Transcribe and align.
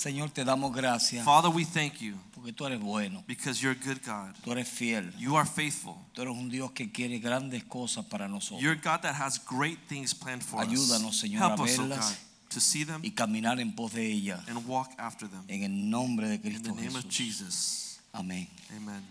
Señor, 0.00 0.30
te 0.30 0.44
damos 0.44 0.74
gracias 0.74 1.22
Father, 1.26 1.50
we 1.50 1.62
thank 1.66 1.98
you 2.00 2.16
porque 2.34 2.54
tú 2.54 2.64
eres 2.66 2.80
bueno, 2.80 3.22
because 3.26 3.60
you're 3.60 3.76
a 3.78 3.84
good 3.86 4.00
God. 4.02 4.34
tú 4.42 4.50
eres 4.52 4.66
fiel, 4.66 5.12
You 5.18 5.36
are 5.36 5.46
faithful. 5.46 5.94
tú 6.14 6.22
eres 6.22 6.34
un 6.34 6.48
Dios 6.48 6.70
que 6.72 6.90
quiere 6.90 7.18
grandes 7.18 7.64
cosas 7.64 8.06
para 8.06 8.26
nosotros 8.26 8.62
You're 8.62 8.78
a 8.78 8.82
God 8.82 9.02
that 9.02 9.14
has 9.14 9.38
great 9.38 9.78
things 9.88 10.14
planned 10.14 10.42
for 10.42 10.58
Ayúdanos, 10.62 11.10
us. 11.10 11.20
Señor, 11.20 11.40
Help 11.50 11.60
a 11.60 11.62
us, 11.64 11.78
oh 11.78 11.82
verlas 11.82 11.98
God, 12.12 12.50
to 12.54 12.60
see 12.60 12.84
them 12.84 13.02
y 13.04 13.10
caminar 13.10 13.60
en 13.60 13.74
pos 13.74 13.92
de 13.92 14.06
ella 14.10 14.42
and 14.48 14.66
walk 14.66 14.88
after 14.96 15.28
them. 15.28 15.44
en 15.48 15.64
el 15.64 15.90
nombre 15.90 16.28
de 16.28 16.36
In 16.36 16.40
the 16.42 16.48
Cristo 16.48 16.74
name 16.74 16.96
of 16.96 17.04
Jesús. 17.04 17.12
Jesus. 17.14 17.98
Amén, 18.14 18.48
Amen. 18.74 19.04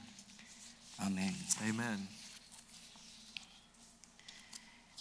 amén. 0.97 1.35
Amen. 1.69 2.07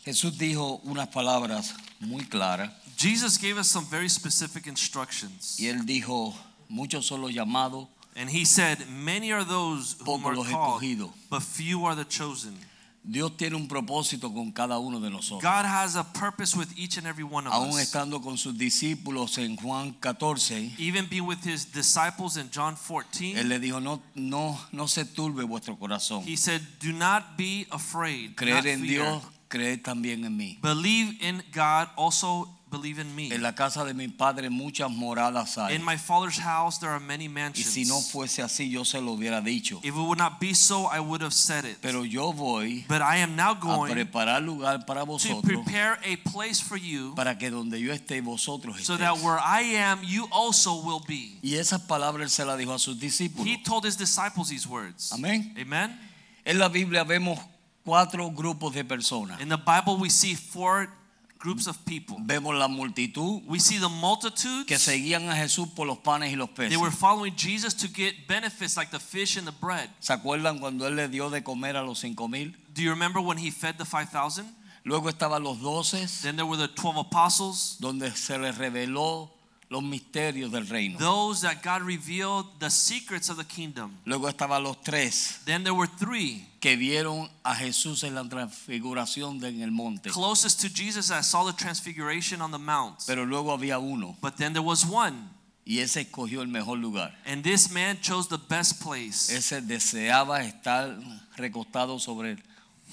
Jesús 0.04 0.36
dijo 0.38 0.80
unas 0.84 1.08
palabras 1.08 1.74
muy 2.00 2.24
claras 2.26 2.70
Jesus 2.98 3.38
gave 3.38 3.56
us 3.58 3.68
some 3.68 3.84
very 3.86 4.08
specific 4.08 4.66
instructions. 4.66 5.56
y 5.58 5.66
él 5.66 5.86
dijo, 5.86 6.34
muchos 6.68 7.06
son 7.06 7.22
los 7.22 7.32
llamados, 7.32 7.86
And 8.16 8.28
he 8.28 8.44
said, 8.44 8.78
Many 8.90 9.30
are 9.30 9.44
those 9.44 9.94
whom 10.04 10.22
pocos 10.22 10.26
are 10.26 10.34
los 10.36 10.48
called, 10.48 10.82
escogidos. 10.82 11.10
but 11.30 11.40
few 11.42 11.84
are 11.84 11.94
the 11.94 12.04
chosen. 12.04 12.58
Dios 13.08 13.30
tiene 13.38 13.54
un 13.54 13.68
propósito 13.68 14.34
con 14.34 14.50
cada 14.50 14.78
uno 14.80 14.98
de 14.98 15.08
nosotros. 15.08 15.40
God 15.40 15.64
has 15.64 15.94
a 15.94 16.02
purpose 16.02 16.56
with 16.56 16.76
each 16.76 16.98
and 16.98 17.06
every 17.06 17.22
one 17.22 17.46
of 17.46 17.52
Aún 17.52 17.68
us. 17.68 17.76
estando 17.80 18.20
con 18.20 18.36
sus 18.36 18.54
discípulos 18.58 19.38
en 19.38 19.56
Juan 19.56 19.94
14, 20.00 20.74
Even 20.78 21.06
being 21.06 21.24
with 21.26 21.44
his 21.44 21.64
disciples 21.66 22.36
in 22.36 22.50
John 22.50 22.74
14, 22.74 23.34
él 23.36 23.48
le 23.48 23.60
dijo, 23.60 23.80
no, 23.80 24.02
no, 24.16 24.58
no 24.72 24.86
se 24.88 25.04
turbe 25.04 25.44
vuestro 25.46 25.76
corazón. 25.76 26.24
he 26.24 26.34
said, 26.36 26.60
Do 26.80 26.92
not 26.92 27.36
be 27.38 27.66
afraid. 27.70 28.34
Creer 28.36 28.56
not 28.56 28.66
en 28.66 28.80
fear. 28.80 29.04
Dios, 29.04 29.22
creer 29.48 29.80
también 29.80 30.24
en 30.24 30.36
mí. 30.36 30.58
Believe 30.60 31.14
in 31.22 31.42
God, 31.52 31.88
also 31.96 32.48
believe 32.70 32.98
in 32.98 33.14
me. 33.14 33.32
En 33.32 33.42
la 33.42 33.54
casa 33.54 33.84
de 33.84 33.94
mi 33.94 34.08
padre 34.08 34.48
muchas 34.50 34.90
moradas 34.90 35.56
hay. 35.58 35.74
In 35.74 35.84
my 35.84 35.96
father's 35.96 36.38
house 36.38 36.78
there 36.78 36.90
are 36.90 37.00
many 37.00 37.24
Y 37.24 37.28
mansions. 37.28 37.66
si 37.66 37.84
no 37.84 38.00
fuese 38.00 38.42
así, 38.42 38.70
yo 38.70 38.84
se 38.84 39.00
lo 39.00 39.12
hubiera 39.16 39.40
dicho. 39.42 39.78
if 39.82 39.94
it 39.94 40.00
would 40.00 40.18
not 40.18 40.40
be 40.40 40.54
so, 40.54 40.86
I 40.86 41.00
would 41.00 41.22
have 41.22 41.32
said 41.34 41.64
it. 41.64 41.78
Pero 41.80 42.02
yo 42.02 42.32
voy 42.32 42.84
but 42.88 43.02
I 43.02 43.16
am 43.18 43.36
now 43.36 43.52
a 43.52 43.60
going 43.60 43.92
preparar 43.94 44.44
lugar 44.44 44.84
para 44.86 45.04
to 45.04 45.40
prepare 45.42 45.98
a 46.04 46.16
place 46.30 46.60
for 46.60 46.76
you 46.76 47.14
para 47.14 47.36
que 47.36 47.50
donde 47.50 47.80
yo 47.80 47.92
esté, 47.92 48.22
vosotros 48.22 48.80
so 48.84 48.96
that 48.96 49.18
where 49.18 49.38
I 49.38 49.62
am, 49.76 50.00
you 50.04 50.28
also 50.30 50.82
will 50.82 51.02
be. 51.06 51.38
Y 51.42 51.54
esas 51.56 51.80
palabras 51.82 52.32
se 52.32 52.44
las 52.44 52.58
dijo 52.58 52.72
a 52.74 52.78
sus 52.78 52.98
discípulos. 52.98 53.46
He 53.46 53.62
told 53.62 53.84
his 53.84 53.96
disciples 53.96 54.48
these 54.48 54.66
words. 54.66 55.12
Amén. 55.12 55.54
Amen. 55.58 55.98
En 56.44 56.58
la 56.58 56.68
Biblia 56.68 57.04
vemos 57.04 57.38
cuatro 57.84 58.30
grupos 58.30 58.74
de 58.74 58.84
personas. 58.84 59.40
In 59.40 59.48
the 59.48 59.56
Bible, 59.56 59.96
we 59.98 60.10
see 60.10 60.34
four 60.34 60.88
groups 61.38 61.66
of 61.66 61.76
people. 61.84 62.16
Vemos 62.20 62.54
la 62.54 62.68
multitud 62.68 63.42
We 63.46 63.58
see 63.60 63.78
the 63.78 63.88
multitudes. 63.88 64.66
que 64.66 64.78
seguían 64.78 65.28
a 65.30 65.36
Jesús 65.36 65.68
por 65.74 65.86
los 65.86 65.98
panes 65.98 66.32
y 66.32 66.36
los 66.36 66.48
peces. 66.50 66.70
They 66.70 66.76
were 66.76 66.90
following 66.90 67.34
Jesus 67.36 67.74
to 67.76 67.88
get 67.88 68.26
benefits 68.26 68.76
like 68.76 68.90
the 68.90 68.98
fish 69.00 69.36
and 69.36 69.46
the 69.46 69.54
bread. 69.60 69.88
¿Se 70.00 70.12
acuerdan 70.12 70.58
cuando 70.58 70.86
él 70.86 70.96
le 70.96 71.08
dio 71.08 71.30
de 71.30 71.42
comer 71.42 71.76
a 71.76 71.82
los 71.82 72.00
cinco 72.00 72.28
mil? 72.28 72.54
Do 72.74 72.82
you 72.82 72.90
remember 72.90 73.20
when 73.20 73.38
he 73.38 73.50
fed 73.50 73.76
the 73.78 73.84
5,000? 73.84 74.44
Luego 74.84 75.08
estaban 75.10 75.42
los 75.42 75.60
doce, 75.60 76.06
Then 76.22 76.36
there 76.36 76.46
were 76.46 76.56
the 76.56 76.68
12 76.68 76.98
apostles. 76.98 77.76
donde 77.80 78.10
se 78.16 78.38
les 78.38 78.56
reveló 78.56 79.30
los 79.70 79.82
misterios 79.82 80.50
del 80.50 80.66
reino. 80.66 80.98
those 80.98 81.42
that 81.42 81.62
God 81.62 81.82
revealed 81.82 82.46
the 82.58 82.70
secrets 82.70 83.28
of 83.28 83.36
the 83.36 83.44
kingdom. 83.44 83.92
Luego 84.06 84.28
estaban 84.28 84.62
los 84.62 84.80
tres 84.82 85.40
Then 85.44 85.62
there 85.62 85.74
were 85.74 85.86
three 85.98 86.46
que 86.60 86.76
vieron 86.76 87.30
a 87.44 87.54
Jesús 87.54 88.02
en 88.04 88.14
la 88.14 88.24
transfiguración 88.24 89.38
de- 89.40 89.48
en 89.48 89.62
el 89.62 89.70
monte. 89.70 90.10
closest 90.10 90.60
to 90.62 90.68
Jesus 90.68 91.08
that 91.08 91.22
saw 91.24 91.44
the 91.44 91.52
transfiguration 91.52 92.40
on 92.40 92.50
the 92.50 92.58
mount. 92.58 93.00
Pero 93.06 93.24
luego 93.26 93.52
había 93.52 93.78
uno 93.78 94.16
But 94.22 94.36
then 94.36 94.52
there 94.52 94.64
was 94.64 94.84
one, 94.86 95.28
y 95.66 95.80
ese 95.80 96.00
escogió 96.00 96.40
el 96.40 96.48
mejor 96.48 96.78
lugar. 96.78 97.14
and 97.26 97.42
this 97.44 97.70
man 97.70 97.98
chose 98.00 98.28
the 98.28 98.38
best 98.38 98.80
place. 98.82 99.28
Ese 99.30 99.60
deseaba 99.60 100.42
estar 100.44 100.98
recostado 101.36 101.98
sobre 102.00 102.32
él. 102.32 102.42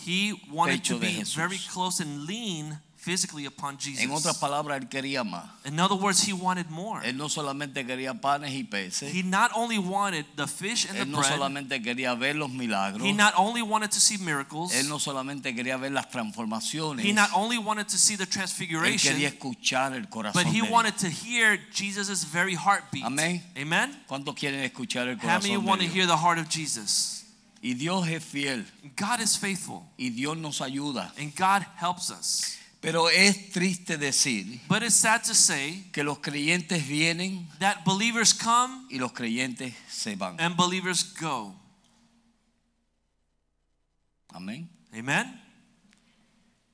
He 0.06 0.34
wanted 0.52 0.82
pecho 0.82 0.96
to 0.96 1.00
de 1.00 1.08
be 1.08 1.14
Jesús. 1.22 1.36
very 1.38 1.58
close 1.58 2.02
and 2.04 2.26
lean 2.28 2.82
physically 3.06 3.46
upon 3.46 3.78
En 4.00 4.10
otras 4.10 4.24
Jesus. 4.34 4.38
palabras, 4.40 4.82
él 4.82 4.90
quería 4.90 5.24
más. 5.24 5.46
In 5.64 5.80
other 5.80 5.96
words, 5.96 6.28
he 6.28 6.34
wanted 6.34 6.72
more. 6.72 7.02
Él 7.06 7.16
no 7.18 7.30
solamente 7.30 7.86
quería 7.86 8.20
panes 8.20 8.52
y 8.52 8.64
peces. 8.64 9.14
He 9.14 9.22
not 9.22 9.52
only 9.54 9.78
wanted 9.78 10.26
the 10.36 10.48
fish 10.48 10.86
and 10.86 10.96
the 10.98 11.04
Él 11.04 11.12
no 11.12 11.20
bread, 11.20 11.32
solamente 11.34 11.82
quería 11.84 12.16
ver 12.18 12.36
los 12.36 12.50
milagros. 12.50 13.04
he 13.06 13.14
not 13.14 13.34
only 13.38 13.62
wanted 13.62 13.92
to 13.92 14.00
see 14.00 14.18
miracles, 14.18 14.74
Él 14.74 14.90
no 14.90 14.98
solamente 14.98 15.54
quería 15.54 15.78
ver 15.80 15.92
las 15.92 16.10
transformaciones. 16.10 17.06
he 17.06 17.14
not 17.14 17.30
only 17.36 17.60
wanted 17.60 17.88
to 17.88 17.98
see 17.98 18.16
the 18.16 18.24
Él 18.24 18.30
transfiguration, 18.32 19.14
quería 19.14 19.30
escuchar 19.30 19.94
el 19.94 20.08
corazón 20.10 20.34
But 20.44 20.48
he 20.52 20.62
de 20.62 20.68
él. 20.68 20.72
wanted 20.72 20.98
to 20.98 21.08
hear 21.10 21.60
Jesus' 21.72 22.24
very 22.26 22.56
heartbeat. 22.56 23.06
Amén. 23.06 23.44
Amen. 23.56 23.96
¿Cuántos 24.08 24.34
quieren 24.36 24.62
escuchar 24.64 25.08
el 25.08 25.18
How 25.20 25.40
many 25.40 25.58
want 25.58 25.80
to 25.82 25.88
hear 25.88 26.08
the 26.08 26.18
heart 26.18 26.40
of 26.40 26.50
Jesus? 26.50 27.22
Y 27.62 27.74
Dios 27.74 28.08
es 28.08 28.24
fiel 28.24 28.64
God 28.96 29.20
is 29.22 29.36
faithful 29.38 29.84
y 29.98 30.10
Dios 30.10 30.38
nos 30.38 30.60
ayuda. 30.62 31.12
and 31.18 31.36
God 31.36 31.66
helps 31.78 32.12
us. 32.12 32.58
Pero 32.86 33.10
es 33.10 33.50
triste 33.50 33.98
decir 33.98 34.62
But 34.68 34.84
it's 34.84 34.94
sad 34.94 35.24
to 35.24 35.34
say 35.34 35.90
que 35.92 36.04
los 36.04 36.20
creyentes 36.20 36.88
vienen 36.88 37.48
that 37.60 37.84
believers 37.84 38.32
come 38.32 38.86
y 38.92 39.00
los 39.00 39.12
creyentes 39.12 39.74
se 39.90 40.16
van. 40.16 40.40
and 40.40 40.56
believers 40.56 41.04
go. 41.20 41.56
Amén. 44.30 44.70
Amen. 44.94 45.42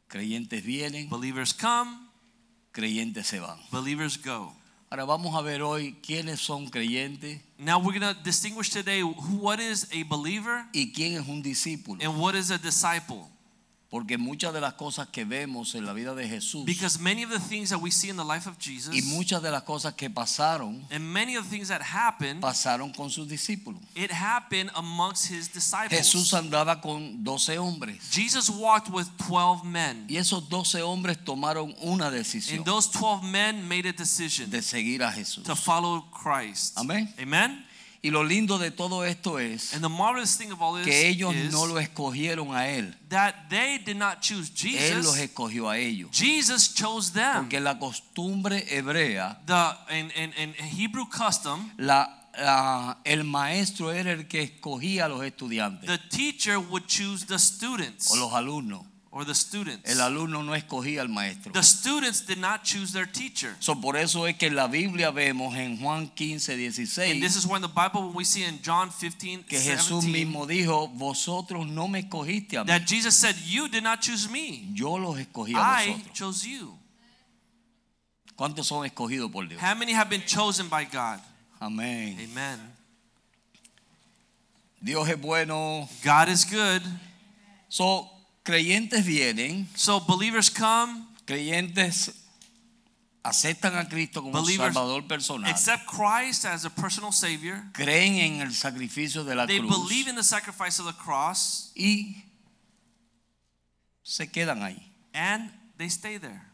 Creyentes 0.07 0.63
vienen, 0.65 1.09
Believers 1.09 1.53
come, 1.53 1.97
creyentes 2.73 3.27
se 3.27 3.39
van. 3.39 3.57
believers 3.71 4.17
go. 4.21 4.53
Ahora 4.89 5.05
vamos 5.05 5.33
a 5.35 5.41
ver 5.41 5.61
hoy 5.61 5.95
quiénes 6.05 6.41
son 6.41 6.67
creyentes 6.69 7.39
Now 7.57 7.79
we're 7.79 7.97
going 7.97 8.13
to 8.13 8.21
distinguish 8.23 8.69
today 8.69 8.99
who, 9.01 9.37
what 9.37 9.61
is 9.61 9.87
a 9.93 10.03
believer 10.03 10.65
y 10.73 10.91
quién 10.93 11.13
es 11.17 11.25
un 11.29 11.41
discípulo. 11.41 12.03
and 12.03 12.19
what 12.19 12.35
is 12.35 12.51
a 12.51 12.57
disciple. 12.57 13.29
Porque 13.91 14.17
muchas 14.17 14.53
de 14.53 14.61
las 14.61 14.75
cosas 14.75 15.09
que 15.09 15.25
vemos 15.25 15.75
en 15.75 15.85
la 15.85 15.91
vida 15.91 16.15
de 16.15 16.25
Jesús 16.25 16.65
Because 16.65 16.97
many 16.97 17.23
of 17.25 17.29
the 17.29 17.39
things 17.39 17.71
that 17.71 17.79
we 17.81 17.91
see 17.91 18.07
in 18.09 18.15
the 18.15 18.23
life 18.23 18.47
of 18.47 18.57
Jesus 18.57 18.95
y 18.95 19.01
muchas 19.01 19.41
de 19.43 19.51
las 19.51 19.63
cosas 19.63 19.93
que 19.95 20.09
pasaron, 20.09 20.81
and 20.89 21.03
many 21.03 21.35
of 21.35 21.43
the 21.43 21.49
things 21.49 21.67
that 21.67 21.81
happened 21.81 22.39
pasaron 22.41 22.93
con 22.95 23.09
sus 23.09 23.27
discípulos. 23.27 23.81
it 23.93 24.09
happened 24.09 24.71
amongst 24.75 25.29
his 25.29 25.49
disciples. 25.51 25.91
Jesús 25.99 26.33
andaba 26.33 26.79
con 26.81 27.21
12 27.21 27.57
hombres 27.57 27.97
Jesus 28.11 28.49
walked 28.49 28.89
with 28.89 29.07
12 29.27 29.65
men. 29.65 30.05
y 30.07 30.15
esos 30.15 30.47
12 30.47 30.81
hombres 30.83 31.17
tomaron 31.25 31.75
una 31.81 32.09
decisión 32.09 32.59
And 32.59 32.65
those 32.65 32.87
12 32.91 33.23
men 33.29 33.67
made 33.67 33.85
a 33.85 33.91
decision 33.93 34.49
de 34.49 34.61
seguir 34.61 35.03
a 35.03 35.11
Jesús. 35.11 35.43
to 35.43 35.55
follow 35.55 36.05
Christ. 36.11 36.77
Amén. 36.77 37.13
Amen. 37.19 37.65
Y 38.03 38.09
lo 38.09 38.23
lindo 38.23 38.57
de 38.57 38.71
todo 38.71 39.05
esto 39.05 39.37
es 39.37 39.73
And 39.75 39.83
the 39.83 39.89
marvelous 39.89 40.35
thing 40.35 40.51
of 40.51 40.59
all 40.59 40.75
this 40.75 40.85
que 40.85 41.07
ellos 41.07 41.35
no 41.51 41.67
lo 41.67 41.77
escogieron 41.79 42.55
a 42.55 42.67
él, 42.67 42.95
that 43.09 43.35
they 43.49 43.77
did 43.77 43.97
not 43.97 44.21
choose 44.21 44.51
él 44.65 45.03
los 45.03 45.13
Jesus. 45.13 45.17
escogió 45.19 45.69
a 45.69 45.77
ellos. 45.77 46.09
Jesus 46.11 46.73
chose 46.73 47.11
them. 47.13 47.41
Porque 47.43 47.59
la 47.59 47.77
costumbre 47.77 48.65
hebrea, 48.75 49.39
The 49.45 49.95
in, 49.99 50.11
in, 50.15 50.33
in 50.35 50.53
Hebrew 50.55 51.05
custom, 51.09 51.71
la, 51.77 52.09
la- 52.39 52.97
el 53.03 53.23
maestro 53.23 53.91
era 53.91 54.11
el 54.13 54.27
que 54.27 54.41
escogía 54.41 55.05
a 55.05 55.07
los 55.07 55.23
estudiantes 55.23 55.85
the 55.85 55.99
teacher 56.09 56.57
would 56.57 56.85
choose 56.87 57.25
the 57.27 57.37
students 57.37 58.09
o 58.09 58.15
los 58.15 58.33
alumnos. 58.33 58.83
Or 59.11 59.25
the 59.25 59.35
students. 59.35 59.89
El 59.89 59.99
alumno 59.99 60.41
no 60.41 60.55
escogía 60.55 61.01
al 61.01 61.09
maestro. 61.09 61.51
The 61.51 61.63
students 61.63 62.21
did 62.25 62.37
not 62.37 62.63
choose 62.63 62.93
their 62.93 63.05
teacher. 63.05 63.55
So, 63.59 63.75
por 63.75 63.97
eso 63.97 64.25
es 64.25 64.37
que 64.37 64.47
en 64.47 64.55
la 64.55 64.67
Biblia 64.67 65.11
vemos 65.11 65.53
en 65.55 65.77
Juan 65.77 66.07
15, 66.07 66.53
And 66.53 67.21
this 67.21 67.35
is 67.35 67.45
when 67.45 67.61
the 67.61 67.67
Bible, 67.67 68.07
when 68.07 68.13
we 68.15 68.23
see 68.23 68.43
in 68.43 68.61
John 68.61 68.89
15, 68.89 69.43
que 69.43 69.59
Jesús 69.59 70.05
17, 70.05 70.11
mismo 70.11 70.47
dijo, 70.47 70.87
vosotros 70.95 71.67
no 71.67 71.87
me 71.89 71.99
escogiste 71.99 72.57
a 72.57 72.63
mí, 72.63 72.67
that 72.67 72.85
Jesus 72.87 73.15
said, 73.15 73.35
You 73.45 73.67
did 73.67 73.83
not 73.83 73.99
choose 74.01 74.29
me. 74.29 74.69
yo 74.73 74.97
los 74.97 75.19
escogí 75.19 75.55
a 75.55 75.83
I 75.83 75.87
vosotros. 75.89 76.13
chose 76.13 76.47
you. 76.47 76.77
¿Cuántos 78.37 78.65
son 78.67 78.85
escogidos 78.85 79.29
por 79.29 79.45
Dios? 79.47 79.61
How 79.61 79.75
many 79.75 79.91
have 79.93 80.09
been 80.09 80.25
chosen 80.25 80.69
by 80.69 80.85
God? 80.85 81.19
Amén. 81.59 82.17
Amen. 82.31 82.59
Dios 84.81 85.07
es 85.09 85.19
bueno. 85.19 85.87
God 86.03 86.29
is 86.29 86.45
good. 86.45 86.81
So, 87.69 88.09
creyentes 88.43 89.05
vienen, 89.05 89.67
So 89.75 89.99
believers 89.99 90.49
come, 90.49 91.05
creyentes 91.25 92.11
aceptan 93.23 93.75
a 93.77 93.87
Cristo 93.87 94.21
como 94.23 94.33
Believers 94.41 94.73
Salvador 94.73 95.07
personal, 95.07 95.49
accept 95.51 95.85
Christ 95.85 96.45
as 96.45 96.65
a 96.65 96.69
personal 96.69 97.11
Savior. 97.11 97.63
creen 97.73 98.15
en 98.15 98.41
el 98.41 98.53
sacrificio 98.53 99.23
de 99.23 99.35
la 99.35 99.45
They 99.45 99.59
cruz 99.59 99.69
believe 99.87 100.07
in 100.09 100.15
the 100.15 100.23
sacrifice 100.23 100.79
of 100.79 100.87
the 100.87 100.93
cross 100.97 101.71
y 101.75 102.23
se 104.03 104.27
quedan 104.31 104.63
ahí. 104.63 104.81
and 105.13 105.51
they 105.77 105.87
stay 105.89 106.17
there. 106.17 106.47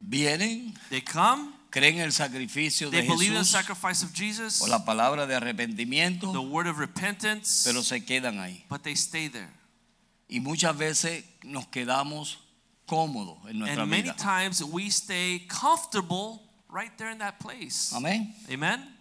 Vienen, 0.00 0.74
They 0.88 1.00
come, 1.02 1.52
creen 1.70 1.96
en 1.96 2.02
el 2.02 2.12
sacrificio 2.12 2.90
de 2.90 2.98
they 3.00 3.08
believe 3.08 3.28
in 3.28 3.34
the 3.34 3.38
Jesús 3.40 3.50
sacrifice 3.50 4.02
of 4.04 4.12
Jesus, 4.12 4.60
o 4.60 4.66
la 4.66 4.84
palabra 4.84 5.26
de 5.26 5.34
arrepentimiento, 5.34 6.32
the 6.32 6.38
word 6.38 6.66
of 6.66 6.78
repentance, 6.78 7.62
pero 7.64 7.82
se 7.82 8.00
quedan 8.04 8.38
ahí. 8.38 8.64
but 8.68 8.82
they 8.82 8.94
stay 8.94 9.28
there. 9.28 9.50
Y 10.28 10.40
muchas 10.40 10.76
veces 10.76 11.24
nos 11.42 11.66
quedamos 11.68 12.38
cómodos 12.86 13.38
en 13.48 13.58
nuestra 13.58 13.82
And 13.82 13.90
many 13.90 14.02
vida. 14.02 14.16
times 14.16 14.62
we 14.62 14.88
stay 14.90 15.46
comfortable 15.48 16.42
right 16.68 16.96
there 16.98 17.10
in 17.10 17.18
that 17.18 17.38
place. 17.40 17.92
Amén. 17.94 18.32
Amen. 18.50 18.96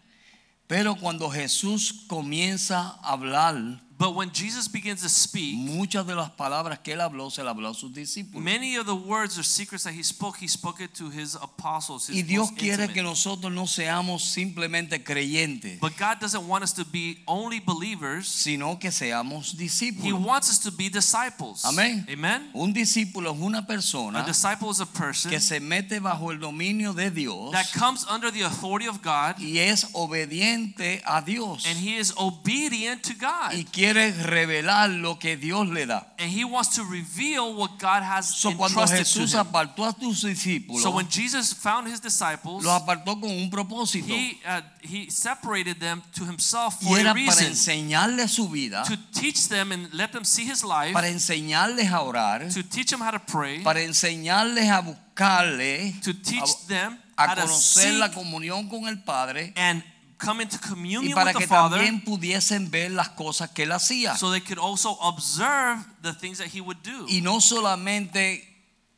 Pero 0.67 0.95
cuando 0.95 1.29
Jesús 1.29 2.05
comienza 2.07 2.99
a 3.03 3.13
hablar, 3.13 3.81
But 3.99 4.15
when 4.15 4.31
Jesus 4.31 4.69
begins 4.69 5.01
to 5.01 5.09
speak, 5.09 5.57
muchas 5.57 6.07
de 6.07 6.15
las 6.15 6.29
palabras 6.31 6.79
que 6.81 6.93
él 6.93 7.01
habló 7.01 7.29
se 7.29 7.43
las 7.43 7.53
habló 7.53 7.71
a 7.71 7.73
sus 7.73 7.91
discípulos. 7.93 8.41
many 8.41 8.77
of 8.77 8.85
the 8.85 8.95
words 8.95 9.37
or 9.37 9.43
secrets 9.43 9.83
that 9.83 9.93
he 9.93 10.03
spoke, 10.03 10.37
he 10.39 10.47
spoke 10.47 10.79
it 10.81 10.93
to 10.93 11.09
his 11.09 11.35
apostles, 11.35 12.07
his 12.07 12.15
Y 12.15 12.21
Dios 12.21 12.49
quiere 12.51 12.83
intimate. 12.85 12.93
que 12.93 13.03
nosotros 13.03 13.51
no 13.51 13.65
seamos 13.67 14.21
simplemente 14.23 15.03
creyentes, 15.03 15.81
But 15.81 15.97
God 15.97 16.21
doesn't 16.21 16.47
want 16.47 16.63
us 16.63 16.71
to 16.75 16.85
be 16.85 17.17
only 17.27 17.59
believers. 17.59 18.25
sino 18.29 18.79
que 18.79 18.89
seamos 18.89 19.57
discípulos. 19.57 20.05
He 20.05 20.13
wants 20.13 20.49
us 20.49 20.59
to 20.59 20.71
be 20.71 20.87
disciples. 20.87 21.65
Amén. 21.65 22.05
Amen. 22.09 22.51
Un 22.53 22.71
discípulo 22.71 23.33
es 23.33 23.37
una 23.41 23.67
persona 23.67 24.21
A 24.23 24.25
disciple 24.25 24.69
is 24.69 24.79
a 24.79 24.85
person 24.85 25.29
que 25.29 25.41
se 25.41 25.59
mete 25.59 25.99
bajo 25.99 26.31
el 26.31 26.39
dominio 26.39 26.93
de 26.93 27.11
Dios 27.11 27.51
that 27.51 27.65
comes 27.77 28.05
under 28.09 28.31
the 28.31 28.43
authority 28.43 28.87
of 28.87 29.01
God 29.01 29.35
y 29.39 29.57
es 29.57 29.87
obediente 29.93 31.01
a 31.05 31.21
Dios 31.21 31.65
and 31.67 31.77
he 31.77 31.97
is 31.97 32.13
obedient 32.17 33.03
to 33.03 33.13
God. 33.13 33.51
y 33.53 33.65
quiere 33.65 33.88
revelar 33.93 34.89
lo 34.89 35.17
que 35.17 35.37
Dios 35.37 35.67
le 35.67 35.85
da. 35.85 36.05
And 36.17 36.29
he 36.29 36.43
wants 36.43 36.75
to 36.75 36.83
reveal 36.83 37.55
what 37.55 37.77
God 37.79 38.03
has 38.03 38.35
So, 38.35 38.51
cuando 38.55 38.79
entrusted 38.79 38.99
Jesús 38.99 39.31
to 39.31 39.37
him. 39.37 39.47
apartó 39.47 39.85
a 39.85 39.95
sus 39.99 40.23
discípulos, 40.23 40.81
So 40.81 40.91
when 40.91 41.07
Jesus 41.09 41.53
found 41.53 41.87
his 41.87 42.01
disciples, 42.01 42.63
los 42.63 42.73
apartó 42.73 43.19
con 43.19 43.29
un 43.29 43.49
propósito 43.49 44.07
he 44.07 44.39
uh, 44.45 44.61
he 44.81 45.09
separated 45.09 45.79
them 45.79 46.01
to 46.15 46.25
himself 46.25 46.75
y 46.81 46.87
for 46.87 46.99
era 46.99 47.11
a 47.11 47.13
para 47.13 47.25
reason 47.25 47.47
enseñarles 47.47 48.31
su 48.31 48.49
vida, 48.49 48.83
to 48.83 48.97
teach 49.11 49.47
them 49.49 49.71
and 49.71 49.93
let 49.93 50.11
them 50.11 50.23
see 50.23 50.45
his 50.45 50.63
life, 50.63 50.93
para 50.93 51.07
enseñarles 51.09 51.91
a 51.91 52.01
orar, 52.01 52.51
to 52.53 52.63
teach 52.63 52.89
them 52.89 53.01
how 53.01 53.11
to 53.11 53.19
pray, 53.19 53.61
para 53.63 53.81
enseñarles 53.81 54.69
a 54.69 54.81
buscarle, 54.81 55.93
to 56.01 56.13
teach 56.13 56.65
them 56.67 56.97
a 57.17 57.27
how 57.27 57.35
to 57.35 57.41
conocer 57.41 57.97
la 57.99 58.07
seek 58.07 58.15
comunión 58.15 58.69
con 58.69 58.87
el 58.87 58.97
Padre 59.03 59.53
and 59.55 59.83
come 60.19 60.43
into 60.43 60.57
y 61.01 61.13
para 61.13 61.31
with 61.31 61.37
que 61.37 61.45
the 61.45 61.47
Father 61.47 62.03
pudiesen 62.05 62.69
ver 62.69 62.91
las 62.91 63.09
cosas 63.09 63.49
que 63.51 63.63
él 63.63 63.71
hacía. 63.71 64.15
so 64.17 64.29
they 64.31 64.41
could 64.41 64.59
also 64.59 64.91
observe 65.01 65.79
the 66.03 66.13
things 66.13 66.37
that 66.37 66.47
he 66.53 66.61
would 66.61 66.77
do. 66.83 67.05
Y 67.07 67.21
no 67.21 67.39
solamente 67.41 68.45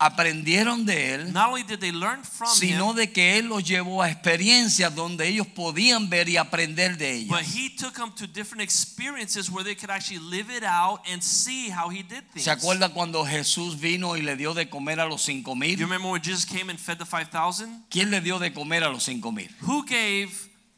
aprendieron 0.04 0.84
de 0.84 1.14
él, 1.14 1.32
Not 1.32 1.50
only 1.50 1.62
did 1.62 1.80
they 1.80 1.92
learn 1.92 2.24
from 2.24 2.50
sino 2.50 2.90
him, 2.90 2.96
de 2.96 3.12
que 3.12 3.38
él 3.38 3.48
los 3.50 3.64
llevó 3.64 4.02
a 4.02 4.10
experiencias 4.10 4.96
donde 4.96 5.28
ellos 5.28 5.46
podían 5.46 6.10
ver 6.10 6.28
y 6.28 6.38
aprender 6.38 6.98
de 6.98 7.26
but 7.30 7.38
ellas. 7.42 7.56
he 7.56 7.70
took 7.70 7.94
them 7.94 8.12
to 8.16 8.26
different 8.26 8.64
experiences 8.64 9.52
where 9.52 9.64
they 9.64 9.76
could 9.76 9.92
actually 9.92 10.18
live 10.20 10.50
it 10.50 10.64
out 10.64 11.02
and 11.08 11.22
see 11.22 11.70
how 11.70 11.88
he 11.90 12.02
did 12.02 12.24
things. 12.34 12.46
¿Se 12.46 12.50
acuerda 12.50 12.90
cuando 12.90 13.24
Jesús 13.24 13.80
vino 13.80 14.18
y 14.18 14.24
le 14.24 14.36
dio 14.36 14.56
de 14.56 14.68
comer 14.70 15.00
a 15.00 15.06
los 15.06 15.22
cinco 15.22 15.52
You 15.52 15.58
mil? 15.60 15.78
remember 15.80 16.10
when 16.10 16.22
Jesus 16.24 16.46
came 16.46 16.72
and 16.72 16.80
fed 16.80 16.98
the 16.98 17.06
5,000? 17.06 17.86
¿Quién 17.92 18.10
le 18.10 18.22
dio 18.22 18.40
de 18.40 18.52
comer 18.52 18.84
a 18.84 18.90
los 18.90 19.04
cinco 19.04 19.32
mil? 19.32 19.50
Who 19.62 19.84
gave 19.86 20.32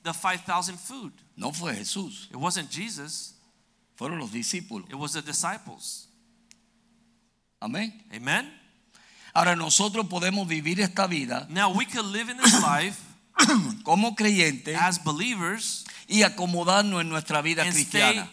the 0.03 0.13
5,000 0.13 0.77
food? 0.77 1.13
No 1.35 1.51
fue 1.51 1.75
Jesús, 1.75 2.29
It 2.29 2.35
wasn't 2.38 2.69
Jesus, 2.69 3.35
fueron 3.95 4.19
los 4.19 4.31
discípulos. 4.31 4.89
it 4.89 4.95
was 4.95 5.13
the 5.13 5.21
disciples. 5.21 6.07
Amén. 7.61 7.94
Amen? 8.13 8.51
Ahora 9.33 9.55
nosotros 9.55 10.05
podemos 10.07 10.47
vivir 10.47 10.79
esta 10.79 11.07
vida 11.07 11.47
Now 11.50 11.71
we 11.75 11.85
can 11.85 12.11
live 12.11 12.29
in 12.29 12.38
this 12.38 12.61
life 12.61 13.01
como 13.83 14.15
creyentes 14.15 14.75
as 14.79 15.00
believers 15.03 15.82
y 16.07 16.23
acomodarnos 16.23 17.01
en 17.01 17.09
nuestra 17.09 17.41
vida 17.41 17.63
cristiana. 17.69 18.29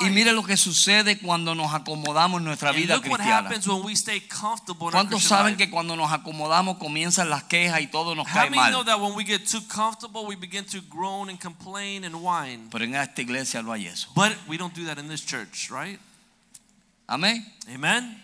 Y 0.00 0.10
mire 0.10 0.32
lo 0.32 0.42
que 0.42 0.56
sucede 0.56 1.18
cuando 1.18 1.54
nos 1.54 1.74
acomodamos 1.74 2.40
en 2.40 2.44
nuestra 2.44 2.72
vida 2.72 3.00
cristiana. 3.00 3.48
happens 3.48 3.66
when 3.66 3.84
we 3.84 3.92
stay 3.92 4.20
comfortable 4.20 4.88
in 4.88 4.94
our 4.94 5.04
¿Cuántos 5.04 5.24
saben 5.24 5.56
que 5.56 5.70
cuando 5.70 5.96
nos 5.96 6.10
acomodamos 6.10 6.78
comienzan 6.78 7.28
las 7.28 7.44
quejas 7.44 7.80
y 7.80 7.86
todo 7.88 8.14
nos 8.14 8.26
cae 8.26 8.50
mal? 8.50 8.84
that 8.84 8.98
when 9.00 9.14
we 9.14 9.24
get 9.24 9.46
too 9.46 9.62
comfortable, 9.68 10.26
we 10.26 10.36
begin 10.36 10.64
to 10.64 10.80
groan 10.88 11.28
and 11.28 11.38
complain 11.38 12.04
and 12.04 12.14
whine? 12.14 12.68
Pero 12.70 12.84
en 12.84 12.94
esta 12.94 13.22
iglesia 13.22 13.62
no 13.62 13.72
hay 13.72 13.86
eso. 13.86 14.08
But 14.14 14.32
we 14.48 14.56
don't 14.56 14.74
do 14.74 14.86
that 14.86 14.98
in 14.98 15.08
this 15.08 15.24
church, 15.24 15.70
right? 15.70 16.00
Amén. 17.06 17.44
Amen. 17.68 18.22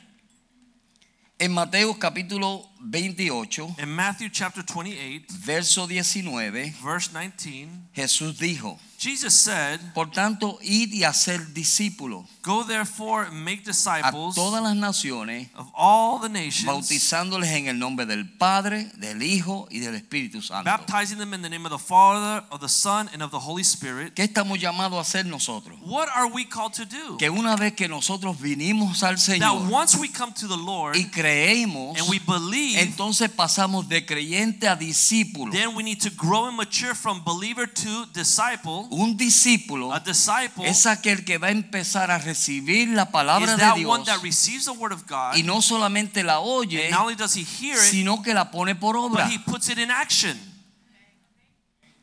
En 1.39 1.53
Mateo 1.53 1.99
capítulo 1.99 2.69
28, 2.81 3.75
In 3.79 3.95
Matthew 3.95 4.29
chapter 4.31 4.63
28, 4.63 5.31
verso 5.33 5.87
19, 5.87 6.75
verse 6.83 7.09
19, 7.13 7.69
Jesús 7.95 8.39
dijo, 8.39 8.79
Jesus 8.99 9.33
said, 9.33 9.79
por 9.95 10.11
tanto, 10.11 10.59
id 10.61 10.93
y 10.93 11.05
hacer 11.05 11.55
discípulos 11.55 12.27
Go 12.43 12.65
therefore 12.65 13.27
and 13.27 13.45
make 13.45 13.61
a 13.63 13.67
disciples 13.67 14.35
todas 14.35 14.61
las 14.61 14.75
naciones, 14.75 15.49
of 15.55 15.71
all 15.77 16.19
the 16.19 16.29
nations, 16.29 16.67
bautizándoles 16.67 17.49
en 17.51 17.69
el 17.69 17.79
nombre 17.79 18.07
del 18.07 18.29
Padre, 18.29 18.91
del 18.97 19.23
Hijo 19.23 19.69
y 19.71 19.79
del 19.79 19.95
Espíritu 19.95 20.43
Santo. 20.43 20.65
baptizing 20.65 21.19
them 21.19 21.33
in 21.33 21.43
the 21.43 21.49
name 21.49 21.65
of 21.65 21.71
the 21.71 21.79
Father, 21.79 22.45
of 22.51 22.61
the 22.61 22.69
Son, 22.69 23.09
and 23.13 23.23
of 23.23 23.31
the 23.31 23.39
Holy 23.39 23.63
Spirit. 23.63 24.15
¿Qué 24.15 24.25
estamos 24.25 24.59
llamados 24.59 24.99
a 24.99 25.03
hacer 25.03 25.25
nosotros? 25.27 25.79
What 25.85 26.09
are 26.17 26.27
we 26.27 26.45
called 26.45 26.73
to 26.75 26.85
do? 26.85 27.19
Que 27.19 27.31
una 27.31 27.55
vez 27.55 27.75
que 27.75 27.87
nosotros 27.87 28.37
vinimos 28.41 29.05
al 29.05 29.15
That 29.15 29.21
Señor 29.21 29.71
once 29.71 29.97
we 29.97 30.09
come 30.09 30.33
to 30.33 30.49
the 30.49 30.57
Lord 30.57 30.97
y 30.97 31.05
creemos, 31.05 31.97
and 31.97 32.09
we 32.09 32.19
believe, 32.19 32.68
entonces 32.77 33.31
pasamos 33.31 33.89
de 33.89 34.05
creyente 34.05 34.69
a 34.69 34.77
discípulo. 34.77 35.53
then 35.53 35.75
we 35.75 35.83
need 35.83 36.01
to 36.01 36.11
grow 36.11 36.47
and 36.47 36.57
mature 36.57 36.95
from 36.95 37.23
believer 37.25 37.67
to 37.67 38.07
disciple. 38.13 38.87
Un 38.91 39.17
discípulo 39.17 39.93
A 39.93 40.01
disciple 40.01 40.69
es 40.69 40.87
aquel 40.87 41.25
que 41.25 41.39
va 41.39 41.49
a 41.49 41.51
empezar 41.51 42.11
a 42.11 42.19
recibir 42.19 42.89
la 42.89 43.11
palabra 43.11 43.53
is 43.53 43.59
de 43.59 43.73
Dios 43.81 43.91
one 43.91 44.05
that 44.05 44.23
receives 44.23 44.65
the 44.65 44.73
word 44.73 44.93
of 44.93 45.07
God. 45.07 45.37
y 45.37 45.43
no 45.43 45.63
solamente 45.63 46.23
la 46.23 46.41
oye, 46.41 46.91
not 46.91 47.03
only 47.03 47.15
does 47.15 47.35
he 47.37 47.45
hear 47.45 47.77
it, 47.77 47.91
sino 47.91 48.23
que 48.23 48.35
la 48.35 48.51
pone 48.51 48.75
por 48.75 48.97
obra. 48.97 49.25
but 49.25 49.33
he 49.33 49.39
puts 49.39 49.69
it 49.69 49.79
in 49.79 49.91
action. 49.91 50.39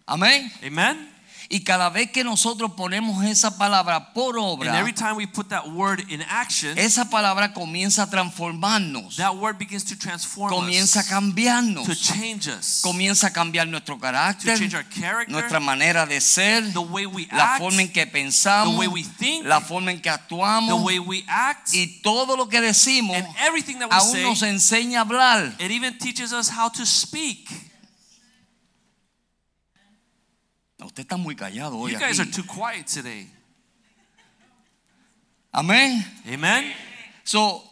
Amén. 0.07 0.51
Amen. 0.63 1.14
Y 1.49 1.59
cada 1.63 1.89
vez 1.89 2.11
que 2.11 2.23
nosotros 2.23 2.71
ponemos 2.75 3.23
esa 3.23 3.57
palabra 3.57 4.13
por 4.13 4.35
And 4.35 4.45
obra, 4.45 4.79
every 4.79 4.93
time 4.93 5.15
we 5.15 5.27
put 5.27 5.49
that 5.49 5.67
word 5.67 6.03
in 6.09 6.21
action, 6.27 6.77
esa 6.77 7.05
palabra 7.09 7.53
comienza 7.53 8.03
a 8.03 8.09
transformarnos, 8.09 9.17
that 9.17 9.35
word 9.35 9.57
begins 9.57 9.83
to 9.83 9.95
transform 9.97 10.51
comienza 10.51 11.01
a 11.01 11.03
cambiarnos, 11.03 11.85
to 11.85 11.95
change 11.95 12.47
us, 12.47 12.81
comienza 12.81 13.27
a 13.27 13.31
cambiar 13.31 13.67
nuestro 13.67 13.95
to 13.95 14.01
carácter, 14.01 14.57
change 14.57 14.75
our 14.75 14.83
character, 14.89 15.31
nuestra 15.31 15.59
manera 15.59 16.05
de 16.05 16.19
ser, 16.19 16.63
the 16.73 16.79
way 16.79 17.05
we 17.05 17.27
la 17.31 17.53
act, 17.53 17.59
forma 17.59 17.81
en 17.81 17.89
que 17.89 18.05
the 18.05 18.11
pensamos, 18.11 18.77
way 18.77 18.87
we 18.87 19.03
think, 19.03 19.45
la 19.45 19.59
forma 19.59 19.91
en 19.91 19.97
que 19.97 20.09
the 20.09 20.15
actuamos 20.15 20.83
way 20.83 20.99
we 20.99 21.23
act, 21.27 21.73
y 21.73 21.99
todo 22.01 22.35
lo 22.35 22.47
que 22.47 22.59
decimos 22.59 23.15
and 23.15 23.27
everything 23.45 23.77
that 23.79 23.89
we 23.89 23.95
aún 23.95 24.11
say. 24.11 24.23
nos 24.23 24.41
enseña 24.41 24.99
a 24.99 25.01
hablar. 25.01 25.55
It 25.59 25.71
even 25.71 25.97
teaches 25.97 26.33
us 26.33 26.49
how 26.49 26.69
to 26.69 26.85
speak. 26.85 27.49
Usted 30.85 31.01
está 31.03 31.17
muy 31.17 31.35
callado 31.35 31.77
hoy 31.77 31.93
You 31.93 31.99
guys 31.99 32.19
are 32.19 32.29
too 32.29 32.43
quiet 32.43 32.85
today. 32.87 33.27
Amén. 35.51 36.05
Amen. 36.27 36.73
So, 37.23 37.63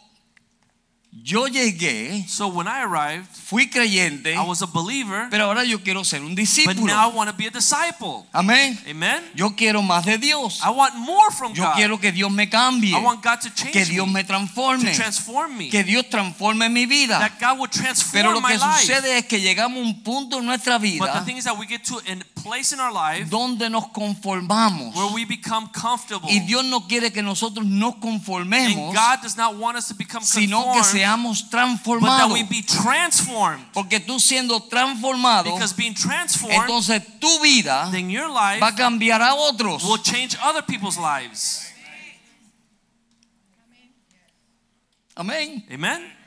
yo 1.21 1.47
llegué, 1.47 2.25
So 2.27 2.47
when 2.47 2.67
I 2.67 2.81
arrived, 2.83 3.27
fui 3.31 3.67
creyente, 3.69 4.33
I 4.35 4.41
was 4.41 4.61
a 4.61 4.65
believer, 4.65 5.27
pero 5.29 5.45
ahora 5.45 5.63
yo 5.63 5.79
quiero 5.83 6.03
ser 6.03 6.21
un 6.21 6.29
but 6.29 6.37
discípulo. 6.37 6.85
now 6.87 7.09
I 7.09 7.13
want 7.13 7.29
to 7.29 7.35
be 7.35 7.47
a 7.47 7.51
disciple. 7.51 8.25
Amén. 8.33 8.77
Amen. 8.89 9.23
Yo 9.35 9.55
quiero 9.55 9.81
más 9.81 10.05
de 10.05 10.17
Dios. 10.17 10.59
I 10.65 10.69
want 10.71 10.95
more 10.95 11.31
from 11.31 11.53
Yo 11.53 11.63
God. 11.63 11.75
quiero 11.75 11.99
que 11.99 12.11
Dios 12.11 12.31
me 12.31 12.49
cambie, 12.49 12.93
I 12.95 12.99
want 13.03 13.21
God 13.23 13.39
to 13.41 13.49
change 13.53 13.71
que 13.73 13.85
Dios 13.85 14.07
me, 14.07 14.13
me 14.15 14.23
transforme, 14.23 14.83
to 14.91 14.95
transform 14.97 15.57
me, 15.57 15.69
que 15.69 15.83
Dios 15.83 16.05
transforme 16.09 16.67
mi 16.69 16.85
vida. 16.85 17.19
that 17.19 17.39
God 17.39 17.57
Pero 17.59 17.67
transform 17.69 18.33
lo 18.33 18.41
my 18.41 18.51
que 18.53 18.57
life. 18.57 18.81
sucede 18.81 19.17
es 19.19 19.25
que 19.25 19.39
llegamos 19.39 19.77
a 19.77 19.81
un 19.87 20.03
punto 20.03 20.39
en 20.39 20.45
nuestra 20.45 20.77
But 20.77 20.81
the 20.83 20.89
vida 20.91 21.25
thing 21.25 21.37
is 21.37 21.43
that 21.45 21.57
we 21.57 21.67
get 21.67 21.83
to 21.85 21.99
a 21.99 22.41
place 22.41 22.73
in 22.73 22.79
our 22.79 22.91
life 22.91 23.29
donde 23.29 23.69
nos 23.69 23.85
conformamos. 23.93 24.95
where 24.95 25.13
we 25.13 25.25
become 25.25 25.69
comfortable. 25.71 26.27
Y 26.29 26.39
Dios 26.39 26.65
no 26.65 26.87
quiere 26.87 27.11
que 27.11 27.21
nosotros 27.21 27.65
nos 27.65 27.93
And 27.93 28.01
conformemos, 28.01 28.93
God 28.93 29.21
does 29.21 29.37
not 29.37 29.55
want 29.55 29.77
us 29.77 29.87
to 29.87 29.93
become 29.95 30.23
sino 30.25 30.63
que 30.73 30.81
conformed, 30.81 31.02
seamos 31.03 31.49
transformados. 31.49 32.39
Porque 33.73 33.99
tú 33.99 34.19
siendo 34.19 34.61
transformado, 34.63 35.53
entonces 36.49 37.01
tu 37.19 37.41
vida 37.41 37.91
va 38.61 38.67
a 38.67 38.75
cambiar 38.75 39.21
a 39.21 39.35
otros. 39.35 39.83
Will 39.83 40.01
change 40.01 40.37
other 40.41 40.63
people's 40.63 40.97
lives. 40.97 41.73
Amén. 45.15 45.63
Amen. 45.69 46.22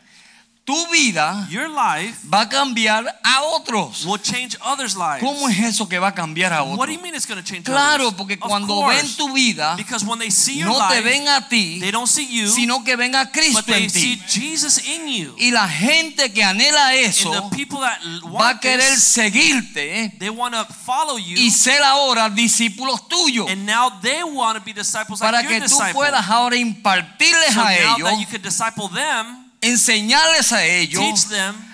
Tu 0.66 0.74
vida 0.90 1.46
Your 1.48 1.68
life 1.70 2.18
va 2.28 2.40
a 2.40 2.48
cambiar 2.48 3.06
a 3.22 3.42
otros. 3.54 4.04
will 4.04 4.20
change 4.20 4.56
others' 4.60 4.96
lives. 4.96 5.20
¿Cómo 5.22 5.48
es 5.48 5.60
eso 5.60 5.88
que 5.88 5.96
va 6.00 6.08
a 6.08 6.12
cambiar 6.12 6.52
a 6.52 6.64
What 6.64 6.86
do 6.88 6.92
you 6.92 6.98
otros? 6.98 7.02
mean 7.04 7.14
it's 7.14 7.24
going 7.24 7.40
to 7.40 7.44
change 7.48 7.62
Claro, 7.64 8.08
others? 8.08 8.16
porque 8.18 8.36
cuando 8.36 8.74
course. 8.74 8.96
ven 9.00 9.16
tu 9.16 9.32
vida, 9.32 9.76
Because 9.76 10.04
when 10.04 10.18
they 10.18 10.28
see 10.28 10.58
your 10.58 10.66
no 10.70 10.88
te 10.88 10.96
life, 10.96 11.04
ven 11.04 11.28
a 11.28 11.48
ti, 11.48 11.78
they 11.78 11.92
don't 11.92 12.08
see 12.08 12.26
you, 12.26 12.48
sino 12.48 12.82
que 12.82 12.96
ven 12.96 13.14
a 13.14 13.26
but 13.26 13.32
Cristo 13.32 13.62
they 13.62 13.84
en 13.84 13.90
see 13.90 14.16
ti. 14.16 14.22
Jesus 14.26 14.78
in 14.88 15.06
you. 15.06 15.36
Y 15.38 15.52
la 15.52 15.68
gente 15.68 16.32
que 16.32 16.42
anhela 16.42 16.88
And 16.88 16.96
eso 16.98 17.30
the 17.30 17.56
people 17.56 17.78
that 17.78 18.00
va 18.24 18.26
a 18.26 18.32
want 18.32 18.60
querer 18.60 18.80
this, 18.90 19.04
seguirte 19.04 20.02
¿eh? 20.02 20.12
they 20.18 20.30
want 20.30 20.52
to 20.52 20.64
follow 20.84 21.16
you. 21.16 21.36
y 21.38 21.48
ser 21.52 21.80
ahora 21.84 22.28
discípulos 22.28 23.06
tuyos 23.06 23.48
And 23.48 23.64
now 23.66 23.88
they 24.02 24.24
want 24.24 24.58
to 24.58 24.64
be 24.64 24.72
disciples 24.72 25.20
para 25.20 25.38
like 25.38 25.46
que 25.48 25.58
your 25.60 25.68
tú 25.68 25.74
disciple. 25.76 25.94
puedas 25.94 26.28
ahora 26.28 26.56
impartirles 26.56 27.54
so 27.54 27.60
a 27.62 27.72
ellos, 27.72 28.10
that 28.10 28.18
you 28.18 28.26
could 28.26 28.42
disciple 28.42 28.88
them, 28.88 29.45
enseñarles 29.68 30.52
a 30.52 30.64
ellos 30.64 31.28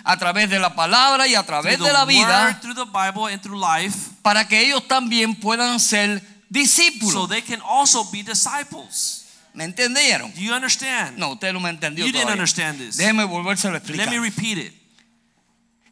a 0.04 0.16
través 0.16 0.50
de 0.50 0.58
la 0.58 0.74
palabra 0.74 1.26
y 1.26 1.34
a 1.34 1.42
través 1.44 1.78
de 1.78 1.92
la 1.92 2.04
vida 2.04 2.60
life, 2.62 3.98
para 4.22 4.46
que 4.46 4.60
ellos 4.60 4.86
también 4.88 5.34
puedan 5.34 5.78
ser 5.80 6.20
so 6.20 6.26
discípulos. 6.48 7.28
they 7.28 7.42
can 7.42 7.60
also 7.62 8.04
be 8.10 8.22
disciples. 8.22 9.26
¿Me 9.54 9.64
entendieron? 9.64 10.32
Do 10.34 10.40
you 10.40 10.54
understand? 10.54 11.18
No, 11.18 11.32
usted 11.32 11.52
no 11.52 11.60
me 11.60 11.70
entendió 11.70 12.06
you 12.06 12.12
didn't 12.12 12.30
understand 12.30 12.78
this. 12.78 12.96
Déjeme 12.96 13.24
volvérselo 13.24 13.76
a 13.76 13.80
Let 13.80 13.82
me 13.82 13.94
explicar. 13.94 14.20
repeat 14.20 14.58
it. 14.58 14.81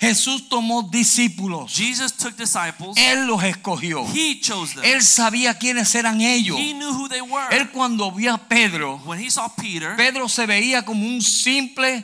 Jesús 0.01 0.49
tomó 0.49 0.83
discípulos. 0.83 1.71
Jesus 1.71 2.13
took 2.15 2.35
disciples. 2.35 2.97
Él 2.97 3.27
los 3.27 3.45
escogió. 3.45 4.03
He 4.15 4.41
chose 4.41 4.75
them. 4.75 4.83
Él 4.83 5.03
sabía 5.03 5.59
quiénes 5.59 5.95
eran 5.95 6.23
ellos. 6.23 6.59
He 6.59 6.73
knew 6.73 6.91
who 6.91 7.07
they 7.07 7.21
were. 7.21 7.55
Él 7.55 7.71
cuando 7.71 8.11
vio 8.11 8.33
a 8.33 8.39
Pedro, 8.39 8.99
when 9.05 9.21
he 9.21 9.31
saw 9.31 9.49
Peter, 9.55 9.95
Pedro 9.97 10.27
se 10.27 10.47
veía 10.47 10.87
como 10.87 11.07
un 11.07 11.21
simple 11.21 12.03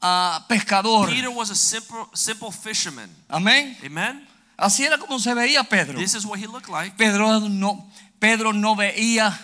ah, 0.00 0.46
pescador. 0.48 1.10
Peter 1.10 1.28
was 1.28 1.50
a 1.50 1.54
simple, 1.54 2.06
simple 2.14 2.50
fisherman. 2.50 3.10
Amén. 3.28 3.76
Amen. 3.84 4.26
Así 4.56 4.84
era 4.84 4.96
como 4.96 5.18
se 5.18 5.34
veía 5.34 5.62
Pedro. 5.64 5.98
This 5.98 6.14
is 6.14 6.24
what 6.24 6.38
he 6.38 6.46
looked 6.46 6.70
like. 6.70 6.96
Pedro 6.96 7.40
no, 7.40 7.86
Pedro 8.18 8.54
no 8.54 8.74
veía 8.76 9.38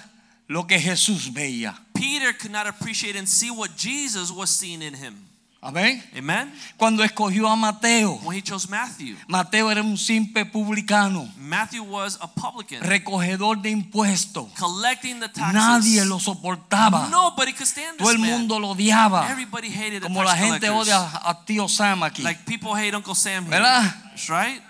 lo 0.48 0.66
que 0.66 0.80
Jesús 0.80 1.30
veía. 1.30 1.78
Peter 1.92 2.32
could 2.32 2.52
not 2.52 2.66
appreciate 2.66 3.16
and 3.16 3.28
see 3.28 3.50
what 3.50 3.76
Jesus 3.76 4.30
was 4.30 4.48
seeing 4.48 4.80
in 4.80 4.94
him. 4.94 5.28
Amén. 5.64 6.02
Amen. 6.18 6.52
Cuando 6.76 7.04
escogió 7.04 7.46
a 7.48 7.54
Mateo, 7.54 8.14
When 8.24 8.36
he 8.36 8.42
chose 8.42 8.68
Matthew, 8.68 9.16
Mateo 9.28 9.70
era 9.70 9.80
un 9.80 9.96
simple 9.96 10.44
publicano, 10.44 11.32
Matthew 11.36 11.84
was 11.84 12.18
a 12.20 12.26
publican, 12.26 12.80
recogedor 12.82 13.62
de 13.62 13.70
impuestos. 13.70 14.48
collecting 14.58 15.20
the 15.20 15.28
taxes. 15.28 15.54
Nadie 15.54 16.04
lo 16.04 16.18
soportaba. 16.18 17.08
Nobody 17.10 17.52
could 17.52 17.68
stand 17.68 17.96
Todo 17.96 18.08
this 18.08 18.16
el 18.16 18.20
man. 18.20 18.30
mundo 18.40 18.58
lo 18.58 18.70
odiaba. 18.70 19.30
Everybody 19.30 19.68
hated 19.70 20.02
the 20.02 20.08
Como 20.08 20.24
tax 20.24 20.30
la 20.32 20.36
gente 20.36 20.66
collectors. 20.66 20.88
odia 20.88 21.20
a 21.30 21.44
tío 21.46 21.68
Sam 21.68 22.02
aquí. 22.02 22.22
Like 22.24 22.44
people 22.44 22.74
hate 22.74 22.94
Uncle 22.96 23.14
Sam 23.14 23.44
here. 23.44 23.50
¿Verdad? 23.56 23.84
That's 24.10 24.28
right. 24.28 24.60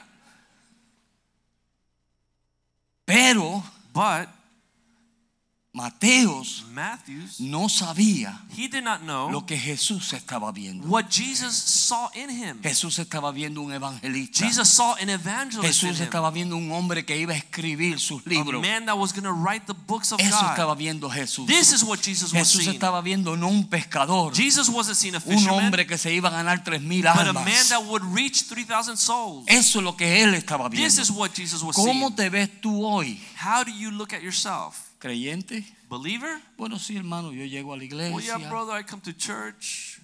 Pero 3.07 3.63
But 3.95 4.29
Mateos 5.75 6.65
Matthew's, 6.71 7.41
no 7.41 7.67
sabía 7.67 8.39
he 8.55 8.69
did 8.69 8.85
not 8.85 9.01
know 9.05 9.31
lo 9.31 9.47
que 9.47 9.57
Jesús 9.57 10.13
estaba 10.13 10.53
viendo. 10.53 10.87
what 10.87 11.07
Jesus 11.09 11.55
saw 11.57 12.11
in 12.15 12.29
him. 12.29 12.61
Jesús 12.63 12.99
estaba 12.99 13.33
viendo 13.33 13.63
un 13.63 13.73
evangelista. 13.73 14.45
Jesus 14.47 14.69
saw 14.69 14.95
an 15.01 15.09
evangelist 15.09 15.83
in 15.83 15.89
Jesús 15.89 15.99
him. 15.99 16.05
estaba 16.05 16.31
viendo 16.31 16.57
un 16.59 16.71
hombre 16.73 17.07
que 17.07 17.17
iba 17.17 17.33
a 17.33 17.37
escribir 17.39 17.99
sus 17.99 18.21
A 18.27 18.29
libros. 18.29 18.61
man 18.61 18.85
that 18.85 18.99
was 18.99 19.13
going 19.15 19.25
to 19.25 19.33
write 19.33 19.65
the 19.67 19.73
books 19.73 20.13
of 20.13 20.21
Eso 20.21 20.37
estaba 20.45 20.75
viendo 20.75 21.09
Jesús. 21.09 21.47
This 21.47 21.73
is 21.73 21.83
what 21.83 22.01
Jesus 22.03 22.35
was 22.35 22.43
Jesús 22.43 22.65
seeing. 22.65 22.75
estaba 22.75 23.01
viendo 23.01 23.35
no 23.39 23.49
un 23.49 23.67
pescador, 23.71 24.35
Jesus 24.35 24.69
wasn't 24.69 24.97
seeing 24.99 25.15
a 25.15 25.23
un 25.25 25.49
hombre 25.49 25.87
que 25.87 25.97
se 25.97 26.13
iba 26.13 26.29
a 26.29 26.33
ganar 26.33 26.63
tres 26.63 26.83
mil 26.83 27.01
but 27.01 27.17
a 27.17 27.31
almas. 27.31 27.45
man 27.47 27.69
that 27.71 27.83
would 27.87 28.03
reach 28.15 28.43
3,000 28.47 28.99
souls. 28.99 29.47
Eso 29.49 29.79
es 29.79 29.85
lo 29.85 29.97
que 29.97 30.23
él 30.23 30.35
estaba 30.35 30.69
This 30.69 30.79
viendo. 30.97 31.01
is 31.03 31.11
what 31.11 31.31
Jesus 31.35 31.63
was 31.63 31.75
¿Cómo 31.77 32.09
seeing. 32.09 32.15
te 32.17 32.29
ves 32.29 32.51
tú 32.61 32.85
hoy? 32.85 33.19
How 33.43 33.65
do 33.65 33.71
you 33.73 33.91
look 33.91 34.13
at 34.13 34.21
yourself? 34.21 34.92
¿Creyente? 35.03 35.67
Believer? 35.91 36.41
Bueno, 36.57 36.79
sí, 36.79 36.97
hermano, 36.97 37.33
yo 37.33 37.45
llego 37.45 37.73
a 37.73 37.77
la 37.77 37.83
Well, 37.83 37.91
yeah, 37.91 38.37
iglesia, 38.37 38.49
brother, 38.49 38.81
I 38.81 38.85
come 38.85 39.03
to 39.03 39.13
church. 39.13 39.99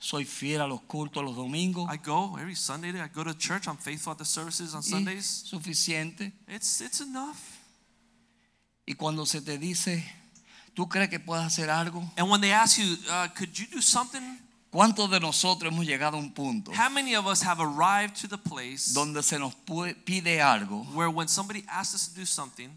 soy 0.00 0.24
fiel 0.24 0.60
a 0.60 0.66
los 0.66 0.80
cultos 0.80 1.22
los 1.22 1.36
domingos. 1.36 1.88
I 1.88 1.98
go 1.98 2.36
every 2.40 2.56
Sunday. 2.56 2.88
I 2.88 3.06
go 3.06 3.22
to 3.22 3.32
church. 3.38 3.68
I'm 3.68 3.76
faithful 3.76 4.10
at 4.10 4.18
the 4.18 4.24
services 4.24 4.74
on 4.74 4.80
y 4.80 4.90
Sundays. 4.90 5.26
suficiente. 5.48 6.32
It's 6.48 6.80
it's 6.80 7.00
enough. 7.00 7.36
Y 8.84 8.94
cuando 8.94 9.24
se 9.24 9.40
te 9.40 9.58
dice, 9.58 10.04
¿tú 10.74 10.88
crees 10.88 11.08
que 11.08 11.20
puedes 11.20 11.44
hacer 11.44 11.70
algo? 11.70 12.02
And 12.16 12.28
when 12.28 12.40
they 12.40 12.50
ask 12.50 12.78
you, 12.78 12.96
uh, 13.08 13.28
could 13.36 13.56
you 13.56 13.66
do 13.72 13.80
something? 13.80 14.40
¿Cuántos 14.72 15.08
de 15.08 15.20
nosotros 15.20 15.72
hemos 15.72 15.86
llegado 15.86 16.16
a 16.16 16.20
un 16.20 16.32
punto 16.32 16.72
How 16.72 16.90
many 16.90 17.14
of 17.14 17.26
us 17.28 17.42
have 17.42 17.60
arrived 17.60 18.16
to 18.22 18.26
the 18.26 18.38
place 18.38 18.92
donde 18.92 19.22
se 19.22 19.38
nos 19.38 19.54
pide 20.04 20.40
algo 20.40 20.84
where 20.94 21.10
when 21.10 21.28
somebody 21.28 21.64
asks 21.68 21.94
us 21.94 22.08
to 22.08 22.18
do 22.18 22.26
something, 22.26 22.70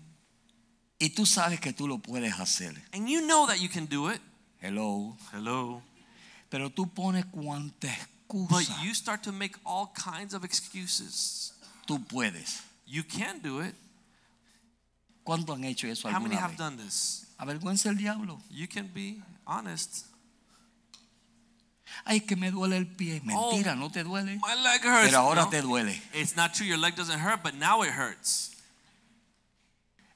y 1.03 1.09
tú 1.09 1.25
sabes 1.25 1.59
que 1.59 1.73
tú 1.73 1.87
lo 1.87 1.97
puedes 1.99 2.33
hacer? 2.39 2.73
and 2.93 3.07
you 3.09 3.21
know 3.21 3.45
that 3.47 3.59
you 3.59 3.69
can 3.69 3.85
do 3.85 4.09
it? 4.09 4.21
Hello. 4.61 5.17
Hello. 5.33 5.81
Pero 6.49 6.69
tú 6.69 6.87
pones 6.93 7.25
cuanta 7.25 7.89
But 8.29 8.67
you 8.81 8.93
start 8.95 9.21
to 9.23 9.31
make 9.31 9.55
all 9.65 9.91
kinds 9.93 10.33
of 10.33 10.43
excuses. 10.43 11.53
tú 11.85 11.99
puedes. 12.07 12.61
You 12.85 13.03
can 13.03 13.39
do 13.41 13.59
it. 13.61 13.75
¿Cuántos 15.25 15.55
han 15.55 15.63
hecho 15.65 15.87
eso 15.87 16.09
How 16.09 16.19
many 16.19 16.35
have 16.35 16.51
vez? 16.51 16.57
done 16.57 16.77
this? 16.77 17.25
Avergüenza 17.37 17.89
el 17.89 17.95
diablo. 17.97 18.41
You 18.49 18.67
can 18.67 18.87
be 18.93 19.21
honest. 19.45 20.05
Ay, 22.05 22.21
que 22.21 22.35
me 22.35 22.49
duele 22.51 22.77
el 22.77 22.87
pie. 22.87 23.21
Oh, 23.33 23.51
Mentira, 23.51 23.75
no 23.75 23.89
te 23.91 24.03
duele. 24.03 24.39
My 24.41 24.55
leg 24.55 24.81
hurts. 24.83 25.05
Pero 25.09 25.19
ahora 25.19 25.43
No, 25.43 25.49
te 25.49 25.61
duele. 25.61 26.01
It's 26.13 26.35
not 26.35 26.53
true. 26.53 26.65
Your 26.65 26.77
leg 26.77 26.95
doesn't 26.95 27.19
hurt, 27.19 27.43
but 27.43 27.53
now 27.55 27.83
it 27.83 27.91
hurts. 27.91 28.52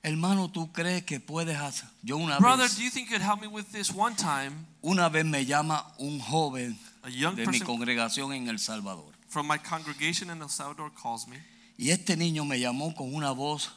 Hermano, 0.04 0.50
¿tú 0.50 0.72
crees 0.72 1.04
que 1.04 1.20
puedes 1.20 1.58
hacer? 1.58 1.90
Yo 2.02 2.18
una 2.18 2.38
Brother, 2.40 2.68
vez, 2.68 2.78
do 2.78 2.84
you 2.84 2.90
think 2.92 3.10
you 3.10 3.18
could 3.18 3.22
help 3.22 3.42
me 3.42 3.48
with 3.48 3.66
this? 3.72 3.92
One 3.94 4.16
time, 4.16 4.52
una 4.82 5.10
vez 5.10 5.26
me 5.26 5.46
llama 5.46 5.86
un 5.98 6.20
joven 6.20 6.78
a 7.04 7.10
young 7.10 7.36
de 7.36 7.46
mi 7.46 7.60
person 7.60 7.66
congregación 7.68 8.34
en 8.34 8.48
El 8.48 8.60
Salvador. 8.60 9.14
from 9.30 9.48
my 9.48 9.58
congregation 9.58 10.30
in 10.30 10.42
El 10.42 10.50
Salvador 10.50 10.92
calls 11.02 11.28
me, 11.28 11.38
Y 11.78 11.90
este 11.92 12.16
niño 12.16 12.46
me 12.46 12.60
llamó 12.60 12.96
con 12.96 13.14
una 13.14 13.32
voz 13.32 13.70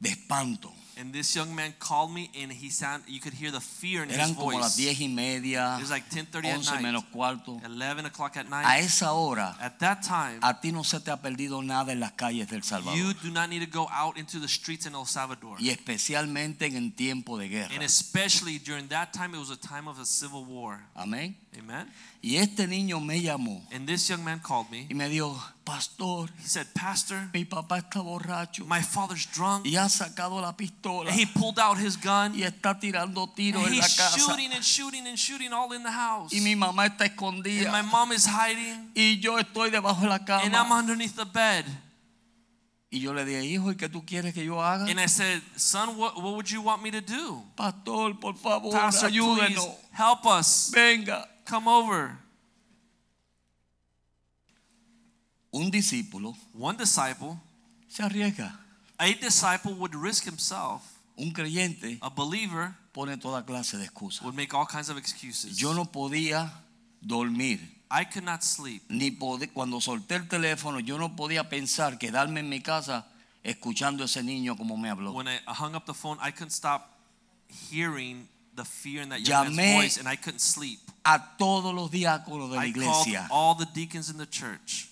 de 0.00 0.10
espanto. 0.10 0.72
And 0.98 1.12
this 1.12 1.34
young 1.34 1.54
man 1.54 1.74
called 1.78 2.12
me, 2.12 2.30
and 2.40 2.50
he 2.52 2.70
sound 2.70 3.04
you 3.06 3.20
could 3.20 3.34
hear 3.34 3.50
the 3.50 3.60
fear 3.60 4.02
in 4.02 4.08
his 4.10 4.18
Eran 4.18 4.34
como 4.34 4.50
las 4.58 4.74
voice. 4.74 4.76
diez 4.76 5.00
y 5.00 5.08
media, 5.08 5.76
It 5.78 5.82
was 5.82 5.90
like 5.90 6.08
10:30 6.10 6.46
at 6.48 6.54
11 6.56 6.74
night. 6.74 6.82
menos 6.82 7.04
cuarto. 7.12 7.60
11 7.64 8.06
o'clock 8.06 8.36
at 8.36 8.46
A 8.46 8.50
night. 8.50 8.84
esa 8.84 9.12
hora, 9.12 9.56
At 9.60 9.78
that 9.78 10.02
time, 10.02 10.38
a 10.42 10.60
ti 10.60 10.72
no 10.72 10.82
se 10.84 11.00
te 11.00 11.10
ha 11.10 11.16
perdido 11.20 11.62
nada 11.62 11.92
en 11.92 12.00
las 12.00 12.12
calles 12.12 12.48
del 12.48 12.62
you 12.94 13.14
do 13.22 13.30
not 13.30 13.48
need 13.48 13.60
to 13.64 13.70
go 13.70 13.88
out 13.90 14.16
into 14.18 14.38
the 14.40 14.48
streets 14.48 14.86
in 14.86 14.94
El 14.94 15.06
Salvador. 15.06 15.56
Y 15.60 15.70
especialmente 15.70 16.66
en 16.66 16.92
tiempo 16.92 17.38
de 17.38 17.48
And 17.74 17.82
especially 17.82 18.58
during 18.58 18.88
that 18.88 19.12
time, 19.12 19.34
it 19.34 19.38
was 19.38 19.50
a 19.50 19.56
time 19.56 19.88
of 19.88 19.98
a 19.98 20.04
civil 20.04 20.44
war. 20.44 20.80
Amén. 20.94 21.36
Amen. 21.58 21.90
Y 22.20 22.36
este 22.36 22.66
niño 22.66 23.00
me 23.00 23.20
llamó 23.22 23.64
And 23.72 23.86
this 23.86 24.08
young 24.08 24.22
man 24.24 24.40
called 24.40 24.70
me. 24.70 24.86
y 24.88 24.94
me 24.94 25.08
dijo, 25.08 25.40
pastor, 25.68 26.28
He 26.38 26.48
said, 26.48 26.66
Pastor, 26.74 27.28
mi 27.34 27.44
papá 27.44 27.78
está 27.78 28.00
borracho 28.00 28.64
my 28.66 28.80
father's 28.80 29.26
drunk. 29.26 29.66
y 29.66 29.76
ha 29.76 29.88
sacado 29.88 30.40
la 30.40 30.56
pistola 30.56 31.10
And 31.10 31.20
he 31.20 31.26
pulled 31.26 31.58
out 31.58 31.76
his 31.78 31.96
gun. 31.96 32.34
y 32.34 32.42
está 32.42 32.78
tirando 32.80 33.26
tiros 33.28 33.66
en 33.66 33.76
la 33.76 33.84
he's 33.84 34.16
shooting 34.16 34.52
and 34.52 34.64
shooting 34.64 35.06
and 35.06 35.18
shooting 35.18 35.52
all 35.52 35.72
in 35.74 35.82
the 35.82 35.92
house. 35.92 36.32
Y 36.32 36.40
mi 36.40 36.54
mamá 36.54 36.86
está 36.86 37.04
And 37.04 37.70
my 37.70 37.82
mom 37.82 38.12
is 38.12 38.26
hiding. 38.26 38.92
y 38.94 39.18
yo 39.20 39.38
estoy 39.38 39.70
debajo 39.70 40.00
de 40.00 40.08
la 40.08 40.18
And 40.42 40.56
I'm 40.56 40.72
underneath 40.72 41.14
the 41.14 41.26
bed. 41.26 41.66
Y 42.90 43.00
yo 43.00 43.12
le 43.12 43.26
dije, 43.26 43.44
hijo, 43.44 43.70
¿y 43.70 43.76
qué 43.76 43.90
tú 43.90 44.02
quieres 44.06 44.32
que 44.32 44.44
yo 44.46 44.62
haga? 44.62 44.86
And 44.86 44.98
I 44.98 45.08
said, 45.08 45.42
Son, 45.56 45.98
what, 45.98 46.16
what 46.16 46.32
would 46.34 46.50
you 46.50 46.62
want 46.62 46.82
me 46.82 46.90
to 46.90 47.02
do? 47.02 47.42
Pastor, 47.54 48.14
por 48.18 48.34
favor, 48.34 48.72
Pastor, 48.72 49.10
please 49.10 49.20
ayúdenos. 49.20 49.76
help 49.92 50.24
us. 50.24 50.70
Venga. 50.72 51.28
Come 51.44 51.68
over. 51.68 52.16
Un 55.50 55.70
discípulo 55.70 56.36
One 56.54 56.76
disciple, 56.78 57.38
se 57.88 58.02
arriesga. 58.02 58.58
a 58.98 59.14
disciple 59.14 59.72
would 59.74 59.94
risk 59.94 60.24
himself. 60.24 60.82
Un 61.16 61.32
creyente 61.32 61.98
A 62.00 62.10
believer 62.10 62.74
pone 62.92 63.16
toda 63.16 63.44
clase 63.44 63.76
de 63.76 63.84
excusas. 63.84 64.22
would 64.22 64.34
make 64.36 64.54
all 64.54 64.66
kinds 64.66 64.88
of 64.88 64.96
excuses. 64.96 65.56
Yo 65.56 65.72
no 65.72 65.84
podía 65.84 66.50
dormir. 67.00 67.60
I 67.90 68.04
could 68.04 68.24
not 68.24 68.42
sleep. 68.42 68.82
Ni 68.88 69.16
cuando 69.54 69.80
solté 69.80 70.16
el 70.16 70.28
teléfono, 70.28 70.80
yo 70.80 70.98
no 70.98 71.16
podía 71.16 71.48
pensar 71.48 71.98
quedarme 71.98 72.40
en 72.40 72.48
mi 72.48 72.60
casa 72.60 73.06
escuchando 73.42 74.04
ese 74.04 74.22
niño 74.22 74.56
como 74.56 74.76
me 74.76 74.90
habló. 74.90 75.12
When 75.12 75.28
I 75.28 75.40
hung 75.46 75.74
up 75.74 75.86
the 75.86 75.94
phone, 75.94 76.18
I 76.20 76.30
couldn't 76.30 76.52
stop 76.52 76.98
hearing 77.70 78.28
the 78.54 78.64
fear 78.64 79.02
in 79.02 79.08
that 79.08 79.20
young 79.20 79.54
man's 79.54 79.56
Llamé 79.56 79.74
voice, 79.76 79.98
and 79.98 80.08
I 80.08 80.16
couldn't 80.16 80.40
sleep. 80.40 80.80
A 81.04 81.36
todos 81.38 81.74
los 81.74 81.90
diáconos 81.90 82.50
de 82.50 82.56
la 82.56 82.62
I 82.62 82.72
called 82.72 83.06
iglesia 83.06 83.26
all 83.30 83.54
the 83.54 83.66
deacons 83.72 84.10
in 84.10 84.18
the 84.18 84.26
church. 84.26 84.87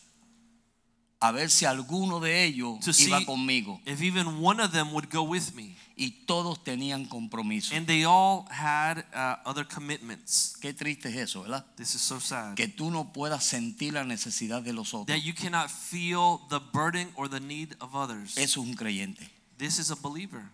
A 1.27 1.33
ver 1.33 1.51
si 1.51 1.65
alguno 1.65 2.21
de 2.21 2.45
ellos 2.45 2.81
to 2.81 2.91
iba 2.91 3.25
conmigo. 3.25 3.81
if 3.85 4.01
even 4.03 4.41
one 4.41 4.61
of 4.61 4.73
them 4.73 4.93
would 4.93 5.11
go 5.11 5.23
with 5.23 5.55
me. 5.55 5.77
Y 5.99 6.11
todos 6.27 6.63
tenían 6.63 7.07
compromiso. 7.09 7.75
And 7.75 7.87
they 7.87 8.05
all 8.05 8.47
had 8.51 9.05
uh, 9.15 9.37
other 9.47 9.65
commitments. 9.67 10.55
Qué 10.61 10.75
triste 10.75 11.09
es 11.09 11.17
eso, 11.17 11.43
¿verdad? 11.43 11.65
This 11.77 11.95
is 11.95 12.03
so 12.03 12.21
sad. 12.21 12.55
Que 12.55 12.69
tú 12.69 12.91
no 12.91 13.13
puedas 13.15 13.45
sentir 13.45 13.95
la 13.95 14.05
necesidad 14.05 14.63
de 14.63 14.75
los 14.75 14.93
otros. 14.93 15.07
That 15.07 15.25
you 15.25 15.33
cannot 15.33 15.71
feel 15.71 16.41
the 16.51 16.61
burden 16.61 17.09
or 17.17 17.29
the 17.29 17.41
need 17.41 17.75
of 17.81 17.95
others. 17.95 18.37
Eso 18.37 18.61
es 18.61 18.69
un 18.69 18.75
creyente. 18.75 19.31
This 19.57 19.79
is 19.79 19.91
a 19.91 19.97
believer. 19.97 20.51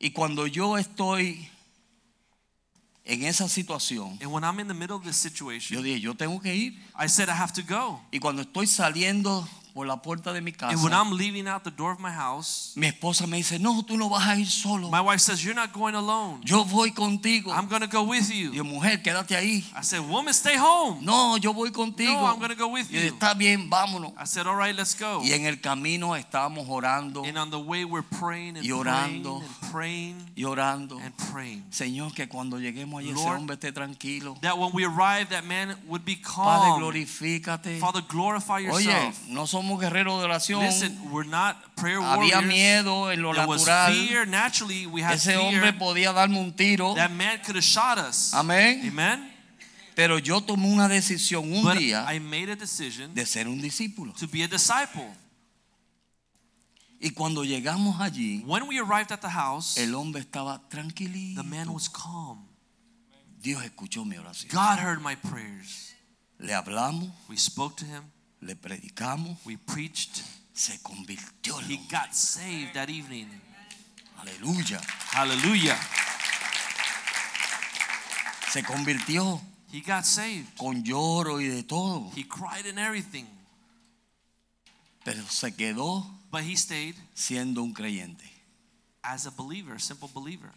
Y 0.00 0.10
cuando 0.10 0.48
yo 0.48 0.76
estoy 0.78 1.48
en 3.04 3.24
esa 3.24 3.48
situación, 3.48 4.18
And 4.20 4.32
when 4.32 4.44
I'm 4.44 4.60
in 4.60 4.68
the 4.68 4.74
middle 4.74 4.96
of 4.96 5.04
this 5.04 5.16
yo 5.16 5.16
situation, 5.16 5.82
dije, 5.82 6.00
yo 6.00 6.14
tengo 6.14 6.40
que 6.40 6.54
ir. 6.54 6.72
I 6.94 7.08
said 7.08 7.28
I 7.28 7.32
have 7.32 7.52
to 7.54 7.62
go. 7.62 8.00
Y 8.12 8.18
cuando 8.18 8.42
estoy 8.42 8.66
saliendo 8.66 9.46
por 9.74 9.86
la 9.86 9.96
puerta 10.02 10.32
de 10.32 10.40
mi 10.40 10.52
And 10.60 10.80
when 10.82 10.90
casa, 10.92 10.96
I'm 11.00 11.16
leaving 11.16 11.48
out 11.48 11.64
the 11.64 11.70
door 11.70 11.92
of 11.92 11.98
my 12.00 12.10
house, 12.12 12.72
mi 12.76 12.86
esposa 12.88 13.26
me 13.26 13.38
dice, 13.38 13.58
no, 13.58 13.82
tú 13.82 13.96
no 13.96 14.08
vas 14.08 14.26
a 14.26 14.36
ir 14.38 14.46
solo. 14.46 14.90
my 14.90 15.00
wife 15.00 15.20
says, 15.20 15.42
You're 15.44 15.54
not 15.54 15.72
going 15.72 15.94
alone. 15.94 16.40
Yo 16.44 16.64
voy 16.64 16.90
contigo. 16.92 17.50
I'm 17.52 17.68
going 17.68 17.80
to 17.82 17.86
go 17.88 18.02
with 18.04 18.28
Y 18.30 18.44
yo, 18.44 18.52
you. 18.52 18.64
mujer, 18.64 19.02
quédate 19.02 19.36
ahí. 19.36 19.64
I 19.76 19.82
said, 19.82 20.00
Woman, 20.00 20.32
stay 20.34 20.56
home. 20.56 20.98
No, 21.04 21.36
yo 21.38 21.52
voy 21.52 21.70
contigo. 21.70 22.12
No, 22.20 22.26
I'm 22.26 22.38
gonna 22.38 22.54
go 22.54 22.68
with 22.68 22.90
you. 22.90 23.00
Está 23.00 23.34
bien, 23.34 23.68
vámonos. 23.70 24.12
I 24.18 24.24
said, 24.26 24.46
All 24.46 24.56
right, 24.56 24.74
let's 24.76 24.94
go. 24.94 25.20
Y 25.22 25.32
en 25.32 25.46
el 25.46 25.60
camino 25.60 26.14
estábamos 26.16 26.66
orando 26.68 27.24
And 27.24 27.38
on 27.38 27.50
the 27.50 27.58
way, 27.58 27.84
we're 27.84 28.02
praying 28.02 28.56
and 28.56 28.64
Y 28.64 28.70
praying 28.70 28.80
orando. 28.80 29.36
and 29.40 29.70
praying 29.72 30.16
y 30.36 30.44
orando. 30.44 30.98
and 30.98 31.12
praying. 31.32 31.64
Señor, 31.70 32.12
que 32.14 32.28
cuando 32.28 32.58
lleguemos 32.58 33.00
allí 33.00 33.10
ese 33.10 33.20
hombre 33.28 33.54
esté 33.54 33.72
tranquilo. 33.72 34.36
That 34.42 34.58
when 34.58 34.70
we 34.74 34.84
arrive, 34.84 35.30
that 35.30 35.44
man 35.44 35.76
would 35.88 36.04
be 36.04 36.16
Padre, 36.16 36.68
calm. 36.70 36.80
glorifícate. 36.80 37.78
Father, 37.78 38.02
glorify 38.08 38.66
Oye, 38.70 38.84
yourself. 38.84 39.18
no 39.28 39.46
somos 39.62 39.80
guerreros 39.80 40.18
de 40.20 40.26
oración. 40.26 40.62
Listen, 40.64 40.98
we're 41.12 41.28
not 41.28 41.56
prayer 41.76 41.98
Había 42.00 42.36
warriors. 42.36 42.44
miedo 42.46 43.10
en 43.12 43.22
lo 43.22 43.32
There 43.32 43.46
was 43.46 43.66
natural. 43.66 43.92
fear. 44.08 44.26
Naturally, 44.26 44.86
we 44.86 45.02
had 45.02 45.14
Ese 45.14 45.36
hombre 45.36 45.72
podía 45.72 46.12
darme 46.12 46.38
un 46.38 46.52
tiro. 46.52 46.94
That 46.94 47.10
man 47.12 47.38
could 47.44 47.56
have 47.56 47.64
shot 47.64 47.98
us. 47.98 48.32
Amén. 48.34 48.82
Amen. 48.88 49.28
Pero 49.94 50.18
yo 50.18 50.40
tomé 50.40 50.66
una 50.72 50.88
decisión 50.88 51.52
un 51.52 51.62
But 51.64 51.76
día 51.78 52.04
I 52.12 52.18
made 52.18 52.50
a 52.50 52.56
decision 52.56 53.14
de 53.14 53.24
ser 53.26 53.46
un 53.46 53.60
discípulo. 53.60 54.12
to 54.18 54.26
be 54.26 54.42
a 54.42 54.48
disciple. 54.48 55.06
Y 57.00 57.10
cuando 57.10 57.42
llegamos 57.44 58.00
allí, 58.00 58.42
When 58.46 58.68
we 58.68 58.78
arrived 58.78 59.10
at 59.12 59.20
the 59.20 59.28
house, 59.30 59.76
el 59.76 59.94
hombre 59.94 60.20
estaba 60.22 60.60
tranquilito. 60.68 61.42
the 61.42 61.48
man 61.48 61.68
was 61.72 61.88
calm. 61.88 62.46
Dios 63.40 63.62
escuchó 63.64 64.04
mi 64.04 64.16
oración. 64.16 64.50
God 64.52 64.78
heard 64.78 65.02
my 65.02 65.16
prayers. 65.16 65.94
Le 66.38 66.52
hablamos, 66.54 67.10
We 67.28 67.36
spoke 67.36 67.76
to 67.76 67.84
him. 67.84 68.04
Le 68.42 68.54
predicamos, 68.56 69.38
We 69.44 69.56
preached. 69.56 70.22
se 70.54 70.78
convirtió 70.82 71.58
He 71.68 71.78
got 71.90 72.12
saved 72.14 72.74
that 72.74 72.88
evening. 72.90 73.28
Aleluya. 74.18 74.80
Hallelujah. 75.12 75.78
Se 78.50 78.62
convirtió 78.62 79.40
He 79.72 79.80
got 79.80 80.04
saved. 80.04 80.46
con 80.58 80.82
lloro 80.84 81.40
y 81.40 81.46
de 81.48 81.62
todo. 81.62 82.10
He 82.14 82.24
cried 82.28 82.66
and 82.66 82.78
everything. 82.78 83.26
Pero 85.04 85.22
se 85.28 85.52
quedó 85.54 86.04
But 86.30 86.42
he 86.42 86.56
stayed 86.56 86.94
siendo 87.14 87.62
un 87.62 87.72
creyente. 87.72 88.24
as 89.02 89.26
a 89.26 89.30
believer, 89.30 89.74
a 89.74 89.80
simple 89.80 90.08
believer. 90.14 90.50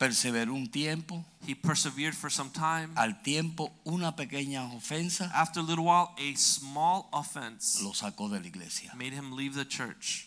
Perseveró 0.00 0.54
un 0.54 0.66
tiempo. 0.70 1.22
He 1.46 1.54
persevered 1.54 2.14
for 2.14 2.30
some 2.32 2.48
time. 2.50 2.88
Al 2.96 3.20
tiempo, 3.22 3.70
una 3.84 4.16
pequeña 4.16 4.64
ofensa 4.74 5.30
After 5.34 5.60
a 5.60 5.62
little 5.62 5.84
while, 5.84 6.14
a 6.16 6.34
small 6.38 7.06
offense 7.12 7.82
lo 7.82 7.92
sacó 7.92 8.30
de 8.30 8.40
la 8.40 8.46
iglesia. 8.46 8.92
made 8.96 9.12
him 9.12 9.36
leave 9.36 9.54
the 9.54 9.66
church. 9.66 10.26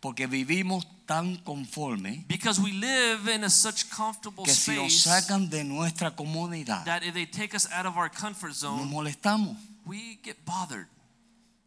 Porque 0.00 0.26
vivimos 0.26 0.84
tan 1.06 1.36
conforme 1.44 2.24
Because 2.26 2.60
we 2.60 2.72
live 2.72 3.28
in 3.32 3.44
a 3.44 3.48
such 3.50 3.88
comfortable 3.88 4.42
que 4.44 4.52
si 4.52 4.74
nos 4.74 4.92
space 4.92 5.26
sacan 5.28 5.48
de 5.48 5.62
nuestra 5.62 6.10
comunidad, 6.10 6.84
that 6.84 7.04
if 7.04 7.14
they 7.14 7.26
take 7.26 7.54
us 7.54 7.68
out 7.70 7.86
of 7.86 7.96
our 7.96 8.08
comfort 8.08 8.48
nos 8.48 8.56
zone, 8.58 8.90
molestamos. 8.90 9.56
we 9.86 10.18
get 10.24 10.36
bothered. 10.44 10.88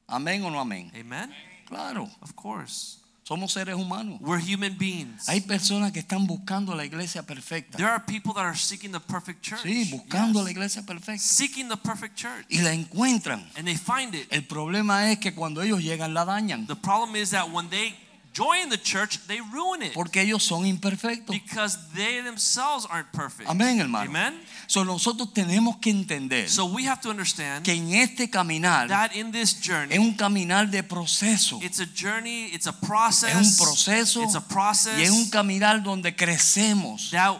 Amén 0.09 0.43
o 0.43 0.49
no 0.49 0.59
amén. 0.59 0.91
Amen? 0.93 1.33
Claro, 1.67 2.09
Of 2.21 2.35
course. 2.35 2.97
Somos 3.27 3.53
seres 3.53 3.75
humanos. 3.75 4.19
We're 4.21 4.39
human 4.39 4.77
beings. 4.77 5.27
Hay 5.27 5.41
personas 5.41 5.91
que 5.91 5.99
están 5.99 6.27
buscando 6.27 6.75
la 6.75 6.85
iglesia 6.85 7.23
perfecta. 7.23 7.75
There 7.75 7.89
are 7.89 8.03
people 8.05 8.33
that 8.35 8.43
are 8.45 8.55
seeking 8.55 8.91
the 8.91 8.99
perfect 8.99 9.41
church. 9.41 9.61
Sí, 9.63 9.89
buscando 9.91 10.39
Yes. 10.39 10.45
la 10.45 10.51
iglesia 10.51 10.83
perfecta. 10.85 11.21
Seeking 11.23 11.67
the 11.67 11.77
perfect 11.77 12.15
church. 12.15 12.45
Y 12.49 12.59
la 12.61 12.71
encuentran. 12.73 13.43
And 13.55 13.65
they 13.65 13.75
find 13.77 14.13
it. 14.13 14.27
El 14.31 14.43
problema 14.45 15.11
es 15.11 15.17
que 15.17 15.33
cuando 15.33 15.61
ellos 15.63 15.81
llegan 15.81 16.13
la 16.13 16.23
dañan. 16.23 16.67
The 16.67 16.75
problem 16.75 17.15
is 17.15 17.31
that 17.31 17.49
when 17.51 17.67
they 17.69 17.95
join 18.35 18.69
the 18.69 18.77
church, 18.77 19.19
they 19.27 19.39
ruin 19.39 19.81
it. 19.81 19.93
Porque 19.93 20.21
ellos 20.21 20.43
son 20.43 20.65
imperfectos. 20.65 21.33
Because 21.33 21.77
they 21.95 22.21
themselves 22.21 22.85
aren't 22.89 23.11
perfect. 23.11 23.49
Amén, 23.49 23.79
hermano. 23.79 24.09
Amen? 24.09 24.39
So, 24.67 24.83
nosotros 24.83 25.33
tenemos 25.33 25.77
que 25.77 25.91
entender 25.91 26.49
So 26.49 26.65
we 26.65 26.85
have 26.87 27.01
to 27.01 27.09
understand 27.09 27.63
que 27.63 27.73
en 27.73 27.93
este 27.93 28.29
caminar 28.29 28.89
that 28.89 29.15
in 29.15 29.31
this 29.31 29.53
es 29.53 29.61
journey, 29.61 29.97
un 29.97 30.15
caminar 30.15 30.69
de 30.69 30.83
proceso. 30.83 31.59
it's 31.61 31.79
a 31.79 31.85
journey, 31.85 32.45
it's 32.53 32.67
a 32.67 32.73
process. 32.73 33.35
Es 33.35 33.59
un 33.59 33.65
proceso 33.65 34.23
It's 34.23 34.35
a 34.35 34.45
process 34.47 34.99
y 34.99 35.03
es 35.03 35.11
un 35.11 35.29
caminar 35.29 35.81
donde 35.83 36.15
crecemos, 36.15 37.11
that 37.11 37.39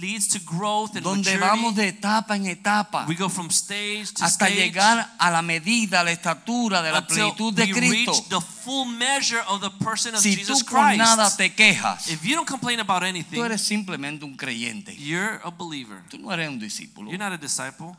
leads 0.00 0.28
to 0.28 0.38
growth 0.44 0.94
and 0.96 1.02
donde 1.04 1.24
maturity. 1.30 1.38
vamos 1.40 1.74
de 1.74 1.88
etapa 1.88 2.36
en 2.36 2.46
etapa 2.46 3.06
we 3.08 3.14
go 3.14 3.28
from 3.28 3.48
stage 3.50 4.12
to 4.14 4.24
hasta 4.24 4.46
stage 4.46 4.56
llegar 4.58 5.14
a 5.18 5.30
la 5.30 5.42
medida, 5.42 6.00
a 6.00 6.04
la 6.04 6.10
estatura 6.12 6.82
de 6.82 6.90
la 6.92 6.98
until 6.98 7.16
plenitud 7.16 7.54
de 7.54 7.64
we 7.64 7.72
Cristo. 7.72 8.12
reach 8.12 8.28
the 8.28 8.40
full 8.40 8.84
measure 8.86 9.40
of 9.48 9.60
the 9.60 9.70
person 9.84 10.14
of 10.14 10.20
Si 10.20 10.34
Jesus 10.36 10.62
tú 10.64 10.70
por 10.70 10.84
Christ. 10.84 10.98
nada 10.98 11.30
te 11.36 11.50
quejas, 11.54 12.08
if 12.08 12.24
you 12.24 12.34
don't 12.34 12.48
complain 12.48 12.80
about 12.80 13.02
anything, 13.02 13.36
tú 13.38 13.44
eres 13.44 13.60
simplemente 13.62 14.24
un 14.24 14.36
creyente. 14.36 14.94
you're 14.98 15.40
a 15.44 15.50
believer. 15.50 16.02
Tú 16.10 16.18
no 16.18 16.30
eres 16.32 16.48
un 16.48 16.58
discípulo. 16.58 17.10
You're 17.10 17.18
not 17.18 17.32
a 17.32 17.38
disciple. 17.38 17.96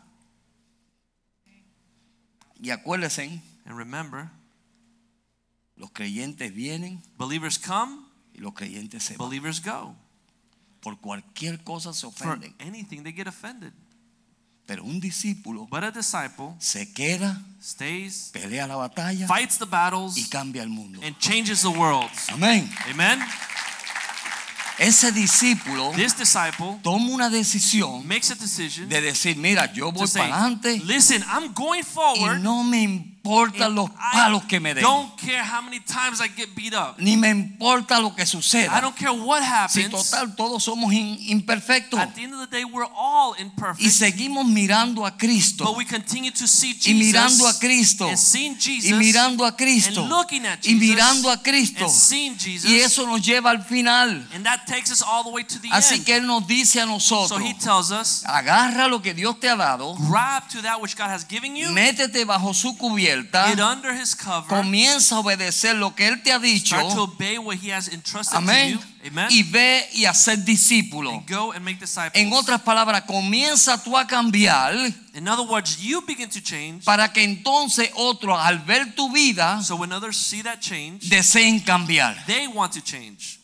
Y 2.60 2.72
acuérdense, 2.72 3.42
And 3.66 3.78
remember, 3.78 4.30
los 5.76 5.92
creyentes 5.92 6.54
vienen 6.54 7.04
believers 7.18 7.60
come, 7.60 8.00
y 8.34 8.40
los 8.40 8.54
creyentes 8.54 9.04
se 9.04 9.18
van. 9.18 9.30
believers 9.30 9.62
go. 9.62 9.96
Por 10.82 11.00
cualquier 11.00 11.64
cosa 11.64 11.94
se 11.94 12.10
For 12.12 12.28
ofenden. 12.28 12.56
anything, 12.60 13.04
they 13.04 13.12
get 13.14 13.28
offended. 13.28 13.74
Pero 14.66 14.84
un 14.84 15.00
discípulo 15.00 15.66
But 15.68 15.84
a 15.86 15.92
disciple 15.92 16.54
se 16.60 16.92
queda, 16.94 17.42
stays, 17.62 18.30
pelea 18.34 18.68
la 18.68 18.76
batalla 18.76 19.26
fights 19.28 19.58
the 19.58 19.66
battles, 19.66 20.18
y 20.18 20.28
cambia 20.30 20.62
el 20.62 20.70
mundo. 20.70 21.00
and 21.04 21.18
changes 21.20 21.62
the 21.62 21.70
world. 21.70 22.10
Amén. 22.30 22.70
Amen? 22.92 23.20
Ese 24.80 25.12
discípulo 25.12 25.92
This 25.96 26.16
disciple 26.16 26.80
toma 26.84 27.10
una 27.12 27.30
decisión 27.32 28.06
makes 28.06 28.30
a 28.30 28.36
decision 28.36 28.88
de 28.88 29.02
decir, 29.02 29.36
mira, 29.36 29.72
yo 29.74 29.92
voy 29.92 30.08
para 30.08 30.26
adelante 30.26 30.80
listen, 30.86 31.24
I'm 31.24 31.52
going 31.56 31.80
y 31.80 31.84
forward. 31.84 32.40
no 32.42 32.64
me 32.64 32.84
importan 32.84 33.17
and 33.66 33.76
los 33.76 33.90
palos 34.14 34.44
que 34.46 34.60
me 34.60 34.74
den, 34.74 34.84
don't 34.84 35.16
care 35.18 35.44
how 35.44 35.62
many 35.62 35.80
times 35.80 36.20
I 36.22 36.28
get 36.36 36.56
beat 36.56 36.74
up. 36.74 36.96
ni 37.00 37.16
me 37.18 37.30
importa 37.30 38.00
lo 38.00 38.16
que 38.16 38.24
I 38.24 38.26
suceda. 38.26 38.80
don't 38.82 38.96
care 38.98 39.12
what 39.12 39.42
Si 39.42 39.82
happens. 39.82 39.92
total 40.10 40.36
todos 40.36 40.64
somos 40.64 40.92
in- 40.94 41.18
imperfectos 41.30 42.00
At 42.00 42.14
the 42.16 42.24
end 42.24 42.34
of 42.34 42.40
the 42.40 42.48
day, 42.56 42.64
we're 42.66 42.88
all 42.96 43.36
y 43.38 43.42
imperfect. 43.42 43.90
seguimos 43.92 44.46
mirando 44.46 45.06
a 45.06 45.18
Cristo 45.18 45.66
But 45.66 45.78
we 45.78 45.86
continue 45.86 46.32
to 46.32 46.48
see 46.48 46.78
y 46.86 46.94
mirando 46.94 47.48
a 47.48 47.54
Jesus 47.54 47.60
Cristo 47.98 48.10
y 48.84 48.94
mirando 48.94 49.46
a 49.46 49.56
Cristo 49.56 50.02
and 50.02 50.10
looking 50.10 50.46
at 50.46 50.60
y 50.64 50.74
Jesus 50.74 50.80
mirando 50.80 51.32
a 51.32 51.42
Cristo 51.42 51.88
y 52.66 52.76
eso 52.80 53.06
nos 53.08 53.22
lleva 53.22 53.52
al 53.52 53.64
final. 53.64 54.28
and 54.34 54.46
that 54.46 54.66
takes 54.68 54.92
us 54.92 55.02
all 55.02 55.24
the 55.24 55.30
way 55.30 55.44
to 55.44 55.60
the 55.60 55.70
Así 55.72 55.96
end. 55.96 56.06
que 56.06 56.16
Él 56.16 56.26
nos 56.28 56.46
dice 56.48 56.80
a 56.80 56.84
so 56.86 56.88
nosotros, 56.90 57.42
he 57.42 57.54
tells 57.56 57.92
us, 57.92 58.24
agarra 58.26 58.88
lo 58.88 59.02
que 59.02 59.14
Dios 59.14 59.40
te 59.40 59.50
ha 59.50 59.56
dado, 59.56 59.96
grab 60.10 60.48
to 60.50 60.62
that 60.62 60.80
which 60.82 60.96
God 60.96 61.10
has 61.10 61.26
given 61.28 61.56
you, 61.56 61.70
métete 61.72 62.26
bajo 62.26 62.54
su 62.54 62.76
cubierta, 62.78 63.17
get 63.24 63.60
under 63.60 63.94
his 63.94 64.16
cover, 64.16 64.48
comienza 64.48 65.16
a 65.16 65.20
obedecer 65.20 65.76
lo 65.76 65.96
que 65.96 66.08
Él 66.08 66.22
te 66.24 66.32
ha 66.32 66.40
dicho, 66.40 66.76
start 66.76 66.94
to 66.94 67.04
obey 67.04 67.38
what 67.38 67.58
he 67.58 67.72
has 67.72 67.88
entrusted 67.88 68.36
amén, 68.38 68.78
to 68.78 68.80
you. 68.80 69.08
Amen. 69.10 69.28
y 69.30 69.44
ve 69.44 69.88
y 69.94 70.06
hacer 70.06 70.44
discípulo. 70.44 71.12
and 71.12 71.28
go 71.30 71.52
and 71.52 71.64
make 71.64 71.80
disciples. 71.80 72.12
En 72.16 72.32
otras 72.34 72.62
palabras, 72.62 73.04
comienza 73.04 73.82
tú 73.84 73.98
a 73.98 74.06
cambiar 74.08 74.74
In 75.14 75.28
other 75.28 75.46
words, 75.48 75.78
you 75.82 76.02
begin 76.06 76.30
to 76.30 76.42
change. 76.42 76.84
para 76.86 77.12
que 77.12 77.24
entonces 77.24 77.90
otros 77.96 78.38
al 78.40 78.60
ver 78.60 78.94
tu 78.96 79.12
vida 79.12 79.62
So 79.64 79.76
when 79.76 79.92
others 79.92 80.18
see 80.18 80.42
that 80.44 80.60
change, 80.60 81.10
deseen 81.10 81.60
cambiar. 81.64 82.16
they 82.26 82.48
want 82.48 82.74
to 82.74 82.82
change. 82.82 83.38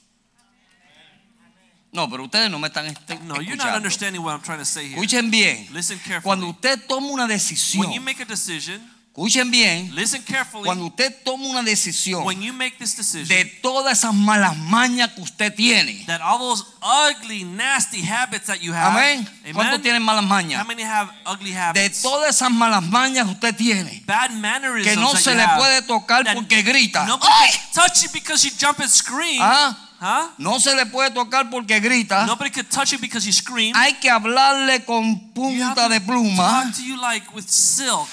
No, 1.94 2.10
pero 2.10 2.24
ustedes 2.24 2.50
no 2.50 2.58
me 2.58 2.68
están 2.70 2.88
No, 3.28 3.40
you're 3.40 3.56
not 3.56 3.76
understanding 3.76 4.24
what 4.24 4.34
I'm 4.34 4.42
trying 4.42 4.58
to 4.58 4.66
say 4.66 4.88
here. 4.88 4.96
Escuchen 4.96 5.30
bien. 5.30 5.68
Listen 5.72 6.00
Cuando 6.24 6.48
carefully. 6.48 6.76
usted 6.78 6.88
toma 6.88 7.08
una 7.10 7.28
decisión 7.28 7.86
When 7.86 7.94
you 7.94 8.02
make 8.02 8.20
a 8.20 8.26
decision 8.26 8.82
escuchen 9.16 9.52
bien, 9.52 9.94
Listen 9.96 10.24
carefully. 10.24 10.66
cuando 10.66 10.86
usted 10.88 11.14
toma 11.24 11.46
una 11.48 11.62
decisión 11.62 12.26
when 12.26 12.42
you 12.42 12.52
make 12.52 12.78
this 12.80 12.96
decision, 12.98 13.28
de 13.28 13.46
todas 13.62 14.00
esas 14.00 14.12
malas 14.14 14.58
mañas 14.58 15.12
que 15.14 15.22
usted 15.22 15.54
tiene, 15.54 16.04
that 16.08 16.20
all 16.20 16.40
those 16.40 16.64
ugly, 16.82 17.44
nasty 17.44 18.02
habits 18.02 18.48
that 18.48 18.58
you 18.60 18.74
have, 18.74 18.88
amén. 18.98 19.28
¿Cuántos 19.54 19.84
tienen 19.84 20.02
malas 20.02 20.24
How 20.24 20.30
mañas? 20.30 20.66
many 20.66 20.82
have 20.84 21.12
ugly 21.28 21.52
De 21.52 21.58
habits? 21.60 22.02
todas 22.02 22.36
esas 22.36 22.50
malas 22.50 22.82
mañas 22.84 23.26
que 23.28 23.34
usted 23.34 23.56
tiene, 23.56 24.04
que 24.04 24.96
no 24.96 25.16
se 25.16 25.36
le 25.36 25.44
have, 25.44 25.60
puede 25.60 25.82
tocar 25.84 26.26
porque 26.34 26.64
grita. 26.64 27.06
Nobody 27.06 27.32
¡Ay! 27.32 27.52
can 27.52 27.84
touch 27.88 28.02
you 28.04 28.10
because 28.12 28.44
you 28.44 28.52
jump 28.60 28.80
and 28.80 28.90
scream. 28.90 29.40
Ah, 29.42 29.78
Huh? 30.04 30.32
No 30.38 30.60
se 30.60 30.76
le 30.76 30.86
puede 30.88 31.12
tocar 31.12 31.50
porque 31.50 31.80
grita. 31.80 32.26
Nobody 32.26 32.50
could 32.52 32.68
touch 32.70 32.92
you 32.92 33.00
because 33.00 33.26
you 33.26 33.32
scream. 33.32 33.74
Hay 33.74 33.94
que 34.02 34.10
hablarle 34.10 34.84
con 34.84 35.18
punta 35.32 35.88
de 35.88 36.02
pluma. 36.02 36.64
Talk 36.66 36.76
to 36.76 36.82
you 36.84 36.98
like 37.00 37.26
with 37.34 37.46
silk. 37.48 38.10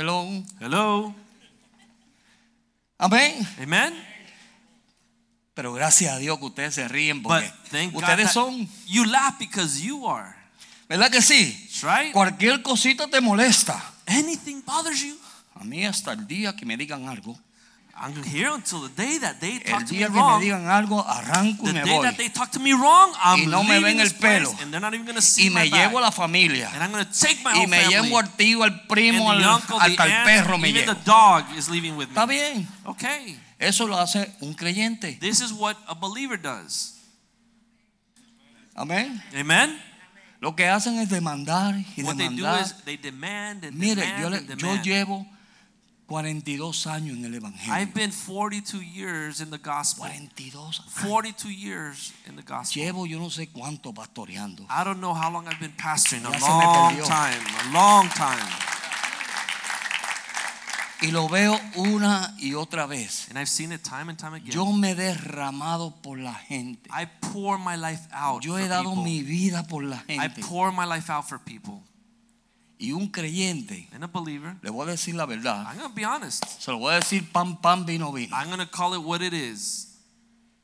Hello. 0.00 0.26
Hello. 0.58 1.14
Amén. 2.96 3.46
Amen. 3.62 3.92
Pero 5.52 5.74
gracias 5.74 6.14
a 6.14 6.16
Dios 6.16 6.38
que 6.38 6.46
ustedes 6.46 6.74
se 6.74 6.88
ríen 6.88 7.22
porque 7.22 7.52
ustedes 7.92 8.30
son, 8.32 8.66
you 8.86 9.04
laugh 9.04 9.36
because 9.38 9.78
you 9.82 10.08
are. 10.08 10.34
¿verdad 10.88 11.10
que 11.10 11.20
sí? 11.20 11.68
Right. 11.82 12.14
Cualquier 12.14 12.62
cosita 12.62 13.08
te 13.08 13.20
molesta. 13.20 13.92
Anything 14.06 14.62
bothers 14.64 15.02
you. 15.02 15.18
A 15.54 15.64
mí 15.64 15.84
hasta 15.84 16.14
el 16.14 16.26
día 16.26 16.56
que 16.56 16.64
me 16.64 16.78
digan 16.78 17.06
algo, 17.06 17.38
here 18.24 18.48
until 18.54 18.80
the 18.80 18.88
day 18.96 19.18
that 19.18 19.40
they 19.40 19.56
el 19.56 19.72
talk 19.72 19.84
to 19.86 19.92
me 19.92 19.98
que 19.98 20.08
me 20.08 20.16
wrong. 20.18 20.40
digan 20.40 20.66
algo, 20.68 21.04
arranco 21.06 21.64
y 21.64 21.66
The 21.66 21.72
me 21.74 21.80
day 21.84 21.96
voy. 21.96 22.02
that 22.04 22.16
they 22.16 22.28
talk 22.30 22.50
to 22.52 22.58
me 22.58 22.72
wrong, 22.72 23.12
I'm 23.22 23.40
Y 23.42 23.46
no 23.46 23.62
me 23.62 23.74
leaving 23.78 23.82
ven 23.84 23.96
this 23.98 24.12
el 24.14 24.18
place, 24.18 24.38
pelo. 24.48 24.62
and 24.62 24.72
they're 24.72 24.80
not 24.80 24.94
even 24.94 25.04
going 25.04 25.16
to 25.16 25.22
see 25.22 25.48
Y 25.48 25.50
my 25.50 25.64
me 25.64 25.70
back. 25.70 25.90
llevo 25.90 25.98
a 25.98 26.00
la 26.02 26.10
familia. 26.10 26.70
And 26.72 26.82
I'm 26.82 26.92
going 26.92 27.04
to 27.04 27.12
take 27.12 27.42
my 27.44 27.52
Y 27.52 27.58
whole 27.58 27.66
me 27.68 27.76
family. 27.78 27.94
llevo 28.08 28.18
al 28.18 28.28
tío, 28.36 28.62
al 28.64 28.70
and 28.72 28.88
primo, 28.88 29.24
the 29.36 29.44
al, 29.44 29.54
uncle, 29.56 29.78
the 29.78 29.84
hasta 29.84 30.04
el 30.06 30.24
perro 30.24 30.56
me 30.58 30.72
llevo. 30.72 30.94
the 30.94 31.00
dog 31.04 31.44
is 31.56 31.68
leaving 31.68 31.96
with 31.96 32.08
me. 32.08 32.14
Está 32.14 32.26
bien. 32.26 32.66
Okay. 32.86 33.38
Eso 33.58 33.86
lo 33.86 33.98
hace 33.98 34.32
un 34.40 34.54
creyente. 34.54 35.18
This 35.20 35.40
is 35.42 35.52
what 35.52 35.76
a 35.86 35.94
believer 35.94 36.38
does. 36.40 36.94
Amén. 38.74 39.22
Amen. 39.34 39.78
Lo 40.40 40.56
que 40.56 40.66
hacen 40.66 40.98
es 40.98 41.10
demandar 41.10 41.74
y 41.96 42.02
What 42.02 42.16
they 42.16 42.28
do 42.30 42.46
is 42.60 42.74
they 42.86 42.96
demand 42.96 43.62
and 43.64 43.76
Mire, 43.76 43.96
demand 44.00 44.22
yo, 44.22 44.30
le- 44.30 44.36
and 44.38 44.48
yo 44.48 44.56
demand. 44.56 44.84
llevo 44.84 45.26
42 46.10 46.88
años 46.88 47.16
en 47.16 47.24
el 47.24 47.34
I've 47.34 47.36
Evangelio. 47.36 47.94
been 47.94 48.10
42 48.10 48.82
years 48.82 49.40
in 49.40 49.50
the 49.50 49.58
gospel. 49.58 50.04
42 50.08 50.80
años. 50.80 50.84
42 51.06 51.50
years 51.50 52.12
in 52.26 52.34
the 52.34 52.42
gospel. 52.42 52.82
Llevo 52.82 53.06
yo 53.06 53.20
no 53.20 53.30
sé 53.30 53.48
cuánto 53.48 53.94
pastoreando. 53.94 54.66
I 54.68 54.82
don't 54.82 54.98
know 55.00 55.14
how 55.14 55.30
long 55.30 55.46
I've 55.46 55.60
been 55.60 55.76
pastoring. 55.76 56.24
A 56.26 56.30
long 56.30 56.96
time. 57.04 57.40
A 57.60 57.72
long 57.72 58.08
time. 58.08 58.44
Y 61.02 61.12
lo 61.12 61.28
veo 61.28 61.58
una 61.76 62.34
y 62.38 62.54
otra 62.54 62.86
vez. 62.86 63.28
And 63.30 63.38
I've 63.38 63.48
seen 63.48 63.70
it 63.72 63.82
time 63.84 64.10
and 64.10 64.18
time 64.18 64.34
again. 64.34 64.50
Yo 64.52 64.70
me 64.72 64.90
he 64.90 64.94
derramado 64.96 65.94
por 66.02 66.18
la 66.18 66.34
gente. 66.34 66.90
I 66.90 67.06
pour 67.20 67.56
my 67.58 67.76
life 67.76 68.06
out 68.12 68.44
Yo 68.44 68.56
he 68.56 68.66
dado 68.68 68.90
people. 68.90 69.04
mi 69.04 69.22
vida 69.22 69.62
por 69.68 69.84
la 69.84 70.02
I 70.08 70.18
gente. 70.28 70.42
pour 70.42 70.72
my 70.72 70.84
life 70.84 71.08
out 71.08 71.26
for 71.28 71.38
people. 71.38 71.82
Y 72.80 72.92
un 72.92 73.08
creyente, 73.08 73.86
And 73.92 74.02
a 74.02 74.06
believer, 74.06 74.56
le 74.62 74.70
voy 74.70 74.88
a 74.88 74.92
decir 74.92 75.14
la 75.14 75.26
verdad. 75.26 75.66
I'm 75.70 75.78
to 75.80 75.90
be 75.90 76.02
honest. 76.04 76.42
Se 76.58 76.70
lo 76.70 76.78
voy 76.78 76.94
a 76.94 76.96
decir 76.96 77.30
pan, 77.30 77.60
pan, 77.60 77.84
vino, 77.84 78.10
vino. 78.10 78.34
I'm 78.34 78.50
to 78.56 78.66
call 78.70 78.94
it 78.94 79.04
what 79.04 79.20
it 79.20 79.34
is. 79.34 79.86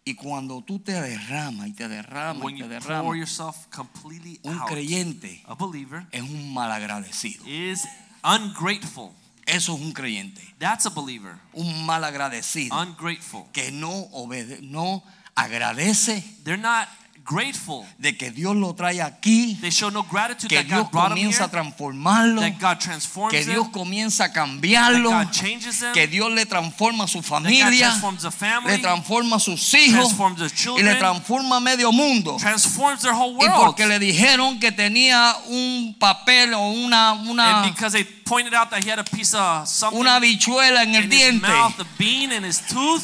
Y 0.03 0.15
cuando 0.15 0.63
tú 0.63 0.79
te 0.79 0.93
derramas 0.93 1.67
y 1.69 1.73
te 1.73 1.89
derramas 1.89 2.43
When 2.43 2.57
y 2.57 2.61
te 2.61 2.65
pour 2.69 2.81
derramas, 2.81 3.17
yourself 3.17 3.67
completely 3.71 4.41
un 4.45 4.57
out, 4.57 4.69
creyente 4.69 5.43
a 5.47 5.55
believer 5.57 6.07
es 6.11 6.23
un 6.23 6.55
malagradecido. 6.55 7.45
is 7.47 7.87
ungrateful. 8.25 9.13
Eso 9.47 9.75
es 9.75 9.81
un 9.81 9.93
creyente. 9.93 10.41
That's 10.59 10.87
a 10.87 10.91
believer. 10.91 11.39
Un 11.53 11.85
malagradecido 11.85 12.75
Ungrateful. 12.81 13.45
que 13.53 13.71
no 13.73 14.09
obede 14.13 14.61
no 14.63 15.03
agradece 15.35 16.23
They're 16.45 16.57
not 16.57 16.89
grateful. 17.27 17.85
de 17.99 18.17
que 18.17 18.31
Dios 18.31 18.55
lo 18.57 18.75
trae 18.75 19.01
aquí, 19.03 19.57
They 19.61 19.71
show 19.71 19.91
no 19.91 20.03
gratitude 20.05 20.49
que 20.49 20.57
that 20.57 20.67
Dios 20.67 20.83
God 20.85 20.91
brought 20.93 21.09
comienza 21.11 21.45
a 21.45 21.49
transformarlo, 21.49 22.41
that 22.41 22.59
God 22.61 22.79
transforms 22.79 23.33
que 23.33 23.45
Dios 23.45 23.69
comienza 23.73 24.25
a 24.25 24.29
that 24.29 24.35
cambiarlo, 24.35 25.11
God 25.11 25.31
changes 25.33 25.81
them, 25.81 25.93
que 25.93 26.07
Dios 26.07 26.31
le 26.33 26.47
transforma 26.47 27.05
a 27.05 27.09
su 27.09 27.21
that 27.21 27.29
God 27.31 27.43
familia, 27.43 27.89
transforms 27.89 28.23
the 28.23 28.31
le 28.67 28.79
transforma 28.79 29.37
a 29.37 29.41
sus 29.41 29.75
hijos 29.75 30.15
transforms 30.15 30.39
the 30.39 30.45
y 30.45 30.49
le 30.49 30.55
children, 30.55 30.99
transforma 30.99 31.57
a 31.57 31.61
medio 31.61 31.91
mundo. 31.93 32.37
transforms 32.39 33.03
their 33.03 33.13
whole 33.15 33.33
Y 33.35 33.47
world. 33.49 33.65
porque 33.67 33.87
le 33.87 33.99
dijeron 33.99 34.59
que 34.61 34.71
tenía 34.73 35.35
un 35.49 35.97
papel 35.99 36.55
o 36.55 36.71
una, 36.71 37.13
una, 37.15 37.63
And 37.65 37.75
because 37.75 37.93
they 37.93 38.05
pointed 38.05 38.55
out 38.55 38.71
that 38.71 38.83
he 38.85 38.89
had 38.91 38.99
a 38.99 39.05
piece 39.05 39.35
of 39.35 39.67
something 39.69 39.99
una 40.01 40.21
bichuela 40.21 40.83
en 40.83 40.95
el 40.95 41.05
in 41.05 41.11
his 41.11 41.21
diente, 41.21 41.49
mouth, 41.49 41.81
a 41.81 41.87
bean 41.99 42.33
in 42.33 42.45
his 42.45 42.61
tooth, 42.67 43.03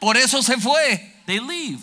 por 0.00 0.16
eso 0.16 0.42
se 0.42 0.56
fue. 0.56 1.00
they 1.26 1.40
leave. 1.40 1.80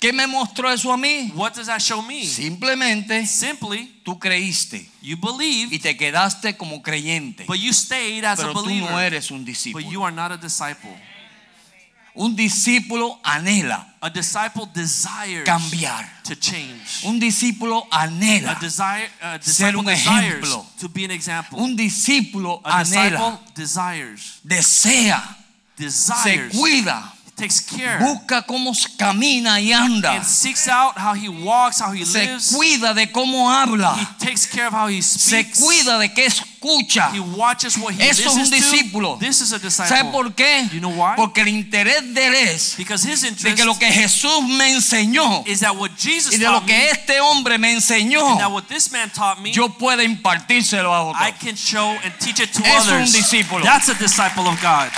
¿Qué 0.00 0.14
me 0.14 0.26
mostró 0.26 0.72
eso 0.72 0.90
a 0.90 0.96
mí? 0.96 1.30
What 1.34 1.52
does 1.56 1.66
that 1.66 1.80
show 1.80 2.00
me? 2.02 2.24
Simplemente 2.24 3.26
Simply, 3.26 4.00
tú 4.02 4.18
creíste 4.18 4.88
you 5.02 5.18
y 5.70 5.78
te 5.78 5.94
quedaste 5.94 6.56
como 6.56 6.80
creyente, 6.82 7.44
but 7.46 7.58
you 7.58 7.70
stayed 7.72 8.24
as 8.24 8.40
a 8.40 8.42
pero 8.44 8.54
tú 8.54 8.64
believer. 8.64 8.90
no 8.90 8.98
eres 8.98 9.30
un 9.30 9.40
But 9.40 9.46
discípulo. 9.46 9.90
you 9.90 10.02
are 10.02 10.14
not 10.14 10.32
a 10.32 10.38
disciple. 10.38 10.90
Un 12.14 12.34
discípulo 12.34 13.20
anhela 13.22 13.94
A 14.00 14.08
disciple 14.10 14.66
desires 14.74 15.44
cambiar. 15.44 16.10
to 16.24 16.34
change. 16.34 17.04
Un 17.04 17.20
discípulo 17.20 17.86
A 17.92 18.04
anhela. 18.04 18.54
desire, 18.58 19.10
a 19.20 19.38
Ser 19.40 19.72
disciple 19.72 19.76
un 19.76 19.84
desires 19.84 20.34
ejemplo. 20.42 20.66
to 20.80 20.88
be 20.88 21.04
an 21.04 21.10
example. 21.10 21.58
Un 21.60 21.76
discípulo 21.76 22.60
A 22.64 22.80
anhela, 22.80 23.38
disciple 23.38 23.54
desires, 23.54 24.40
desea, 24.42 25.36
se 25.76 25.84
desires, 25.84 26.56
cuida, 26.56 27.14
takes 27.40 27.60
care, 27.60 27.98
busca 27.98 28.42
cómo 28.42 28.72
camina 28.96 29.60
y 29.60 29.72
anda, 29.72 30.12
and 30.12 30.24
seeks 30.24 30.68
out 30.68 30.94
how 30.96 31.14
he 31.14 31.28
walks, 31.28 31.80
how 31.80 31.92
he 31.92 32.04
se 32.04 32.26
lives. 32.26 32.52
cuida 32.52 32.94
de 32.94 33.10
cómo 33.10 33.50
habla, 33.50 33.96
He 33.96 34.24
takes 34.26 34.46
care 34.46 34.66
of 34.66 34.74
how 34.74 34.88
he 34.88 35.00
speaks. 35.02 35.58
se 35.58 35.64
cuida 35.64 35.98
de 35.98 36.12
qué 36.12 36.26
escucha. 36.26 37.10
He 37.14 37.20
watches 37.20 37.78
what 37.78 37.94
he 37.94 38.08
Eso 38.08 38.28
es 38.28 38.36
un 38.36 38.50
discípulo. 38.50 39.14
to. 39.14 39.18
This 39.20 39.40
is 39.40 39.52
a 39.52 39.58
disciple. 39.58 39.88
¿Sabe 39.96 40.10
por 40.12 40.34
qué? 40.34 40.68
You 40.72 40.80
know 40.80 40.90
why? 40.90 41.14
Porque 41.16 41.40
el 41.40 41.48
interés 41.48 42.12
de 42.14 42.26
él 42.26 42.34
es 42.34 42.74
Because 42.76 43.02
his 43.10 43.22
de 43.22 43.28
interest 43.28 43.56
que 43.56 43.64
lo 43.64 43.78
que 43.78 43.90
Jesús 43.90 44.42
me 44.46 44.70
enseñó 44.74 45.42
is 45.46 45.60
that 45.60 45.74
what 45.76 45.90
Jesus 45.98 46.34
y 46.34 46.38
de 46.38 46.44
taught 46.44 46.54
lo 46.56 46.60
me, 46.60 46.66
que 46.66 46.90
este 46.90 47.20
hombre 47.20 47.56
me 47.58 47.72
enseñó, 47.72 48.36
that 48.38 48.50
what 48.50 48.64
this 48.68 48.92
man 48.92 49.10
taught 49.10 49.38
me, 49.40 49.50
yo 49.52 49.70
pueda 49.70 50.04
impartírselo 50.04 50.92
a 50.94 51.00
I 51.00 51.30
otros. 51.30 51.38
can 51.40 51.56
show 51.56 51.88
and 52.04 52.12
teach 52.18 52.40
it 52.40 52.52
to 52.52 52.62
Es 52.62 52.86
un 52.86 52.94
others. 52.96 53.12
discípulo. 53.14 53.64
That's 53.64 53.88
a 53.88 53.94
disciple 53.94 54.46
of 54.46 54.60
God. 54.60 54.90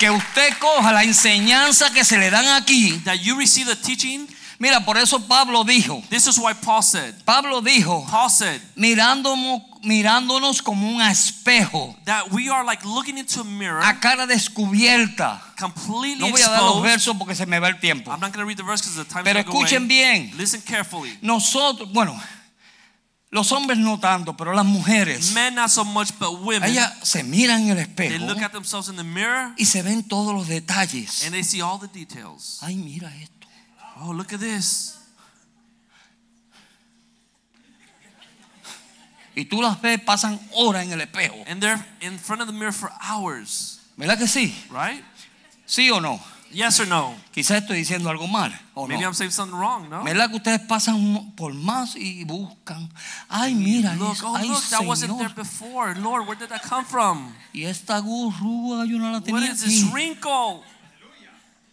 Que 0.00 0.10
usted 0.10 0.56
coja 0.58 0.92
la 0.92 1.04
enseñanza 1.04 1.92
que 1.92 2.04
se 2.04 2.16
le 2.16 2.30
dan 2.30 2.46
aquí. 2.60 2.98
That 3.04 3.16
you 3.16 3.36
receive 3.36 3.66
the 3.66 3.76
teaching. 3.76 4.26
Mira, 4.58 4.80
por 4.84 4.98
eso 4.98 5.20
Pablo 5.26 5.62
dijo, 5.62 6.02
This 6.08 6.26
is 6.26 6.38
why 6.38 6.54
Paul 6.54 6.82
said. 6.82 7.14
Pablo 7.24 7.60
dijo, 7.62 8.06
Paul 8.10 8.30
said 8.30 8.60
mirándonos, 8.76 9.62
mirándonos 9.82 10.62
como 10.62 10.86
un 10.86 11.00
espejo, 11.00 11.96
that 12.04 12.30
we 12.30 12.48
are 12.50 12.64
like 12.64 12.82
looking 12.84 13.18
into 13.18 13.40
a 13.40 13.44
mirror, 13.44 13.82
a 13.82 14.00
cara 14.00 14.26
descubierta. 14.26 15.40
completely 15.58 16.18
No 16.18 16.30
voy 16.30 16.42
a 16.42 16.48
dar 16.48 16.62
los 16.62 16.82
versos 16.82 17.16
porque 17.16 17.34
se 17.34 17.46
me 17.46 17.58
va 17.58 17.68
el 17.68 17.78
tiempo. 17.78 18.10
I'm 18.10 18.20
not 18.20 18.32
going 18.32 18.42
to 18.42 18.46
read 18.46 18.58
the 18.58 18.62
verse 18.62 18.82
because 18.82 18.96
the 18.96 19.04
time 19.04 19.24
Pero 19.24 19.40
escuchen 19.40 19.86
bien, 19.88 20.30
Listen 20.36 20.62
carefully. 20.62 21.18
nosotros, 21.22 21.90
bueno, 21.92 22.18
los 23.32 23.52
hombres 23.52 23.78
no 23.78 23.98
tanto, 24.00 24.36
pero 24.36 24.52
las 24.52 24.64
mujeres, 24.66 25.32
Men 25.32 25.54
not 25.54 25.70
so 25.70 25.84
much, 25.84 26.10
but 26.18 26.40
women. 26.40 26.64
ellas 26.68 26.92
se 27.02 27.22
miran 27.22 27.62
en 27.62 27.70
el 27.70 27.76
They 27.94 28.08
espejo 28.08 28.26
look 28.26 28.42
at 28.42 28.50
themselves 28.52 28.88
in 28.88 28.96
the 28.96 29.04
mirror 29.04 29.52
y 29.56 29.64
se 29.66 29.82
ven 29.82 30.02
todos 30.02 30.34
los 30.34 30.48
detalles. 30.48 31.22
and 31.24 31.32
they 31.32 31.42
see 31.44 31.60
all 31.60 31.78
the 31.78 31.86
details. 31.88 32.58
Ay, 32.62 32.74
mira 32.76 33.08
esto. 33.16 33.46
Oh, 34.02 34.12
look 34.12 34.32
at 34.32 34.40
this. 34.40 34.96
Y 39.36 39.44
tú 39.44 39.62
las 39.62 39.80
ves, 39.80 40.00
pasan 40.00 40.40
horas 40.52 40.84
en 40.84 40.92
el 40.92 41.00
espejo. 41.00 41.36
And 41.46 41.62
they're 41.62 41.82
in 42.00 42.18
front 42.18 42.42
of 42.42 42.48
the 42.48 42.52
mirror 42.52 42.72
for 42.72 42.90
hours, 43.00 43.78
¿Verdad 43.96 44.18
que 44.18 44.26
sí? 44.26 44.54
right? 44.70 45.04
¿Sí 45.66 45.90
o 45.90 46.00
no? 46.00 46.20
Yes 46.52 46.80
or 46.80 46.88
no? 46.88 47.14
Quizás 47.32 47.62
estoy 47.62 47.78
diciendo 47.78 48.10
algo 48.10 48.26
mal. 48.26 48.52
¿o 48.74 48.86
Maybe 48.86 49.02
no? 49.02 49.08
I'm 49.08 49.14
saying 49.14 49.30
something 49.30 49.56
wrong, 49.56 49.88
no? 49.88 50.02
¿Verdad 50.02 50.30
que 50.30 50.36
ustedes 50.36 50.60
pasan 50.60 51.32
por 51.36 51.54
más 51.54 51.94
y 51.94 52.24
buscan? 52.24 52.88
Ay, 53.28 53.54
mira, 53.54 53.94
Look, 53.94 54.16
oh 54.24 54.36
ay, 54.36 54.48
look, 54.48 54.62
that 54.70 54.84
wasn't 54.84 55.16
there 55.18 55.32
before. 55.34 55.94
Lord, 55.94 56.26
where 56.26 56.36
did 56.36 56.48
that 56.48 56.62
come 56.62 56.84
from? 56.84 57.32
Y 57.52 57.64
esta 57.64 57.98
gurrúa 58.00 58.84
yo 58.86 58.98
no 58.98 59.10
la 59.12 59.18
What 59.18 59.24
tenía 59.24 59.52
is 59.52 59.60
this 59.60 59.84
wrinkle? 59.92 60.62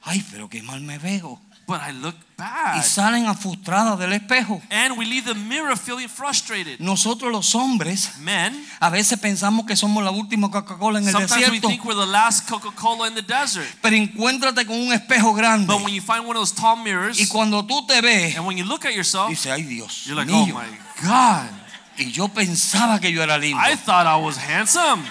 Ay, 0.03 0.23
pero 0.31 0.47
qué 0.47 0.61
mal 0.61 0.79
me 0.81 0.97
veo. 0.97 1.39
But 1.67 1.81
I 1.81 1.91
look 1.91 2.15
Y 2.15 2.43
bad. 2.43 2.83
salen 2.83 3.35
frustradas 3.35 3.97
del 3.99 4.13
espejo. 4.13 4.61
And 4.69 4.97
we 4.97 5.05
leave 5.05 5.25
the 5.25 5.33
mirror 5.35 5.75
feeling 5.75 6.07
frustrated. 6.07 6.79
Nosotros 6.79 7.31
los 7.31 7.53
hombres 7.55 8.17
Men, 8.19 8.65
a 8.79 8.89
veces 8.89 9.19
pensamos 9.19 9.65
que 9.65 9.75
somos 9.75 10.03
la 10.03 10.11
última 10.11 10.49
Coca-Cola 10.49 10.99
en 10.99 11.07
el 11.07 11.13
desierto. 11.13 11.33
sometimes 11.33 11.51
we 11.51 11.59
think 11.67 11.83
we're 11.83 11.99
the 11.99 12.05
last 12.09 12.47
Coca-Cola 12.47 13.07
in 13.07 13.15
the 13.15 13.21
desert. 13.21 13.67
Pero 13.81 13.95
encuéntrate 13.95 14.65
con 14.65 14.77
un 14.79 14.93
espejo 14.93 15.33
grande. 15.33 15.67
But 15.67 15.83
when 15.83 15.93
you 15.93 16.01
find 16.01 16.25
one 16.25 16.37
of 16.37 16.41
those 16.41 16.53
tall 16.53 16.77
mirrors, 16.77 17.19
Y 17.19 17.27
cuando 17.27 17.65
tú 17.65 17.85
te 17.85 17.99
ves, 18.01 18.37
and 18.37 18.45
when 18.45 18.55
you 18.57 18.63
look 18.63 18.85
at 18.85 18.93
yourself, 18.93 19.29
dice, 19.29 19.51
ay 19.51 19.63
Dios 19.63 20.05
you're 20.05 20.15
like, 20.15 20.31
oh 20.31 20.45
my 20.45 20.67
God, 21.03 21.49
Y 21.97 22.11
yo 22.11 22.27
pensaba 22.27 23.01
que 23.01 23.11
yo 23.11 23.21
era 23.23 23.37
lindo. 23.37 23.57
I 23.59 23.75
thought 23.75 24.05
I 24.05 24.15
was 24.23 24.37
handsome. 24.37 25.03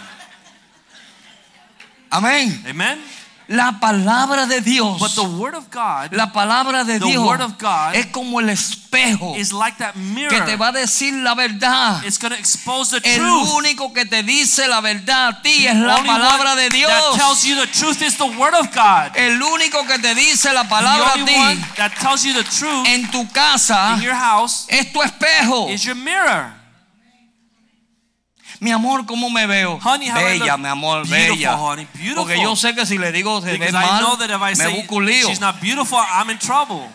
Amén. 2.08 2.62
Amen? 2.66 3.00
La 3.48 3.78
palabra 3.78 4.46
de 4.46 4.60
Dios, 4.60 4.98
But 4.98 5.14
the 5.14 5.22
Word 5.38 5.54
of 5.54 5.70
God 5.70 6.12
la 6.12 6.32
palabra 6.32 6.82
de 6.84 6.98
The 6.98 7.06
Dios 7.06 7.24
word 7.24 7.40
of 7.42 7.52
God 7.58 7.94
es 7.94 8.06
como 8.06 8.40
el 8.40 8.48
espejo 8.50 9.36
is 9.36 9.52
like 9.52 9.78
that 9.78 9.92
que 9.94 10.00
mirror. 10.00 10.44
te 10.44 10.56
va 10.56 10.68
a 10.68 10.72
decir 10.72 11.14
la 11.22 11.34
verdad. 11.34 12.02
It's 12.04 12.18
expose 12.24 12.90
the 13.00 13.08
El 13.08 13.18
truth. 13.20 13.48
único 13.54 13.92
que 13.92 14.04
te 14.04 14.24
dice 14.24 14.66
la 14.66 14.80
verdad 14.80 15.28
a 15.28 15.42
ti 15.42 15.64
es 15.66 15.74
The 15.74 15.80
la 15.80 15.96
only 15.98 16.08
palabra 16.08 16.56
de 16.56 16.70
Dios. 16.70 16.90
That 16.90 17.14
tells 17.16 17.44
you 17.44 17.54
the 17.54 17.68
truth 17.68 18.02
is 18.02 18.16
the 18.16 18.24
Word 18.36 18.54
of 18.54 18.74
God. 18.74 19.12
El 19.16 19.40
único 19.40 19.86
que 19.86 19.98
te 20.00 20.14
dice 20.16 20.52
la 20.52 20.62
The 20.64 20.68
palabra 20.68 21.12
a 21.12 21.14
one 21.14 21.26
ti 21.26 21.64
that 21.76 21.92
tells 22.00 22.24
you 22.24 22.32
the 22.34 22.42
truth 22.42 22.86
en 22.88 23.08
tu 23.12 23.28
casa 23.32 23.94
in 23.94 24.00
your 24.02 24.14
house 24.16 24.66
es 24.68 24.92
tu 24.92 25.00
espejo. 25.02 25.68
is 25.70 25.84
your 25.84 25.94
mirror. 25.94 26.52
Mi 28.60 28.70
amor, 28.70 29.06
¿cómo 29.06 29.30
me 29.30 29.46
veo? 29.46 29.78
Honey, 29.82 30.10
bella, 30.10 30.56
mi 30.56 30.68
amor, 30.68 31.06
bella. 31.06 31.56
honey. 31.56 31.86
Porque 32.14 32.40
yo 32.40 32.56
sé 32.56 32.74
que 32.74 32.86
si 32.86 32.98
le 32.98 33.12
digo 33.12 33.40
se 33.42 33.56
ve 33.58 33.72
mal, 33.72 34.04
me 34.56 34.68
busco 34.68 34.96
un 34.96 35.06
lío. 35.06 35.28
she's 35.28 35.40
not 35.40 35.60
beautiful, 35.60 35.98
I'm 35.98 36.30
in 36.30 36.38
trouble. 36.38 36.88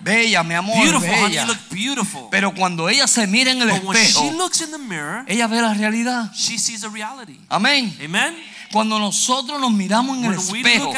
Bella, 0.00 0.42
mi 0.42 0.54
amor, 0.54 0.82
Beautiful, 0.82 1.08
honey, 1.10 1.22
bella. 1.28 1.42
you 1.42 1.46
look 1.46 1.58
beautiful. 1.70 2.28
Pero 2.30 2.54
cuando 2.54 2.88
ella 2.88 3.06
se 3.06 3.26
mira 3.26 3.50
en 3.50 3.60
el 3.60 3.68
But 3.80 3.96
espejo, 3.96 4.32
mirror, 4.78 5.24
ella 5.28 5.46
ve 5.46 5.60
la 5.60 5.74
realidad. 5.74 6.32
she 6.34 6.58
sees. 6.58 6.82
Amén. 7.50 7.94
Amen? 8.02 8.34
Cuando 8.72 8.98
nosotros 8.98 9.60
nos 9.60 9.72
miramos 9.72 10.16
en 10.16 10.24
el 10.26 10.30
When 10.38 10.52
we 10.52 10.60
espejo 10.60 10.92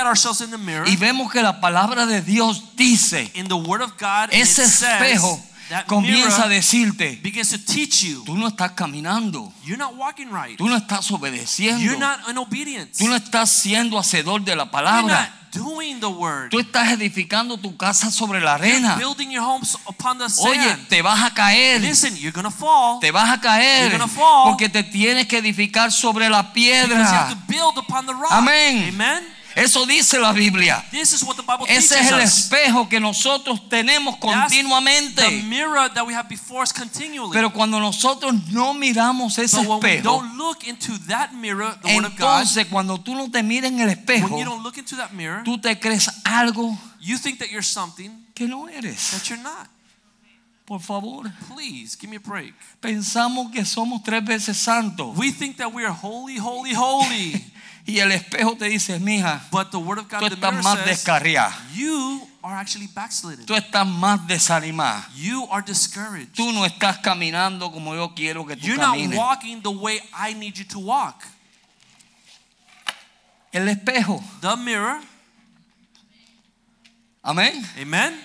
mirror, 0.59 0.89
y 0.89 0.97
vemos 0.97 1.33
que 1.33 1.43
la 1.43 1.61
palabra 1.61 2.07
de 2.07 2.21
Dios 2.21 2.77
dice, 2.77 3.31
in 3.35 3.49
the 3.49 3.55
Word 3.55 3.83
of 3.83 3.93
God, 3.99 4.29
ese 4.31 4.63
it 4.63 4.69
says 4.69 4.83
espejo 4.83 5.41
that 5.73 5.87
comienza 5.87 6.45
a 6.45 6.49
decirte, 6.49 7.19
begins 7.23 7.51
to 7.51 7.59
teach 7.59 8.03
you. 8.03 8.23
tú 8.25 8.37
no 8.37 8.49
estás 8.49 8.73
caminando, 8.73 9.53
You're 9.65 9.77
not 9.79 9.95
walking 9.97 10.29
right. 10.33 10.57
tú 10.59 10.69
no 10.69 10.77
estás 10.77 11.11
obedeciendo, 11.11 11.83
You're 11.83 11.99
not 11.99 12.29
in 12.29 12.39
obedience. 12.39 12.99
tú 12.99 13.09
no 13.09 13.17
estás 13.17 13.51
siendo 13.51 13.99
hacedor 13.99 14.43
de 14.45 14.55
la 14.57 14.65
You're 14.65 14.71
palabra, 14.71 15.21
not 15.21 15.29
doing 15.53 16.01
the 16.01 16.07
Word. 16.07 16.49
tú 16.51 16.61
estás 16.61 16.91
edificando 16.93 17.57
tu 17.59 17.77
casa 17.77 18.11
sobre 18.11 18.41
la 18.41 18.55
arena. 18.55 18.97
Building 18.97 19.31
your 19.31 19.43
homes 19.45 19.77
upon 19.87 20.17
the 20.19 20.25
Oye, 20.43 20.55
sand. 20.63 20.89
te 20.89 21.03
vas 21.03 21.23
a 21.23 21.33
caer, 21.35 21.81
Listen, 21.81 22.17
you're 22.17 22.33
to 22.33 22.51
fall. 22.51 22.99
te 23.01 23.11
vas 23.11 23.31
a 23.31 23.41
caer, 23.41 23.91
You're 23.91 23.99
gonna 23.99 24.09
fall. 24.09 24.45
porque 24.51 24.69
te 24.69 24.83
tienes 24.83 25.27
que 25.27 25.39
edificar 25.39 25.93
sobre 25.93 26.29
la 26.31 26.53
piedra. 26.53 27.37
Amén. 28.31 28.93
Eso 29.55 29.87
dice 29.87 30.19
la 30.19 30.33
Biblia. 30.33 30.85
This 30.91 31.13
is 31.13 31.23
what 31.23 31.37
the 31.37 31.43
Bible 31.43 31.67
Ese 31.69 31.99
es 31.99 32.11
el 32.11 32.21
espejo 32.21 32.89
que 32.89 33.01
nosotros 33.01 33.69
tenemos 33.69 34.17
continuamente. 34.17 35.23
Pero 37.33 37.53
cuando 37.53 37.81
nosotros 37.81 38.35
no 38.51 38.75
miramos 38.75 39.39
ese 39.39 39.57
but 39.59 39.67
when 39.67 39.81
we 39.81 39.89
espejo, 39.91 40.03
don't 40.03 40.37
look 40.37 40.65
into 40.65 40.99
that 41.07 41.33
mirror, 41.33 41.69
of 41.69 41.83
God, 41.83 42.05
entonces 42.05 42.67
cuando 42.67 42.99
tú 42.99 43.15
no 43.15 43.31
te 43.31 43.43
miras 43.43 43.71
en 43.71 43.81
el 43.81 43.89
when 43.89 43.99
espejo, 43.99 44.39
you 44.39 44.45
don't 44.45 44.63
look 44.63 44.79
into 44.79 44.97
that 44.97 45.11
mirror, 45.13 45.43
tú 45.45 45.61
te 45.61 45.79
crees 45.79 46.09
algo 46.25 46.77
you 47.01 47.19
think 47.19 47.39
that 47.39 47.51
you're 47.51 47.63
something 47.63 48.11
que 48.35 48.47
no 48.47 48.69
eres. 48.69 49.11
that 49.11 49.29
you're 49.29 49.43
not. 49.43 49.69
Por 50.65 50.81
favor, 50.81 51.31
Please 51.53 51.97
give 52.01 52.09
me 52.09 52.17
a 52.17 52.21
break. 52.21 52.55
pensamos 52.81 53.51
que 53.53 53.65
somos 53.65 54.03
tres 54.03 54.25
veces 54.25 54.57
santos 54.57 55.17
We 55.17 55.33
think 55.33 55.57
that 55.57 55.73
we 55.73 55.85
are 55.85 55.93
holy, 55.93 56.39
holy, 56.39 56.73
holy. 56.73 57.45
y 57.85 57.99
el 57.99 58.13
espejo 58.13 58.57
te 58.57 58.67
dice, 58.67 58.99
mija, 59.01 59.43
but 59.51 59.71
the 59.71 59.77
Word 59.77 59.99
of 59.99 60.09
God, 60.09 60.21
tú 60.21 60.27
estás 60.27 60.63
más 60.63 60.85
descarriada, 60.85 61.53
you 61.75 62.29
are 62.43 62.55
actually 62.57 62.87
backslidden. 62.89 63.45
tú 63.47 63.55
estás 63.55 63.87
más 63.87 64.27
desanimada, 64.27 65.09
You 65.15 65.47
are 65.51 65.63
discouraged. 65.65 66.33
tú 66.35 66.53
no 66.53 66.65
estás 66.65 66.99
caminando 66.99 67.71
como 67.73 67.95
yo 67.95 68.15
quiero 68.15 68.47
que 68.47 68.57
tú 68.57 68.67
You're 68.67 68.77
not 68.81 68.95
camines. 68.95 69.17
walking 69.19 69.61
the 69.63 69.71
way 69.71 70.01
I 70.13 70.35
need 70.35 70.55
you 70.57 70.65
to 70.67 70.79
walk. 70.79 71.25
El 73.53 73.69
espejo, 73.69 74.23
The 74.41 74.57
mirror, 74.57 75.01
amén, 77.23 77.65
amen. 77.81 78.19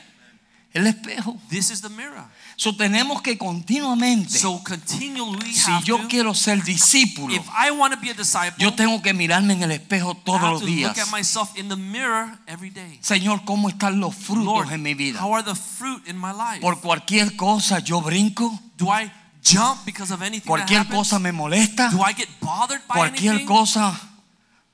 el 0.74 0.88
espejo. 0.88 1.40
This 1.50 1.70
is 1.72 1.82
the 1.82 1.90
mirror. 1.90 2.26
So 2.60 2.76
tenemos 2.76 3.22
que 3.22 3.38
continuamente, 3.38 4.36
So 4.40 4.64
continually 4.64 5.54
si 5.54 5.72
yo 5.84 6.00
to, 6.00 6.08
quiero 6.08 6.34
ser 6.34 6.64
discípulo, 6.64 7.36
if 7.36 7.46
I 7.50 7.70
want 7.70 7.94
to 7.94 8.00
be 8.00 8.10
a 8.10 8.16
disciple, 8.16 8.56
yo 8.58 8.74
tengo 8.74 9.00
que 9.04 9.14
mirarme 9.14 9.54
en 9.54 9.62
el 9.62 9.72
espejo 9.72 10.16
todos 10.16 10.42
los 10.42 10.66
días. 10.66 10.98
look 10.98 11.08
at 11.08 11.12
myself 11.16 11.56
in 11.56 11.70
the 11.70 11.76
mirror 11.76 12.36
every 12.48 12.72
day. 12.72 12.98
Señor, 13.04 13.46
¿cómo 13.46 13.70
están 13.70 14.00
los 14.00 14.16
frutos 14.16 14.44
Lord, 14.46 14.72
en 14.74 14.82
mi 14.82 14.96
vida? 14.96 15.22
how 15.22 15.36
are 15.36 15.44
the 15.44 15.54
fruit 15.54 16.02
in 16.08 16.18
my 16.18 16.32
life? 16.32 16.60
Por 16.60 16.82
cualquier 16.82 17.36
cosa 17.36 17.78
yo 17.78 18.02
brinco, 18.02 18.60
Do 18.76 18.88
I 18.92 19.12
jump 19.44 19.86
because 19.86 20.12
of 20.12 20.24
anything 20.24 20.48
cualquier 20.48 20.88
cosa 20.88 21.20
me 21.20 21.32
molesta, 21.32 21.92
Do 21.92 22.02
I 22.04 22.14
get 22.16 22.28
bothered 22.42 22.82
by 22.88 22.96
cualquier 22.96 23.34
anything? 23.36 23.46
cosa, 23.48 24.02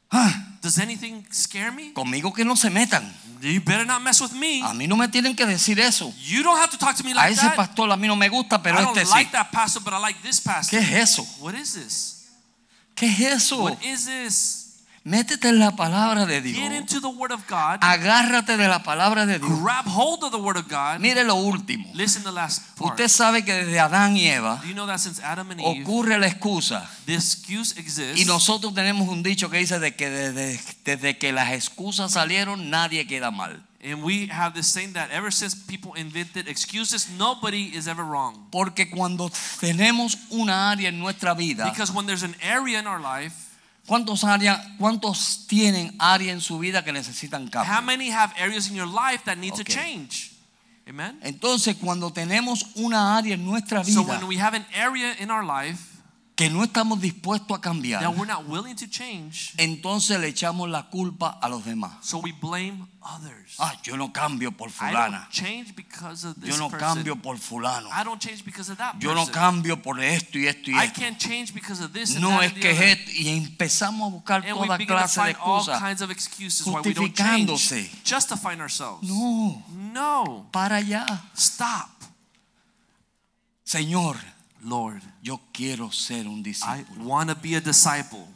ah, 0.09 0.42
Does 0.63 0.79
anything 0.79 1.25
scare 1.29 1.71
me? 1.71 1.91
conmigo 1.93 2.33
que 2.33 2.45
no 2.45 2.55
se 2.55 2.69
metan. 2.69 3.13
You 3.41 3.59
better 3.59 3.85
not 3.85 4.01
mess 4.01 4.21
with 4.21 4.31
me. 4.31 4.61
A 4.63 4.73
mí 4.73 4.87
no 4.87 4.95
me 4.95 5.09
tienen 5.09 5.35
que 5.35 5.45
decir 5.45 5.77
eso. 5.77 6.13
You 6.21 6.41
don't 6.41 6.57
have 6.57 6.71
to 6.71 6.77
talk 6.77 6.95
to 6.95 7.03
me 7.03 7.11
A 7.11 7.15
like 7.15 7.33
ese 7.33 7.41
that. 7.41 7.55
pastor 7.57 7.91
a 7.91 7.97
mí 7.97 8.07
no 8.07 8.15
me 8.15 8.29
gusta, 8.29 8.63
pero 8.63 8.79
I 8.79 8.83
don't 8.83 8.97
este 8.97 9.09
like 9.09 9.27
sí. 9.27 9.31
that 9.33 9.51
pastor, 9.51 9.81
but 9.83 9.93
I 9.93 9.99
like 9.99 10.21
this 10.21 10.39
pastor. 10.39 10.79
¿Qué 10.79 10.81
es 10.81 10.91
eso? 11.11 11.23
What 11.41 11.53
is 11.53 11.73
this? 11.73 12.29
¿Qué 12.95 13.07
es 13.07 13.19
eso? 13.19 13.63
What 13.63 13.83
is 13.83 14.05
this? 14.05 14.62
Métete 15.05 15.49
en 15.49 15.59
la 15.59 15.75
palabra 15.75 16.25
de 16.25 16.41
Get 16.41 16.43
Dios. 16.43 16.71
into 16.71 17.01
the 17.01 17.07
Word 17.09 17.33
of 17.33 17.41
God. 17.49 17.79
Agárrate 17.81 18.55
de 18.55 18.67
la 18.69 18.83
palabra 18.83 19.25
de 19.25 19.37
Dios. 19.37 19.59
Grab 19.61 19.85
hold 19.85 20.23
of 20.23 20.31
the 20.31 20.37
Word 20.37 20.55
of 20.55 20.69
God. 20.69 20.99
Mire 21.01 21.25
lo 21.25 21.35
último. 21.35 21.89
Listen 21.93 22.23
to 22.23 22.29
the 22.29 22.35
last 22.35 22.61
part. 22.77 22.91
Usted 22.91 23.09
sabe 23.09 23.43
que 23.43 23.53
desde 23.53 23.79
Adán 23.81 24.15
y 24.15 24.27
Eva 24.29 24.59
Do 24.61 24.67
you 24.69 24.73
know 24.73 24.87
that 24.87 24.99
since 24.99 25.21
Adam 25.21 25.51
and 25.51 25.59
Eve, 25.59 25.83
ocurre 25.83 26.17
la 26.17 26.27
excusa. 26.27 26.89
the 27.05 27.15
excuse 27.15 27.77
exists? 27.77 28.17
Y 28.17 28.23
nosotros 28.23 28.73
tenemos 28.73 29.09
un 29.09 29.23
dicho 29.23 29.49
que 29.49 29.57
dice 29.57 29.77
de 29.79 29.93
que 29.93 30.09
desde, 30.09 30.57
desde 30.85 31.17
que 31.17 31.33
las 31.33 31.51
excusas 31.51 32.13
salieron 32.13 32.69
nadie 32.69 33.05
queda 33.05 33.29
mal. 33.29 33.61
and 33.83 34.01
we 34.01 34.27
have 34.27 34.53
this 34.53 34.67
saying 34.67 34.93
that 34.93 35.11
ever 35.11 35.29
since 35.29 35.53
people 35.53 35.91
invented 35.95 36.47
excuses, 36.47 37.09
nobody 37.19 37.75
is 37.75 37.87
ever 37.89 38.05
wrong. 38.05 38.47
Porque 38.51 38.89
cuando 38.89 39.29
tenemos 39.59 40.17
una 40.29 40.71
área 40.71 40.87
en 40.87 40.97
nuestra 40.99 41.33
vida, 41.33 41.65
Because 41.65 41.91
when 41.91 42.05
there's 42.05 42.23
an 42.23 42.35
area 42.41 42.79
in 42.79 42.87
our 42.87 43.01
life, 43.01 43.49
¿cuántos, 43.85 44.23
área, 44.23 44.75
¿cuántos 44.77 45.45
tienen 45.47 45.95
área 45.99 46.31
en 46.31 46.41
su 46.41 46.59
vida 46.59 46.83
que 46.83 46.91
necesitan 46.91 47.49
how 47.53 47.81
many 47.81 48.11
have 48.11 48.33
areas 48.39 48.69
in 48.69 48.75
your 48.75 48.87
life 48.87 49.23
that 49.25 49.37
need 49.37 49.53
to 49.53 49.63
change? 49.63 50.31
Amen. 50.87 51.17
Entonces, 51.21 51.77
cuando 51.77 52.11
tenemos 52.11 52.65
una 52.75 53.15
área 53.17 53.35
en 53.35 53.45
nuestra 53.45 53.83
So 53.85 54.01
when 54.01 54.27
we 54.27 54.37
have 54.37 54.53
an 54.53 54.65
area 54.73 55.15
in 55.19 55.31
our 55.31 55.43
life 55.45 55.92
que 56.35 56.49
no 56.49 56.63
estamos 56.63 56.99
dispuestos 56.99 57.55
a 57.55 57.61
cambiar, 57.61 58.01
that 58.01 58.09
we're 58.17 58.25
not 58.25 58.47
willing 58.47 58.75
to 58.75 58.87
change, 58.87 59.53
entonces 59.57 60.19
le 60.19 60.27
echamos 60.29 60.67
la 60.67 60.89
culpa 60.89 61.37
a 61.39 61.47
los 61.47 61.63
demás. 61.63 61.91
so 62.01 62.17
we 62.17 62.31
blame 62.31 62.87
others. 63.03 63.55
Ah, 63.59 63.73
yo 63.83 63.95
no 63.97 64.11
cambio 64.11 64.51
por 64.51 64.69
I 64.69 64.71
fulana. 64.71 65.19
don't 65.19 65.29
change 65.29 65.75
because 65.75 66.25
of 66.27 66.35
this 66.41 66.49
Yo 66.49 66.57
no 66.57 66.69
person. 66.69 66.79
cambio 66.95 67.15
por 67.21 67.37
fulano. 67.37 67.87
I 67.91 68.03
don't 68.03 68.19
change 68.19 68.43
because 68.43 68.71
of 68.71 68.79
that 68.79 68.95
Yo 68.99 69.13
no 69.13 69.27
cambio 69.27 69.79
por 69.79 69.99
esto 70.01 70.39
y 70.39 70.47
esto 70.47 70.71
y 70.71 70.73
I 70.73 70.85
esto. 70.87 71.01
can't 71.01 71.19
change 71.19 71.53
because 71.53 71.83
of 71.83 71.93
this 71.93 72.15
and 72.15 72.21
No 72.21 72.41
es 72.41 72.51
and 72.51 72.59
que 72.61 72.71
es 72.71 72.79
esto. 72.97 73.11
Y 73.13 73.27
empezamos 73.29 74.07
a 74.07 74.15
buscar 74.15 74.43
And 74.43 74.57
toda 74.57 74.77
clase 74.79 75.21
de 75.21 75.31
excusas. 75.31 75.79
kinds 75.79 76.01
of 76.01 76.09
excuses 76.09 76.65
why 76.65 76.81
we 76.81 76.93
don't 76.95 77.13
change, 77.13 77.47
Justificándose. 77.47 77.91
justifying 78.03 78.59
ourselves. 78.59 79.03
No, 79.07 79.63
No. 79.93 80.47
para 80.51 80.77
allá. 80.77 81.05
Stop. 81.35 81.91
Señor, 83.63 84.17
Lord, 84.63 85.01
yo 85.21 85.39
quiero 85.53 85.91
ser 85.91 86.27
un 86.27 86.39
I 86.39 86.43
discípulo. 86.43 87.05
want 87.05 87.29
to 87.29 87.35
be 87.35 87.55
a 87.55 87.61
disciple. 87.61 88.27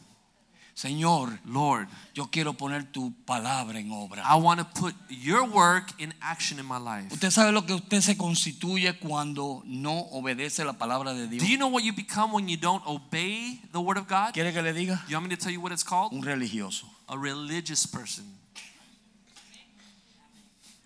Señor, 0.74 1.40
Lord, 1.44 1.88
yo 2.14 2.26
quiero 2.30 2.52
poner 2.52 2.84
tu 2.92 3.12
palabra 3.26 3.80
en 3.80 3.90
obra. 3.90 4.22
I 4.24 4.36
want 4.36 4.60
to 4.60 4.64
put 4.80 4.94
your 5.08 5.44
work 5.44 5.92
in 5.98 6.14
action 6.22 6.60
in 6.60 6.66
my 6.66 6.78
life. 6.78 7.10
Usted 7.12 7.30
sabe 7.32 7.50
lo 7.52 7.62
que 7.62 7.74
usted 7.74 8.00
se 8.00 8.14
constituye 8.16 8.96
cuando 9.00 9.62
no 9.66 10.06
obedece 10.12 10.64
la 10.64 10.74
palabra 10.74 11.14
de 11.14 11.26
Dios. 11.26 11.42
Do 11.42 11.50
you 11.50 11.56
know 11.58 11.66
what 11.66 11.82
you 11.82 11.92
become 11.92 12.32
when 12.32 12.48
you 12.48 12.56
don't 12.56 12.86
obey 12.86 13.60
the 13.72 13.80
word 13.80 13.98
of 13.98 14.06
God? 14.06 14.32
¿Quiere 14.32 14.52
que 14.52 14.62
le 14.62 14.72
diga? 14.72 15.02
You 15.08 15.16
want 15.16 15.28
me 15.28 15.34
to 15.34 15.42
tell 15.42 15.50
you 15.50 15.60
what 15.60 15.72
it's 15.72 15.82
called? 15.82 16.12
Un 16.12 16.22
religioso. 16.22 16.84
A 17.08 17.18
religious 17.18 17.84
person. 17.84 18.24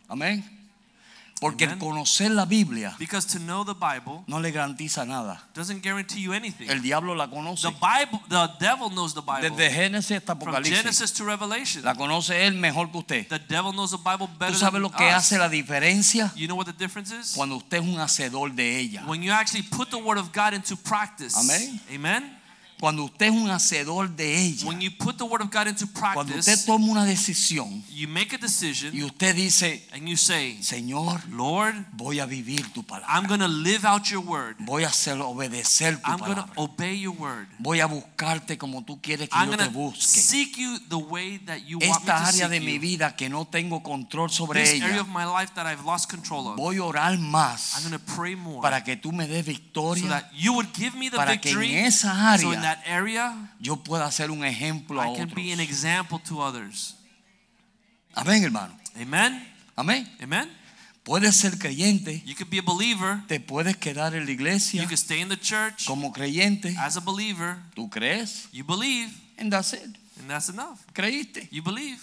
Amén. 0.09 0.43
Porque 1.43 1.65
Amen. 1.65 1.81
conocer 1.81 2.31
la 2.31 2.45
Biblia 2.45 2.95
Because 3.01 3.27
to 3.27 3.39
know 3.41 3.65
the 3.65 3.75
Bible 3.75 4.23
no 4.29 4.39
le 4.39 4.53
garantiza 4.53 5.05
nada. 5.05 5.43
doesn't 5.57 5.83
guarantee 5.83 6.21
you 6.23 6.33
anything. 6.33 6.71
El 6.71 6.81
diablo 6.81 7.17
la 7.17 7.27
conoce. 7.29 7.63
The 7.69 7.75
Bible, 7.81 8.21
the 8.29 8.49
devil 8.61 8.89
knows 8.91 9.13
the 9.13 9.21
Bible. 9.21 9.51
Desde 9.51 9.69
Génesis 9.75 10.19
hasta 10.19 10.37
From 10.37 10.55
Apocalipsis. 10.55 10.77
Genesis 10.79 11.13
to 11.15 11.25
Revelation. 11.25 11.83
La 11.85 11.97
conoce 11.97 12.47
él 12.47 12.55
mejor 12.55 12.93
que 12.93 12.99
usted. 12.99 13.27
The 13.29 13.41
devil 13.41 13.73
knows 13.73 13.91
the 13.91 13.97
Bible 13.99 14.29
better 14.39 14.53
¿Tú 14.55 14.61
sabes 14.61 14.75
than 14.75 14.83
lo 14.83 14.91
que 14.93 15.05
us. 15.09 15.15
hace 15.15 15.37
la 15.37 15.49
diferencia? 15.49 16.33
You 16.37 16.47
know 16.47 16.57
what 16.57 16.67
the 16.67 16.73
difference 16.73 17.11
is? 17.13 17.33
Cuando 17.35 17.57
usted 17.57 17.79
es 17.79 17.85
un 17.85 17.99
hacedor 17.99 18.53
de 18.55 18.79
ella. 18.79 19.03
When 19.07 19.21
you 19.21 19.33
actually 19.33 19.65
put 19.65 19.91
the 19.91 19.99
word 19.99 20.19
of 20.19 20.33
God 20.33 20.55
into 20.55 20.77
practice. 20.77 21.35
Amen. 21.37 21.81
Amen. 21.93 22.39
Cuando 22.83 23.05
usted 23.05 23.27
es 23.27 23.33
un 23.33 23.49
hacedor 23.49 24.11
de 24.17 24.41
ella. 24.45 24.67
When 24.67 24.81
you 24.81 24.91
put 24.91 25.17
the 25.17 25.23
word 25.25 25.41
of 25.41 25.51
God 25.53 25.69
into 25.69 25.87
Cuando 25.87 26.35
usted 26.37 26.43
practice, 26.55 26.67
toma 26.67 26.87
una 26.91 27.05
decisión 27.05 27.85
you 27.93 28.09
make 28.09 28.35
a 28.35 28.39
y 28.39 28.41
decision 28.41 29.03
usted 29.05 29.37
dice, 29.37 29.87
and 29.93 30.09
you 30.09 30.17
say, 30.17 30.59
Señor, 30.63 31.23
Lord, 31.31 31.77
voy 31.93 32.19
a 32.19 32.27
vivir 32.27 32.73
tu 32.73 32.83
palabra. 32.83 33.07
I'm 33.09 33.29
going 33.29 33.39
to 33.39 33.47
live 33.47 33.85
out 33.85 34.07
your 34.11 34.21
word. 34.25 34.57
Voy 34.59 34.83
a 34.83 34.89
hacer 34.89 35.17
obedecer 35.21 35.95
tu 36.03 36.11
I'm 36.11 36.19
palabra. 36.19 36.49
obey 36.57 36.99
your 36.99 37.15
word. 37.17 37.47
Voy 37.61 37.79
a 37.79 37.87
buscarte 37.87 38.59
como 38.59 38.83
tú 38.85 39.01
quieres 39.01 39.29
que 39.29 39.39
I'm 39.39 39.53
yo 39.53 39.57
te 39.57 39.69
busque. 39.69 40.03
seek 40.21 40.57
you 40.59 40.81
the 40.89 40.97
way 40.99 41.39
that 41.47 41.61
you 41.65 41.79
want 41.79 41.83
me 42.05 42.11
Esta 42.11 42.17
to 42.19 42.27
área 42.27 42.49
de 42.49 42.59
mi 42.59 42.81
vida 42.81 43.15
que 43.15 43.29
no 43.29 43.45
tengo 43.45 43.85
control 43.85 44.29
sobre 44.29 44.61
This 44.61 44.83
area 44.83 44.95
ella, 44.95 45.01
of 45.03 45.09
my 45.09 45.25
life 45.25 45.53
that 45.55 45.67
I've 45.67 45.85
lost 45.85 46.11
control 46.11 46.49
of. 46.49 46.57
voy 46.57 46.79
a 46.79 46.83
orar 46.85 47.17
más 47.19 47.77
pray 48.17 48.35
more 48.35 48.61
para 48.61 48.83
que 48.83 48.97
tú 48.97 49.13
me 49.13 49.29
des 49.29 49.45
so 49.45 49.53
victoria, 49.53 50.09
that 50.09 50.33
you 50.35 50.53
would 50.55 50.69
give 50.75 50.97
me 50.99 51.09
the 51.11 51.17
para 51.17 51.41
que 51.41 51.51
victory. 51.51 51.77
en 51.77 51.87
esa 51.87 52.13
So 52.41 52.51
área 52.51 52.72
that 52.77 52.83
area, 52.87 53.35
yo 53.61 53.77
pueda 53.77 54.11
ser 54.11 54.31
un 54.31 54.45
ejemplo 54.45 55.01
a 55.01 55.13
I 55.13 55.17
can 55.17 55.29
be 55.35 55.53
an 55.53 55.59
otros. 55.61 55.69
example 55.69 56.19
to 56.29 56.41
others. 56.41 56.95
Amén, 58.15 58.43
hermano. 58.43 58.77
Amen. 59.01 59.47
Amén. 59.77 60.09
Amen. 60.23 60.49
Puedes 61.05 61.35
ser 61.37 61.59
creyente, 61.59 62.23
You 62.25 62.35
could 62.37 62.49
be 62.51 62.59
a 62.59 62.63
believer. 62.63 63.23
te 63.27 63.41
puedes 63.41 63.77
quedar 63.77 64.15
en 64.15 64.25
la 64.25 64.31
iglesia 64.31 64.83
You 64.83 64.87
could 64.89 64.99
stay 64.99 65.21
in 65.21 65.29
the 65.29 65.37
church 65.39 65.87
como 65.87 66.13
creyente. 66.13 66.77
as 66.79 66.97
a 66.97 67.01
believer. 67.01 67.57
Tú 67.75 67.91
crees, 67.91 68.49
You 68.53 68.65
believe, 68.65 69.11
and 69.39 69.51
that's 69.51 69.73
it. 69.73 69.83
and 70.21 70.29
that's 70.29 70.49
enough. 70.49 70.79
Creíste. 70.93 71.49
You 71.51 71.63
believe. 71.63 71.99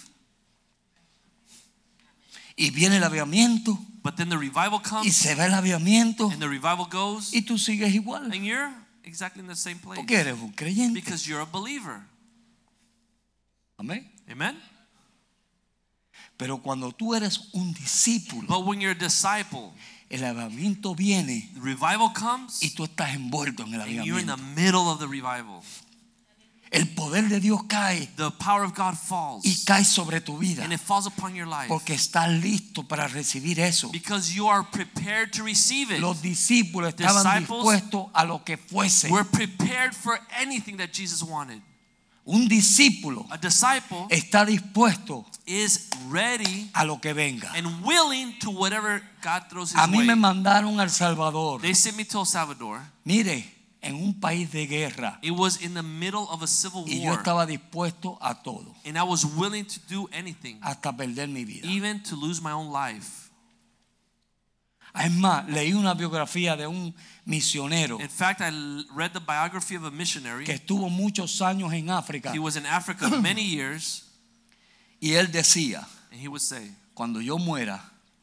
Y 2.56 2.70
viene 2.70 2.96
el 2.98 3.04
avivamiento 3.04 3.78
But 4.02 4.16
then 4.16 4.28
the 4.28 4.36
revival 4.36 4.80
y 4.82 4.88
comes, 4.88 5.16
se 5.16 5.34
va 5.34 5.46
el 5.46 5.54
avivamiento 5.54 6.30
and 6.30 6.40
the 6.40 6.48
revival 6.48 6.86
goes, 6.90 7.32
y 7.34 7.42
tú 7.42 7.58
sigues 7.58 7.94
igual. 7.94 8.32
and 8.32 8.44
you're 8.44 8.72
exactly 9.04 9.40
in 9.40 9.48
the 9.48 9.56
same 9.56 9.78
place 9.78 9.96
Porque 9.96 10.16
eres 10.20 10.34
un 10.34 10.52
creyente. 10.52 10.94
because 11.00 11.26
you're 11.26 11.42
a 11.42 11.46
believer. 11.46 12.00
Amén. 13.78 14.10
Amen. 14.28 14.56
Pero 16.36 16.58
cuando 16.62 16.92
tú 16.92 17.14
eres 17.14 17.50
un 17.52 17.72
discípulo, 17.74 18.46
But 18.48 18.66
when 18.66 18.80
you're 18.80 18.92
a 18.96 18.98
disciple, 18.98 19.72
el 20.08 20.24
avivamiento 20.24 20.94
viene 20.94 21.50
the 21.54 21.60
revival 21.60 22.12
comes, 22.14 22.62
y 22.62 22.70
tú 22.74 22.84
estás 22.84 23.14
envuelto 23.14 23.62
en 23.64 23.74
el 23.74 23.80
and 23.82 24.04
you're 24.04 24.20
in 24.20 24.26
the 24.26 24.36
middle 24.36 24.88
of 24.88 24.98
the 25.00 25.06
revival. 25.06 25.62
El 26.72 26.86
poder 26.94 27.28
de 27.28 27.40
Dios 27.40 27.64
cae 27.68 28.06
The 28.16 28.30
power 28.30 28.62
of 28.62 28.74
God 28.76 28.94
falls, 28.96 29.44
y 29.44 29.56
cae 29.66 29.84
sobre 29.84 30.20
tu 30.20 30.38
vida 30.38 30.62
and 30.62 30.72
it 30.72 30.78
falls 30.80 31.04
upon 31.06 31.34
your 31.34 31.48
life 31.48 31.66
porque 31.68 31.94
estás 31.94 32.28
listo 32.40 32.86
para 32.86 33.08
recibir 33.08 33.58
eso. 33.58 33.90
because 33.90 34.32
you 34.32 34.46
are 34.48 34.62
prepared 34.70 35.32
to 35.32 35.42
receive 35.42 35.90
it. 35.90 36.00
Los 36.00 36.22
discípulos 36.22 36.94
estaban 36.96 37.40
dispuestos 37.40 38.06
a 38.14 38.24
lo 38.24 38.44
que 38.44 38.56
fuese. 38.56 39.10
We're 39.10 39.24
prepared 39.28 39.94
for 39.94 40.20
anything 40.40 40.76
that 40.76 40.92
Jesus 40.92 41.22
wanted. 41.24 41.60
Un 42.24 42.46
discípulo 42.48 43.26
A 43.30 43.38
disciple 43.38 44.06
está 44.10 44.44
dispuesto 44.44 45.24
is 45.46 45.88
ready 46.08 46.70
a 46.74 46.84
lo 46.84 47.00
que 47.00 47.12
venga. 47.12 47.50
and 47.56 47.66
willing 47.84 48.38
to 48.38 48.50
whatever 48.50 49.02
God 49.22 49.42
throws 49.50 49.72
his 49.72 49.80
A 49.80 49.88
mí 49.88 49.98
way. 49.98 50.06
me 50.06 50.14
mandaron 50.14 50.78
al 50.78 50.90
Salvador. 50.90 51.60
They 51.62 51.74
sent 51.74 51.96
me 51.96 52.04
to 52.04 52.18
El 52.18 52.26
Salvador. 52.26 52.80
Mire, 53.04 53.44
en 53.82 53.94
un 53.94 54.12
país 54.20 54.50
de 54.52 54.66
guerra 54.66 55.18
It 55.22 55.32
was 55.32 55.62
in 55.62 55.74
the 55.74 55.82
middle 55.82 56.26
of 56.30 56.42
a 56.42 56.46
civil 56.46 56.82
war. 56.82 56.88
y 56.90 57.02
yo 57.02 57.14
estaba 57.14 57.46
dispuesto 57.46 58.18
a 58.20 58.42
todo, 58.42 58.74
and 58.84 58.98
I 58.98 59.02
was 59.02 59.24
willing 59.24 59.64
to 59.64 59.80
do 59.88 60.08
anything, 60.12 60.58
hasta 60.62 60.92
perder 60.96 61.28
mi 61.28 61.44
vida. 61.44 61.66
even 61.66 62.02
to 62.02 62.16
lose 62.16 62.40
my 62.42 62.52
own 62.52 62.70
life. 62.72 63.28
Es 64.92 65.10
más, 65.12 65.48
leí 65.48 65.72
una 65.72 65.94
biografía 65.94 66.56
de 66.56 66.66
un 66.66 66.92
misionero 67.24 68.00
In 68.00 68.08
fact, 68.08 68.40
I 68.40 68.50
read 68.92 69.12
the 69.12 69.20
biography 69.20 69.76
of 69.76 69.84
a 69.84 69.90
missionary. 69.90 70.44
que 70.44 70.52
estuvo 70.54 70.90
muchos 70.90 71.40
años 71.42 71.72
en 71.72 71.90
África 71.90 72.32
He 72.34 72.40
was 72.40 72.56
in 72.56 72.66
Africa 72.66 73.08
many 73.22 73.42
years, 73.44 74.04
y 75.00 75.12
él 75.12 75.30
decía, 75.30 75.86
and 76.10 76.20
he 76.20 76.26
would 76.28 76.42
say, 76.42 76.72
cuando 76.94 77.20
yo 77.20 77.38
muera, 77.38 77.80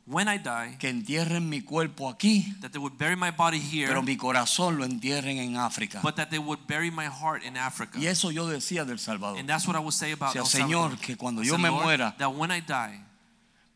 "When 0.08 0.28
I 0.30 0.38
die, 0.40 0.78
que 0.80 0.90
entierren 0.90 1.50
mi 1.50 1.62
cuerpo 1.62 2.10
aquí, 2.10 2.56
that 2.62 2.72
they 2.72 2.80
would 2.80 2.98
bury 2.98 3.16
my 3.18 3.32
body 3.32 3.60
here, 3.60 3.88
pero 3.88 4.02
mi 4.02 4.16
corazón 4.16 4.78
lo 4.78 4.86
entierren 4.86 5.38
en 5.38 5.58
África. 5.58 6.00
but 6.02 6.16
that 6.16 6.30
they 6.30 6.40
would 6.40 6.60
bury 6.68 6.90
my 6.90 7.08
heart 7.08 7.44
in 7.44 7.58
Africa." 7.58 8.00
Y 8.00 8.08
eso 8.08 8.32
yo 8.32 8.48
decía 8.48 8.86
del 8.86 9.00
Salvador. 9.00 9.38
And 9.38 9.50
that's 9.50 9.68
what 9.68 9.76
I 9.76 9.80
would 9.80 9.94
say 9.94 10.14
about 10.14 10.30
O 10.30 10.32
sea, 10.34 10.42
El 10.42 10.48
Señor, 10.48 10.90
Salvador. 10.92 11.00
que 11.06 11.18
cuando 11.18 11.44
yo 11.44 11.58
me 11.58 11.70
"Lord, 11.70 11.84
muera, 11.84 12.16
that 12.18 12.30
when 12.34 12.52
I 12.52 12.62
die, 12.62 13.04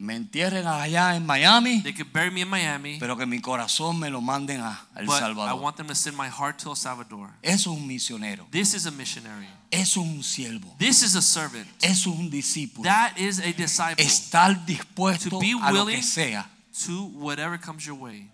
me 0.01 0.15
entierren 0.15 0.65
allá 0.65 1.15
en 1.15 1.25
Miami, 1.25 1.81
they 1.83 1.93
could 1.93 2.11
bury 2.11 2.31
me 2.31 2.41
in 2.41 2.47
Miami, 2.49 2.97
pero 2.99 3.15
que 3.15 3.25
mi 3.27 3.39
corazón 3.39 3.99
me 3.99 4.09
lo 4.09 4.19
manden 4.19 4.59
a 4.59 4.87
El 4.95 5.05
but 5.05 5.15
I 5.15 5.19
Salvador. 5.19 5.61
want 5.61 5.77
them 5.77 5.87
to 5.87 5.95
send 5.95 6.17
my 6.17 6.27
heart 6.27 6.57
to 6.63 6.69
El 6.71 6.75
Salvador. 6.75 7.29
Eso 7.43 7.71
es 7.71 7.77
un 7.79 7.87
misionero, 7.87 8.47
This 8.51 8.73
is 8.73 8.87
a 8.87 8.91
missionary. 8.91 9.47
eso 9.69 10.01
es 10.01 10.07
un 10.07 10.23
siervo, 10.23 10.75
This 10.79 11.03
is 11.03 11.15
a 11.15 11.21
servant. 11.21 11.67
eso 11.81 12.11
es 12.11 12.19
un 12.19 12.29
discípulo. 12.31 12.83
That 12.83 13.17
is 13.17 13.39
a 13.39 13.53
disciple 13.53 14.03
Estar 14.03 14.65
dispuesto 14.65 15.29
To 15.29 15.39
be 15.39 15.51
a 15.51 15.71
lo 15.71 15.85
willing 15.85 15.97
que 15.97 16.03
sea. 16.03 16.49
to 16.85 17.03
whatever 17.13 17.59
comes 17.59 17.85
your 17.85 17.95
way. 17.97 18.31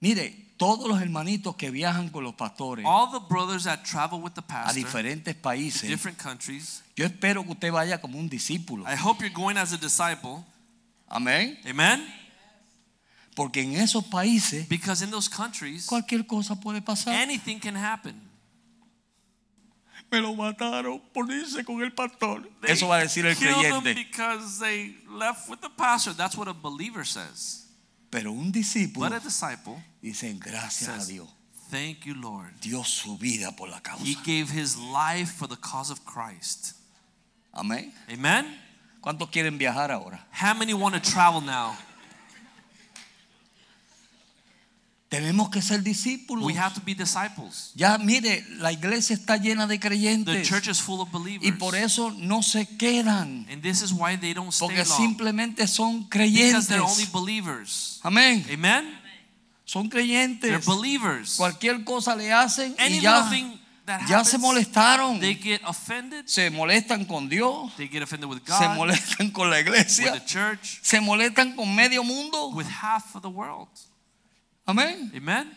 Mire, 0.00 0.54
todos 0.56 0.88
los 0.88 1.00
hermanitos 1.00 1.56
que 1.56 1.70
viajan 1.70 2.08
con 2.10 2.22
los 2.24 2.34
pastores 2.34 2.84
All 2.86 3.10
the 3.10 3.20
brothers 3.28 3.64
that 3.64 3.82
travel 3.84 4.20
with 4.20 4.34
the 4.34 4.40
a 4.40 4.46
pastor, 4.46 4.74
diferentes 4.74 5.34
to 5.34 5.40
países, 5.42 5.88
different 5.88 6.18
countries, 6.18 6.81
yo 6.96 7.06
espero 7.06 7.44
que 7.44 7.52
usted 7.52 7.72
vaya 7.72 8.00
como 8.00 8.18
un 8.18 8.28
discípulo. 8.28 8.84
I 8.86 8.96
hope 8.96 9.20
you're 9.24 9.34
going 9.34 9.56
as 9.56 9.72
a 9.72 9.78
disciple. 9.78 10.44
Amén. 11.08 11.58
Amen? 11.66 12.06
Porque 13.34 13.62
en 13.62 13.72
esos 13.76 14.04
países 14.04 14.68
Because 14.68 15.02
in 15.02 15.10
those 15.10 15.28
countries, 15.28 15.86
cualquier 15.86 16.26
cosa 16.26 16.54
puede 16.54 16.82
pasar. 16.82 17.14
anything 17.14 17.58
can 17.58 17.76
happen. 17.76 18.14
Me 20.10 20.20
lo 20.20 20.34
mataron 20.34 21.00
por 21.14 21.30
irse 21.30 21.64
con 21.64 21.82
el 21.82 21.92
pastor. 21.92 22.42
They 22.60 22.72
Eso 22.72 22.88
va 22.88 22.96
a 22.96 23.00
decir 23.00 23.24
el 23.24 23.34
creyente. 23.34 23.94
because 23.94 24.58
they 24.58 24.94
left 25.08 25.48
with 25.48 25.60
the 25.62 25.70
pastor. 25.70 26.12
That's 26.14 26.36
what 26.36 26.48
a 26.48 26.52
believer 26.52 27.06
says. 27.06 27.66
Pero 28.10 28.30
un 28.32 28.52
discípulo 28.52 29.08
But 29.08 29.12
a 29.14 29.20
disciple 29.20 29.82
dice 30.02 30.34
gracias 30.38 30.88
a 30.90 30.96
says, 31.00 31.08
Dios. 31.08 31.28
Thank 31.70 32.04
you, 32.04 32.12
Lord. 32.14 32.60
Dio 32.60 32.82
su 32.84 33.16
vida 33.16 33.56
por 33.56 33.70
la 33.70 33.80
causa. 33.80 34.04
He 34.04 34.14
gave 34.26 34.50
his 34.50 34.76
life 34.76 35.32
for 35.32 35.48
the 35.48 35.56
cause 35.56 35.90
of 35.90 36.04
Christ. 36.04 36.74
Amén. 37.52 37.92
Amen? 38.10 38.60
¿Cuántos 39.00 39.28
quieren 39.30 39.58
viajar 39.58 39.90
ahora? 39.90 40.26
How 40.32 40.54
many 40.54 40.72
want 40.72 40.94
to 40.94 41.00
travel 41.00 41.40
now? 41.44 41.76
Tenemos 45.08 45.50
que 45.50 45.60
ser 45.60 45.82
discípulos. 45.82 46.42
We 46.42 46.54
have 46.56 46.72
to 46.74 46.80
be 46.80 46.94
disciples. 46.94 47.72
Ya 47.74 47.98
mire, 47.98 48.46
la 48.56 48.72
iglesia 48.72 49.14
está 49.14 49.36
llena 49.36 49.66
de 49.66 49.76
The 49.76 49.80
creyentes 49.88 50.48
church 50.48 50.68
is 50.68 50.80
full 50.80 51.02
of 51.02 51.10
believers. 51.12 51.46
y 51.46 51.52
por 51.52 51.74
eso 51.74 52.12
no 52.16 52.42
se 52.42 52.64
quedan, 52.78 53.46
And 53.50 53.60
this 53.60 53.82
is 53.82 53.92
why 53.92 54.16
they 54.16 54.32
don't 54.32 54.50
stay 54.54 54.66
porque 54.68 54.86
simplemente 54.86 55.66
son 55.66 56.08
Because 56.08 56.66
they're 56.66 56.80
only 56.80 57.04
creyentes. 57.04 57.12
believers. 57.12 58.00
Amén. 58.02 58.46
Amen? 58.50 58.98
Son 59.66 59.90
They're 59.90 60.02
creyentes. 60.06 60.64
believers. 60.64 61.34
Cualquier 61.36 61.84
cosa 61.84 62.16
le 62.16 62.32
hacen 62.32 62.74
Any 62.78 62.96
y 62.96 63.00
ya, 63.02 63.28
that 63.86 64.08
ya 64.08 64.22
se 64.24 64.38
molestaron. 64.38 65.20
they 65.20 65.34
get 65.34 65.60
offended. 65.64 66.28
Se 66.28 66.50
molestan 66.50 67.04
con 67.06 67.28
Dios, 67.28 67.72
They 67.76 67.88
get 67.88 68.02
offended 68.02 68.28
with 68.28 68.42
se 68.46 68.52
God, 68.66 68.76
molestan 68.76 69.30
con 69.32 69.50
la 69.50 69.56
with 69.56 69.66
iglesia, 69.66 70.12
the 70.12 70.24
church, 70.24 70.80
se 70.82 71.00
molestan 71.00 71.56
con 71.56 71.74
medio 71.74 72.02
mundo. 72.04 72.50
with 72.54 72.68
half 72.68 73.14
of 73.16 73.22
the 73.22 73.28
world. 73.30 73.68
Amén. 74.66 75.10
Amen? 75.14 75.50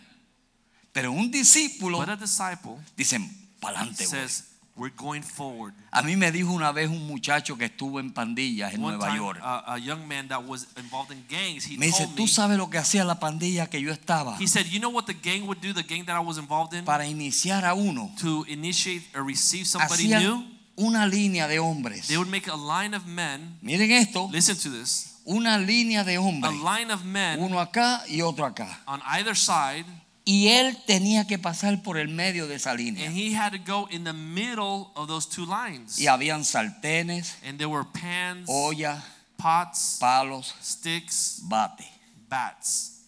Pero 0.92 1.12
un 1.12 1.30
discípulo 1.30 2.00
But 2.00 2.10
a 2.10 2.16
disciple 2.16 2.78
dicen, 2.96 3.30
pa'lante. 3.60 4.06
voy". 4.06 4.08
says, 4.08 4.44
we're 4.78 4.94
going 4.98 5.22
forward. 5.22 5.74
A 5.92 6.02
mí 6.02 6.16
me 6.18 6.32
dijo 6.32 6.52
una 6.52 6.72
vez 6.74 6.90
un 6.90 7.08
muchacho 7.08 7.58
que 7.58 7.66
estuvo 7.66 8.00
en 8.00 8.12
pandillas 8.12 8.74
en 8.74 8.84
One 8.84 8.98
Nueva 8.98 9.08
time, 9.08 9.18
York. 9.18 9.40
a, 9.42 9.74
a 9.76 9.78
young 9.78 10.06
man 10.08 10.28
that 10.28 10.44
was 10.46 10.68
involved 10.78 11.12
in 11.12 11.24
gangs, 11.30 11.66
he 11.66 11.78
Me 11.78 11.86
dice, 11.88 12.04
told 12.04 12.16
¿tú 12.16 12.24
me, 12.24 12.28
sabes 12.28 12.58
lo 12.58 12.70
que 12.70 12.78
hacía 12.78 13.06
la 13.06 13.20
pandilla 13.20 13.70
que 13.70 13.82
yo 13.82 13.92
estaba? 13.92 14.36
he 14.40 14.48
said, 14.48 14.66
you 14.68 14.80
know 14.80 14.90
what 14.92 15.06
the 15.06 15.14
gang 15.14 15.46
would 15.48 15.62
do, 15.62 15.74
the 15.74 15.84
gang 15.84 16.04
that 16.06 16.16
I 16.16 16.20
was 16.20 16.38
involved 16.38 16.74
in? 16.74 16.84
Para 16.86 17.06
iniciar 17.08 17.64
a 17.64 17.74
uno, 17.74 18.12
To 18.22 18.46
initiate 18.50 19.04
or 19.16 19.24
receive 19.26 19.66
somebody 19.66 20.08
new, 20.08 20.16
hacían 20.18 20.52
una 20.78 21.08
línea 21.08 21.48
de 21.48 21.58
hombres. 21.60 22.08
they 22.08 22.18
would 22.18 22.30
make 22.30 22.50
a 22.50 22.56
line 22.58 22.94
of 22.94 23.06
men. 23.06 23.58
Miren 23.62 23.92
esto, 23.92 24.28
Listen 24.32 24.58
to 24.58 24.70
this. 24.70 25.22
una 25.26 25.58
línea 25.58 26.04
de 26.04 26.18
hombres. 26.18 26.52
A 26.54 26.78
line 26.78 26.92
of 26.92 27.06
men 27.06 27.40
Uno 27.40 27.62
acá 27.62 28.04
y 28.10 28.22
otro 28.22 28.46
acá. 28.46 28.82
on 28.88 29.02
either 29.06 29.36
side, 29.38 29.86
Y 30.28 30.48
él 30.48 30.76
tenía 30.88 31.28
que 31.28 31.38
pasar 31.38 31.84
por 31.84 31.98
el 31.98 32.08
medio 32.10 32.48
de 32.48 32.56
esa 32.56 32.74
línea. 32.74 33.06
and 33.06 33.16
he 33.16 33.32
had 33.36 33.52
to 33.52 33.60
go 33.60 33.88
in 33.92 34.04
the 34.04 34.14
middle 34.14 34.92
of 34.96 35.08
those 35.08 35.28
two 35.30 35.46
lines. 35.46 36.00
Y 36.00 36.08
habían 36.08 36.44
sartenes, 36.44 37.36
And 37.48 37.60
there 37.60 37.70
were 37.70 37.86
pans, 37.86 38.50
ollas, 38.50 39.04
pots, 39.38 39.98
palos, 40.00 40.56
sticks, 40.62 41.42
bate. 41.48 41.86
bats. 42.28 43.04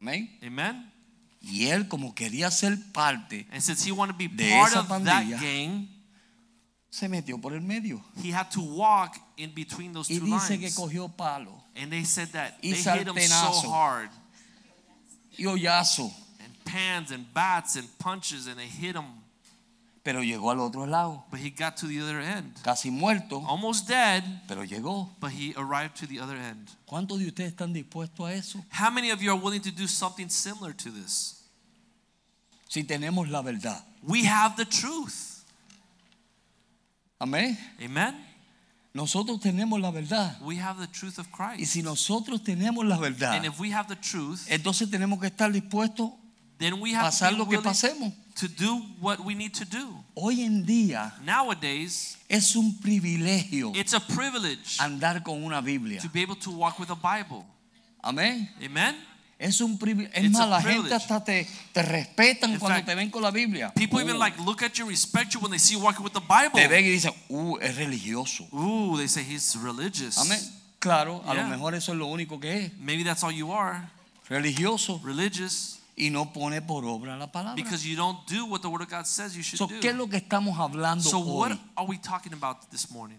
Amén. 0.00 0.30
Amen? 0.42 0.92
Y 1.42 1.66
él 1.66 1.88
como 1.88 2.14
quería 2.14 2.50
ser 2.50 2.76
parte, 2.92 3.46
And 3.50 3.60
since 3.62 3.82
he 3.84 3.92
wanted 3.92 4.12
to 4.12 4.18
be 4.18 4.28
De 4.28 4.50
part 4.50 4.76
of 4.76 4.86
pandilla. 4.88 5.30
that 5.36 5.40
gang, 5.40 5.88
se 6.90 7.08
metió 7.08 7.40
por 7.40 7.52
el 7.54 7.60
medio. 7.62 8.02
he 8.22 8.30
had 8.30 8.50
to 8.50 8.60
walk 8.60 9.16
in 9.36 9.52
between 9.54 9.92
those 9.92 10.08
Y 10.12 10.18
two 10.18 10.26
dice 10.26 10.58
que 10.58 10.68
lines. 10.68 10.74
cogió 10.76 11.08
palo 11.16 11.64
And 11.74 11.90
they 11.90 12.04
said 12.04 12.28
that 12.32 12.58
Y 12.62 12.72
they 12.72 12.82
hit 12.82 13.08
him 13.08 13.16
so 13.28 13.70
hard. 13.70 14.10
Y 15.40 15.46
hoyazo, 15.46 16.12
And 16.44 16.54
pans 16.64 17.10
and 17.10 17.26
bats 17.32 17.76
and 17.76 17.88
punches 17.98 18.46
and 18.46 18.56
they 18.58 18.68
hit 18.68 18.94
him. 18.94 19.06
pero 20.02 20.20
llegó 20.22 20.50
al 20.50 20.60
otro 20.60 20.86
lado, 20.86 21.24
But 21.30 21.40
he 21.40 21.50
got 21.50 21.76
to 21.78 21.86
the 21.86 22.00
other 22.00 22.20
end. 22.20 22.54
casi 22.62 22.90
muerto, 22.90 23.42
Almost 23.46 23.86
dead, 23.88 24.22
pero 24.48 24.64
llegó. 24.64 25.08
but 25.20 25.30
he 25.32 25.52
arrived 25.56 25.96
to 25.96 26.06
the 26.06 26.20
other 26.20 26.36
end. 26.36 26.70
¿Cuántos 26.86 27.18
de 27.18 27.26
ustedes 27.28 27.52
están 27.54 27.72
dispuestos 27.72 28.26
a 28.28 28.32
eso? 28.34 28.64
How 28.70 28.90
many 28.90 29.10
of 29.10 29.20
you 29.22 29.30
are 29.30 29.38
willing 29.38 29.60
to 29.62 29.70
do 29.70 29.86
something 29.86 30.28
similar 30.28 30.72
to 30.74 30.90
this? 30.90 31.42
Si 32.68 32.82
tenemos 32.84 33.28
la 33.30 33.42
verdad. 33.42 33.82
We 34.02 34.24
have 34.24 34.56
the 34.56 34.64
truth. 34.64 35.44
Amén. 37.20 37.58
Amen? 37.82 38.14
Nosotros 38.92 39.40
tenemos 39.40 39.80
la 39.80 39.90
verdad. 39.92 40.36
We 40.42 40.56
have 40.60 40.80
the 40.80 40.88
truth 40.88 41.18
of 41.18 41.28
Y 41.28 41.56
Christ. 41.56 41.72
si 41.72 41.82
nosotros 41.82 42.42
tenemos 42.42 42.84
la 42.84 42.98
verdad, 42.98 43.34
And 43.36 43.44
if 43.46 43.58
we 43.60 43.72
have 43.72 43.88
the 43.88 43.96
truth, 43.96 44.40
entonces 44.48 44.90
tenemos 44.90 45.20
que 45.20 45.28
estar 45.28 45.52
dispuestos 45.52 46.10
then 46.58 46.80
we 46.80 46.94
a 46.94 46.98
have 46.98 47.06
pasar 47.10 47.30
to 47.30 47.38
lo 47.38 47.46
que 47.48 47.58
pasemos. 47.60 48.12
to 48.34 48.48
do 48.48 48.82
what 49.00 49.20
we 49.24 49.34
need 49.34 49.52
to 49.54 49.64
do. 49.64 50.04
Hoy 50.14 50.42
en 50.42 50.66
día 50.66 51.14
Nowadays, 51.24 52.18
es 52.28 52.56
un 52.56 52.78
privilegio 52.80 53.72
it's 53.76 53.94
a 53.94 54.00
privilege 54.00 54.78
andar 54.80 55.22
con 55.22 55.42
una 55.44 55.60
Biblia. 55.60 56.00
to 56.00 56.08
be 56.08 56.20
able 56.22 56.36
to 56.36 56.50
walk 56.50 56.78
with 56.78 56.90
a 56.90 56.96
Bible. 56.96 57.44
Amén. 58.02 58.48
Amen? 58.62 58.96
Es 59.42 59.62
un 59.62 59.78
privilegio. 59.78 60.22
Es 60.22 60.30
más, 60.30 60.42
a 60.42 60.46
la 60.46 60.60
gente 60.60 60.92
hasta 60.94 61.24
te, 61.24 61.48
te 61.72 61.82
respetan 61.82 62.50
In 62.52 62.58
cuando 62.58 62.76
fact, 62.76 62.86
te 62.88 62.94
ven 62.94 63.10
con 63.10 63.22
la 63.22 63.30
Biblia. 63.30 63.72
People 63.74 63.98
even 64.02 64.18
like 64.18 64.38
look 64.44 64.62
at 64.62 64.74
you, 64.74 64.86
respect 64.86 65.32
you 65.32 65.40
when 65.40 65.50
they 65.50 65.58
see 65.58 65.72
you 65.74 65.80
walking 65.80 66.04
with 66.04 66.12
the 66.12 66.20
Bible. 66.20 66.60
te 66.60 66.68
ven 66.68 66.84
y 66.84 66.88
dicen, 66.90 67.12
uh, 67.30 67.56
es 67.58 67.74
religioso. 67.76 68.46
Ooh, 68.52 68.98
they 68.98 69.08
say 69.08 69.24
he's 69.24 69.56
religious. 69.56 70.18
Amén. 70.18 70.38
Claro, 70.78 71.22
a 71.26 71.32
Yeah. 71.34 71.44
lo 71.44 71.48
mejor 71.48 71.74
eso 71.74 71.92
es 71.92 71.98
lo 71.98 72.06
único 72.08 72.38
que 72.38 72.66
es. 72.66 72.72
Maybe 72.78 73.02
that's 73.02 73.24
all 73.24 73.32
you 73.32 73.50
are, 73.50 73.88
Religioso. 74.28 75.00
religious, 75.02 75.78
Y 75.96 76.10
no 76.10 76.32
pone 76.32 76.60
por 76.62 76.84
obra 76.84 77.16
la 77.16 77.30
palabra. 77.32 77.54
because 77.56 77.84
you 77.86 77.96
don't 77.96 78.18
do 78.28 78.44
what 78.46 78.60
the 78.62 78.68
Word 78.68 78.82
of 78.82 78.88
God 78.90 79.04
says 79.06 79.34
you 79.34 79.42
should 79.42 79.58
So, 79.58 79.66
¿Qué 79.68 79.88
es 79.88 79.92
do. 79.96 80.04
lo 80.04 80.08
que 80.08 80.16
estamos 80.18 80.58
hablando 80.58 81.02
So 81.08 81.18
what 81.18 81.52
hoy? 81.52 81.60
are 81.76 81.86
we 81.86 81.98
talking 81.98 82.32
about 82.34 82.70
this 82.70 82.90
morning? 82.90 83.18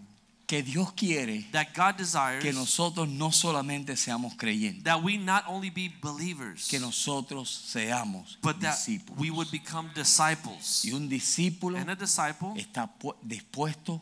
Que 0.51 0.61
Dios 0.61 0.91
quiere 0.91 1.47
That 1.53 1.67
God 1.73 1.95
desires 1.95 2.43
que 2.43 2.51
nosotros 2.51 3.07
no 3.07 3.31
solamente 3.31 3.95
seamos 3.95 4.35
creyentes, 4.35 4.83
that 4.83 5.01
we 5.01 5.17
not 5.17 5.45
only 5.47 5.69
be 5.69 5.87
believers, 6.01 6.67
que 6.67 6.77
nosotros 6.77 7.47
seamos 7.49 8.37
but 8.41 8.59
that 8.59 8.75
we 9.17 9.31
would 9.31 9.49
become 9.49 9.89
disciples. 9.95 10.83
Y 10.83 10.91
un 10.91 11.07
discípulo 11.07 11.77
And 11.79 11.89
a 11.89 11.95
disciple 11.95 12.51
está 12.57 12.89
dispuesto 13.25 14.01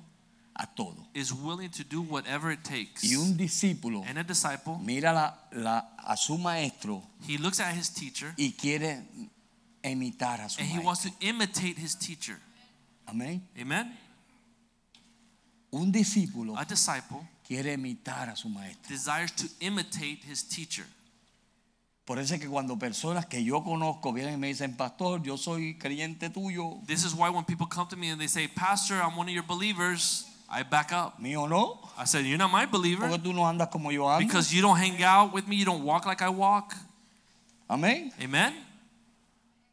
a 0.55 0.65
todo. 0.65 1.05
is 1.13 1.31
willing 1.31 1.69
to 1.69 1.83
do 1.83 2.01
whatever 2.01 2.51
it 2.51 2.63
takes. 2.63 3.03
Y 3.03 3.15
un 3.15 3.37
discípulo 3.37 4.03
And 4.07 4.17
a 4.17 4.23
disciple, 4.23 4.79
mira 4.81 5.13
la- 5.13 5.35
la- 5.51 5.85
a 6.03 6.17
su 6.17 6.35
maestro 6.39 7.03
he 7.27 7.37
looks 7.37 7.59
at 7.59 7.75
his 7.75 7.89
teacher 7.93 8.33
y 8.39 8.55
quiere 8.59 9.03
imitar 9.83 10.39
a 10.41 10.49
su 10.49 10.59
and 10.61 10.67
he 10.67 10.79
wants 10.79 11.03
to 11.03 11.11
imitate 11.19 11.77
his 11.77 11.93
teacher. 11.95 12.39
Amén. 13.05 13.43
Amen? 13.55 13.95
Un 15.71 15.91
discípulo 15.91 16.57
A 16.57 16.65
disciple 16.65 17.19
quiere 17.47 17.73
imitar 17.73 18.29
a 18.29 18.35
su 18.35 18.49
maestro. 18.49 18.89
desires 18.89 19.31
to 19.35 19.45
imitate 19.59 20.19
his 20.29 20.43
teacher. 20.47 20.85
Por 22.05 22.17
eso 22.17 22.33
es 22.33 22.41
que 22.41 22.47
cuando 22.47 22.75
personas 22.79 23.27
que 23.27 23.43
yo 23.43 23.63
conozco 23.63 24.11
vienen 24.11 24.33
y 24.33 24.37
me 24.37 24.47
dicen, 24.47 24.75
pastor, 24.75 25.21
yo 25.21 25.37
soy 25.37 25.77
creyente 25.77 26.31
tuyo, 26.31 26.79
This 26.87 27.03
is 27.03 27.13
why 27.13 27.29
when 27.29 27.45
people 27.45 27.67
come 27.67 27.87
to 27.89 27.95
me 27.95 28.09
and 28.09 28.19
they 28.19 28.27
say, 28.27 28.47
Pastor, 28.47 28.95
I'm 28.95 29.15
one 29.15 29.27
of 29.29 29.33
your 29.35 29.43
believers, 29.45 30.25
I 30.49 30.63
back 30.63 30.91
up. 30.91 31.19
mío 31.19 31.47
no, 31.47 31.79
I 31.95 32.05
said, 32.05 32.25
You're 32.25 32.39
not 32.39 32.51
my 32.51 32.65
believer 32.65 33.07
porque 33.07 33.19
tú 33.21 33.31
no 33.31 33.43
andas 33.47 33.69
como 33.69 33.91
yo 33.91 34.05
ando. 34.09 34.25
because 34.25 34.51
you 34.51 34.63
don't 34.63 34.77
hang 34.77 35.03
out 35.03 35.31
with 35.31 35.47
me, 35.47 35.55
you 35.55 35.65
don't 35.65 35.83
walk 35.83 36.07
like 36.07 36.23
I 36.23 36.29
walk. 36.29 36.75
Amén. 37.69 38.11
Amen? 38.19 38.55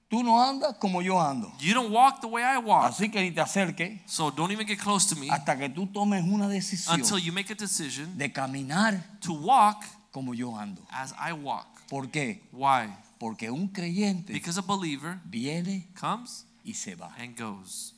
Tú 0.09 0.23
no 0.23 0.41
andas 0.41 0.77
como 0.79 1.03
yo 1.03 1.21
ando. 1.21 1.53
You 1.59 1.75
don't 1.75 1.91
walk 1.93 2.21
the 2.21 2.29
way 2.29 2.45
I 2.45 2.59
walk. 2.59 2.85
Así 2.85 3.11
que 3.11 3.21
ni 3.21 3.33
te 3.33 3.41
acerques 3.41 4.01
So 4.07 4.31
don't 4.31 4.53
even 4.53 4.67
get 4.67 4.79
close 4.79 5.09
to 5.13 5.17
me 5.21 5.29
hasta 5.31 5.57
que 5.59 5.69
tú 5.69 5.87
tomes 5.89 6.23
una 6.25 6.49
decisión 6.49 7.01
until 7.01 7.19
you 7.19 7.33
make 7.33 7.51
a 7.53 7.57
decision 7.57 8.17
de 8.17 8.31
caminar 8.33 9.03
to 9.21 9.33
walk 9.35 9.85
como 10.13 10.33
yo 10.33 10.57
ando. 10.57 10.81
as 10.91 11.13
I 11.19 11.33
walk. 11.33 11.67
¿Por 11.89 12.09
qué? 12.11 12.41
Why? 12.53 12.89
Porque 13.19 13.51
un 13.51 13.69
creyente 13.69 14.33
Because 14.33 14.59
a 14.59 14.63
believer 14.63 15.19
viene 15.25 15.89
comes 15.99 16.47
y 16.65 16.75
se 16.75 16.95
va. 16.95 17.13
and 17.19 17.37
goes. 17.37 17.95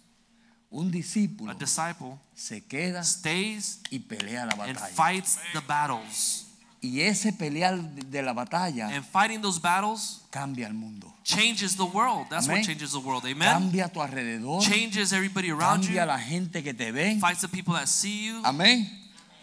Un 0.70 0.90
discípulo 0.90 1.50
A 1.50 1.54
disciple 1.54 2.18
se 2.34 2.62
queda 2.66 3.02
stays 3.02 3.80
y 3.90 3.98
pelea 4.00 4.46
la 4.46 4.64
and 4.64 4.78
fights 4.78 5.38
the 5.52 5.60
battles. 5.60 6.47
Y 6.80 7.00
ese 7.00 7.32
pelear 7.32 7.76
de 7.80 8.22
la 8.22 8.32
batalla 8.32 8.88
And 8.94 9.04
fighting 9.04 9.40
those 9.42 9.58
battles 9.58 10.20
cambia 10.30 10.66
el 10.68 10.74
mundo. 10.74 11.12
changes 11.24 11.76
the 11.76 11.84
world. 11.84 12.26
That's 12.30 12.46
what 12.46 12.62
changes 12.62 12.92
the 12.92 13.00
world. 13.00 13.24
Amen. 13.26 13.48
Cambia 13.48 13.86
a 13.86 13.88
tu 13.88 14.00
alrededor. 14.00 14.60
Changes 14.62 15.12
everybody 15.12 15.50
around 15.50 15.82
you. 15.82 15.96
Cambia 15.96 16.02
a 16.04 16.06
la 16.06 16.18
gente 16.18 16.62
que 16.62 16.72
te 16.72 16.90
ven. 16.92 17.18
Fights 17.20 17.40
the 17.42 17.48
people 17.48 17.74
that 17.74 17.88
see 17.88 18.26
you. 18.26 18.42
Amén. 18.44 18.86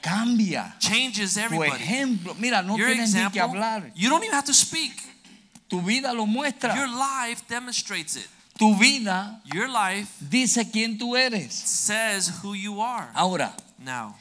Cambia. 0.02 0.76
Changes 0.80 1.34
Tu 1.34 1.40
everybody. 1.42 1.82
ejemplo. 1.84 2.36
Mira, 2.40 2.62
no 2.62 2.78
Your 2.78 2.90
tienes 2.94 3.14
ni 3.14 3.30
que 3.32 3.42
hablar. 3.42 3.92
you 3.96 4.10
don't 4.10 4.24
even 4.24 4.34
have 4.36 4.46
to 4.46 4.54
speak. 4.54 4.94
Tu 5.68 5.82
vida 5.82 6.14
lo 6.14 6.26
muestra. 6.26 6.76
Your 6.76 6.88
life 6.88 7.44
demonstrates 7.50 8.16
it. 8.16 8.28
Tu 8.58 8.74
vida 8.76 9.42
Your 9.54 9.68
life 9.68 10.10
dice 10.22 10.70
quién 10.72 10.98
tú 10.98 11.18
eres. 11.18 11.54
says 11.54 12.30
who 12.42 12.54
you 12.54 12.80
are. 12.82 13.10
Ahora, 13.14 13.52
Now, 13.78 14.16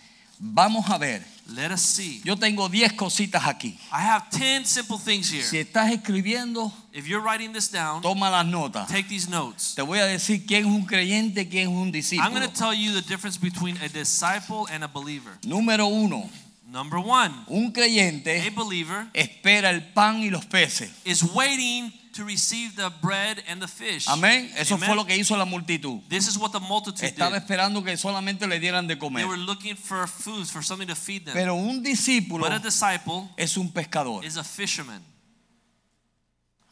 vamos 0.53 0.89
a 0.91 0.99
ver. 0.99 1.23
let 1.55 1.71
us 1.73 1.81
see. 1.83 2.21
Yo 2.25 2.37
tengo 2.37 2.69
10 2.71 2.95
cositas 2.95 3.47
aquí. 3.47 3.79
I 3.93 4.01
have 4.01 4.29
10 4.31 4.65
simple 4.67 4.99
things 4.99 5.27
Si 5.29 5.37
here. 5.41 5.61
estás 5.61 5.91
escribiendo, 5.93 6.73
If 6.93 7.07
you're 7.07 7.23
writing 7.23 7.53
this 7.53 7.71
down, 7.71 8.01
toma 8.03 8.31
las 8.31 8.47
notas. 8.47 8.89
take 8.89 9.09
these 9.09 9.29
notes. 9.29 9.75
Te 9.75 9.83
voy 9.83 9.99
a 9.99 10.07
decir 10.07 10.47
quién 10.47 10.61
es 10.67 10.71
un 10.73 10.87
creyente, 10.87 11.49
quién 11.49 11.69
es 11.69 11.69
un 11.69 11.85
I'm 11.89 11.93
discípulo. 11.93 12.31
going 12.31 12.49
to 12.49 12.55
tell 12.55 12.73
you 12.75 12.93
the 12.93 13.03
difference 13.03 13.39
between 13.39 13.77
a 13.83 13.89
disciple 13.89 14.67
and 14.71 14.83
a 14.85 14.89
believer. 14.89 15.33
Número 15.43 15.87
uno, 15.87 16.29
Number 16.67 16.99
one, 16.99 17.33
un 17.49 17.67
a 17.69 17.73
creyente 17.73 18.51
believer 18.51 19.07
espera 19.13 19.71
el 19.71 19.93
pan 19.93 20.21
y 20.23 20.31
los 20.31 20.45
peces. 20.47 20.91
is 21.05 21.23
waiting 21.23 21.93
to 22.15 22.25
receive 22.25 22.75
the 22.77 22.91
bread 23.03 23.43
and 23.49 23.61
the 23.61 23.69
fish. 23.69 24.07
Amén. 24.09 24.51
Eso 24.57 24.75
Amen. 24.77 24.87
fue 24.89 24.97
lo 24.97 25.05
que 25.05 25.17
hizo 25.17 25.37
la 25.37 25.45
multitud. 25.45 26.01
This 26.09 26.27
is 26.29 26.39
what 26.39 26.51
the 26.53 26.61
multitude 26.61 27.05
Estaba 27.07 27.33
did. 27.33 27.43
esperando 27.43 27.83
que 27.85 27.97
solamente 27.97 28.47
le 28.47 28.59
dieran 28.59 28.87
de 28.87 28.97
They 28.97 29.25
were 29.25 29.37
looking 29.37 29.77
for 29.77 30.07
food, 30.09 30.47
for 30.47 30.63
something 30.65 30.87
to 30.89 30.95
feed 30.97 31.25
them. 31.27 31.35
Pero 31.35 31.55
un 31.55 31.83
discípulo 31.83 32.45
But 32.45 32.53
a 32.53 32.59
disciple 32.59 33.29
es 33.37 33.57
un 33.57 33.71
pescador. 33.71 34.25
is 34.25 34.37
a 34.37 34.45
fisherman. 34.45 35.03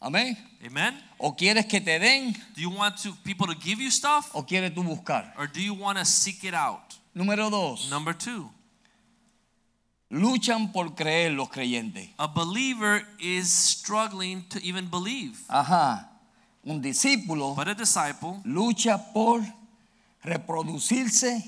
Amén. 0.01 0.37
Amen? 0.65 0.99
O 1.17 1.33
quieres 1.35 1.65
que 1.65 1.79
te 1.79 1.97
den 1.97 2.33
Do 2.55 2.61
you 2.61 2.69
want 2.69 2.97
to 3.03 3.15
people 3.23 3.47
to 3.47 3.55
give 3.55 3.81
you 3.81 3.89
stuff 3.89 4.29
o 4.33 4.45
quieres 4.45 4.73
tú 4.73 4.83
buscar. 4.83 5.33
or 5.37 5.47
do 5.47 5.61
you 5.61 5.73
want 5.73 5.97
to 5.97 6.03
seek 6.05 6.43
it 6.43 6.53
out? 6.53 6.95
Número 7.15 7.49
dos, 7.49 7.89
Number 7.89 8.13
2. 8.13 8.49
Luchan 10.13 10.71
por 10.71 10.93
creer 10.95 11.31
los 11.33 11.49
creyentes. 11.49 12.07
A 12.19 12.27
believer 12.27 13.01
is 13.19 13.49
struggling 13.51 14.43
to 14.49 14.59
even 14.63 14.87
believe. 14.89 15.39
Ajá. 15.49 16.07
Un 16.65 16.81
discípulo 16.81 17.55
But 17.55 17.67
a 17.67 17.73
disciple 17.75 18.39
lucha 18.45 18.97
por 19.13 19.41
reproducirse, 20.23 21.43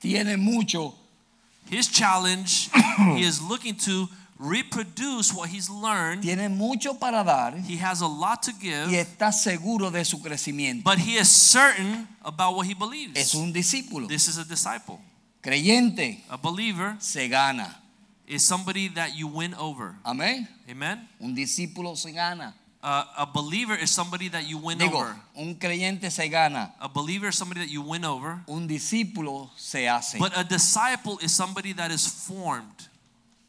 tiene 0.00 0.36
mucho, 0.36 0.94
His 1.70 1.88
challenge, 1.88 2.68
he 3.16 3.22
is 3.22 3.40
looking 3.42 3.74
to 3.76 4.08
reproduce 4.38 5.32
what 5.32 5.48
he's 5.48 5.68
learned. 5.70 6.22
tiene 6.22 6.48
mucho 6.50 6.94
para 6.94 7.24
dar 7.24 7.52
He 7.56 7.76
has 7.78 8.02
a 8.02 8.06
lot 8.06 8.42
to 8.42 8.52
give. 8.52 8.88
y 8.90 8.96
está 8.96 9.32
seguro 9.32 9.90
de 9.90 10.04
su 10.04 10.18
crecimiento. 10.18 10.84
but 10.84 10.98
he 10.98 11.16
is 11.16 11.28
certain 11.30 12.06
about 12.24 12.54
what 12.56 12.66
he 12.66 12.74
believes. 12.74 13.16
Es 13.18 13.34
un 13.34 13.52
discípulo. 13.52 14.06
This 14.08 14.28
is 14.28 14.38
a 14.38 14.44
disciple. 14.44 15.00
Creyente 15.46 16.24
A 16.28 16.36
believer 16.36 16.96
se 16.98 17.28
gana. 17.28 17.76
is 18.26 18.42
somebody 18.42 18.88
that 18.88 19.16
you 19.16 19.28
win 19.28 19.54
over. 19.54 19.94
Amén. 20.04 20.48
Amen. 20.68 21.08
Un 21.20 21.34
discípulo 21.36 21.96
se 21.96 22.10
gana. 22.12 22.52
Uh, 22.82 23.04
a 23.18 23.26
believer 23.26 23.74
is 23.76 23.90
somebody 23.90 24.28
that 24.28 24.46
you 24.48 24.58
win 24.58 24.78
Digo, 24.78 24.94
over. 24.94 25.16
un 25.36 25.54
creyente 25.54 26.10
se 26.10 26.28
gana. 26.28 26.72
A 26.80 26.88
believer 26.88 27.28
is 27.28 27.36
somebody 27.36 27.60
that 27.60 27.70
you 27.70 27.80
win 27.82 28.04
over. 28.04 28.40
Un 28.48 28.66
discípulo 28.66 29.50
se 29.56 29.86
hace. 29.86 30.18
But 30.18 30.32
a 30.36 30.42
disciple 30.42 31.18
is 31.22 31.32
somebody 31.32 31.72
that 31.74 31.92
is 31.92 32.06
formed. 32.06 32.88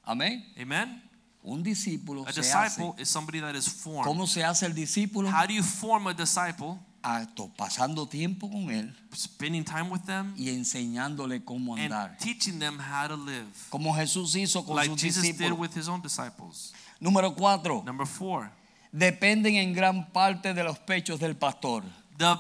Amén. 0.08 0.44
Amen. 0.60 1.02
Un 1.44 1.64
discípulo 1.64 2.28
A 2.28 2.32
disciple 2.32 2.92
hace. 2.94 3.02
is 3.02 3.10
somebody 3.10 3.40
that 3.40 3.56
is 3.56 3.68
formed. 3.68 4.06
¿Cómo 4.06 4.28
se 4.28 4.42
hace 4.44 4.64
el 4.68 4.74
discípulo? 4.74 5.28
How 5.30 5.48
do 5.48 5.54
you 5.54 5.64
form 5.64 6.06
a 6.08 6.14
disciple? 6.14 6.78
A- 7.16 7.26
pasando 7.56 8.08
tiempo 8.08 8.50
con 8.50 8.70
él 8.70 8.94
spending 9.16 9.64
time 9.64 9.90
with 9.90 10.02
them, 10.06 10.34
y 10.38 10.50
enseñándole 10.50 11.44
cómo 11.44 11.76
and 11.76 11.92
andar. 11.94 12.18
teaching 12.20 12.60
them 12.60 12.78
how 12.80 13.08
to 13.08 13.16
live. 13.16 13.48
Como 13.70 13.94
Jesús 13.94 14.36
hizo 14.36 14.64
con 14.66 14.76
Like 14.76 14.90
sus 14.92 15.02
Jesus 15.02 15.24
did 15.24 15.34
discípulos. 15.38 15.58
with 15.60 15.74
his 15.76 15.88
own 15.88 16.02
disciples. 16.02 16.74
Número 17.00 17.34
cuatro, 17.36 17.84
Number 17.86 18.06
four, 18.08 18.52
dependen 18.92 19.56
en 19.56 19.74
gran 19.74 20.12
parte 20.12 20.54
de 20.54 20.64
los 20.64 20.78
pechos 20.80 21.20
del 21.20 21.36
pastor. 21.36 21.84
the 22.18 22.36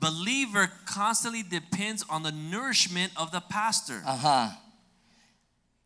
believer 0.00 0.68
constantly 0.84 1.42
depends 1.44 2.04
on 2.08 2.22
the 2.24 2.32
nourishment 2.32 3.12
of 3.16 3.30
the 3.30 3.40
pastor. 3.40 4.02
Ajá. 4.04 4.58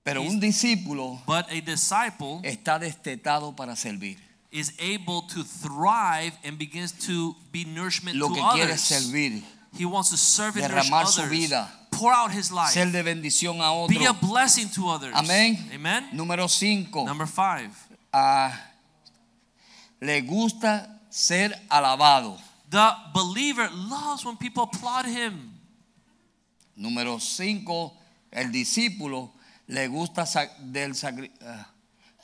Pero 0.04 0.22
un 0.22 0.38
discípulo 0.40 1.20
But 1.26 1.50
a 1.50 1.60
disciple 1.60 2.40
está 2.44 2.78
destetado 2.78 3.54
para 3.56 3.74
servir. 3.76 4.18
Is 4.52 4.72
able 4.78 5.22
to 5.22 5.42
thrive 5.44 6.32
and 6.44 6.58
begins 6.58 6.92
to 7.06 7.34
be 7.52 7.64
nourishment 7.64 8.16
Lo 8.16 8.28
to 8.28 8.34
que 8.34 8.42
quiere 8.52 8.72
others. 8.72 8.80
servir, 8.82 9.42
He 9.76 9.84
wants 9.84 10.10
to 10.10 10.16
serve 10.16 10.56
and 10.56 10.68
nourish 10.72 10.84
derramar 10.88 11.06
su 11.06 11.20
others. 11.22 11.30
vida, 11.30 11.68
Pour 11.90 12.12
out 12.12 12.30
his 12.32 12.50
life. 12.52 12.70
ser 12.72 12.86
de 12.90 13.02
bendición 13.02 13.60
a 13.60 13.86
Be 13.88 14.04
a 14.06 14.12
blessing 14.12 14.68
to 14.70 14.88
others. 14.88 15.14
Amén. 15.14 15.56
Amen. 15.74 16.08
Número 16.12 16.48
cinco, 16.48 17.04
Number 17.04 17.26
five. 17.26 17.70
le 20.00 20.20
gusta 20.22 21.00
ser 21.10 21.52
alabado. 21.70 22.38
The 22.70 22.90
believer 23.14 23.68
loves 23.72 24.24
when 24.24 24.36
people 24.36 24.64
applaud 24.64 25.06
him. 25.06 25.52
Número 26.78 27.20
cinco, 27.20 27.94
el 28.32 28.50
discípulo 28.52 29.30
le 29.68 29.86
gusta 29.88 30.26
sa- 30.26 30.48
del 30.60 30.92
sacri- 30.94 31.30
ah, 31.42 31.66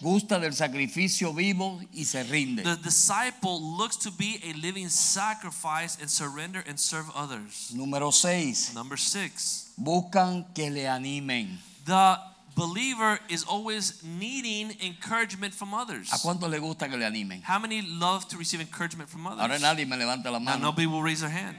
gusta 0.03 0.38
del 0.38 0.53
sacrificio 0.55 1.32
vivo 1.32 1.80
y 1.92 2.05
se 2.05 2.22
rinde. 2.24 2.62
The 2.62 2.76
disciple 2.76 3.59
looks 3.61 3.96
to 3.98 4.11
be 4.11 4.40
a 4.44 4.53
living 4.55 4.88
sacrifice 4.88 5.96
and 6.00 6.11
surrender 6.11 6.62
and 6.68 6.78
serve 6.78 7.07
others. 7.14 7.70
Número 7.74 8.12
seis, 8.12 8.74
Number 8.74 8.98
six. 8.98 9.70
buscan 9.78 10.44
que 10.55 10.68
le 10.70 10.86
animen. 10.88 11.59
The 11.86 12.18
believer 12.55 13.18
is 13.28 13.44
always 13.44 14.03
needing 14.05 14.76
encouragement 14.82 15.55
from 15.55 15.72
others. 15.72 16.11
¿A 16.12 16.18
cuánto 16.18 16.48
le 16.48 16.59
gusta 16.59 16.88
que 16.88 16.96
le 16.96 17.07
animen? 17.07 17.42
How 17.42 17.59
many 17.59 17.80
love 17.82 18.28
to 18.28 18.36
receive 18.36 18.61
encouragement 18.61 19.09
from 19.09 19.26
Ahora 19.26 19.44
others? 19.44 19.62
nadie 19.62 19.86
me 19.86 19.96
levanta 19.96 20.30
la 20.30 20.38
Now 20.38 20.57
nobody 20.59 20.86
will 20.86 21.03
raise 21.03 21.20
their 21.20 21.30
hand. 21.30 21.57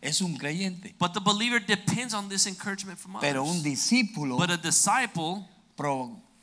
Es 0.00 0.20
un 0.20 0.36
creyente. 0.38 0.94
But 0.98 1.12
the 1.12 1.20
believer 1.20 1.58
depends 1.58 2.14
on 2.14 2.28
this 2.28 2.46
encouragement 2.46 2.98
from 2.98 3.16
Pero 3.20 3.42
un 3.42 3.48
others. 3.50 3.62
discípulo 3.64 4.38
But 4.38 4.50
a 4.50 4.56
disciple 4.56 5.44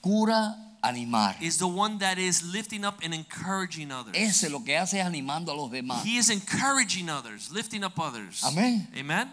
procura 0.06 0.56
animar. 0.84 1.36
is 1.42 1.58
the 1.58 1.68
one 1.68 1.98
that 2.00 2.18
is 2.18 2.44
lifting 2.44 2.86
up 2.86 3.00
and 3.04 3.14
encouraging 3.14 3.92
others. 3.92 4.16
Ese 4.16 4.50
lo 4.50 4.60
que 4.60 4.76
hace 4.76 5.00
es 5.00 5.06
animando 5.06 5.50
a 5.50 5.56
los 5.56 5.72
demás. 5.72 6.04
He 6.04 6.18
is 6.18 6.30
encouraging 6.30 7.10
others, 7.10 7.52
lifting 7.52 7.84
up 7.84 8.00
others. 8.00 8.44
Amén. 8.44 8.88
Amen. 8.98 9.30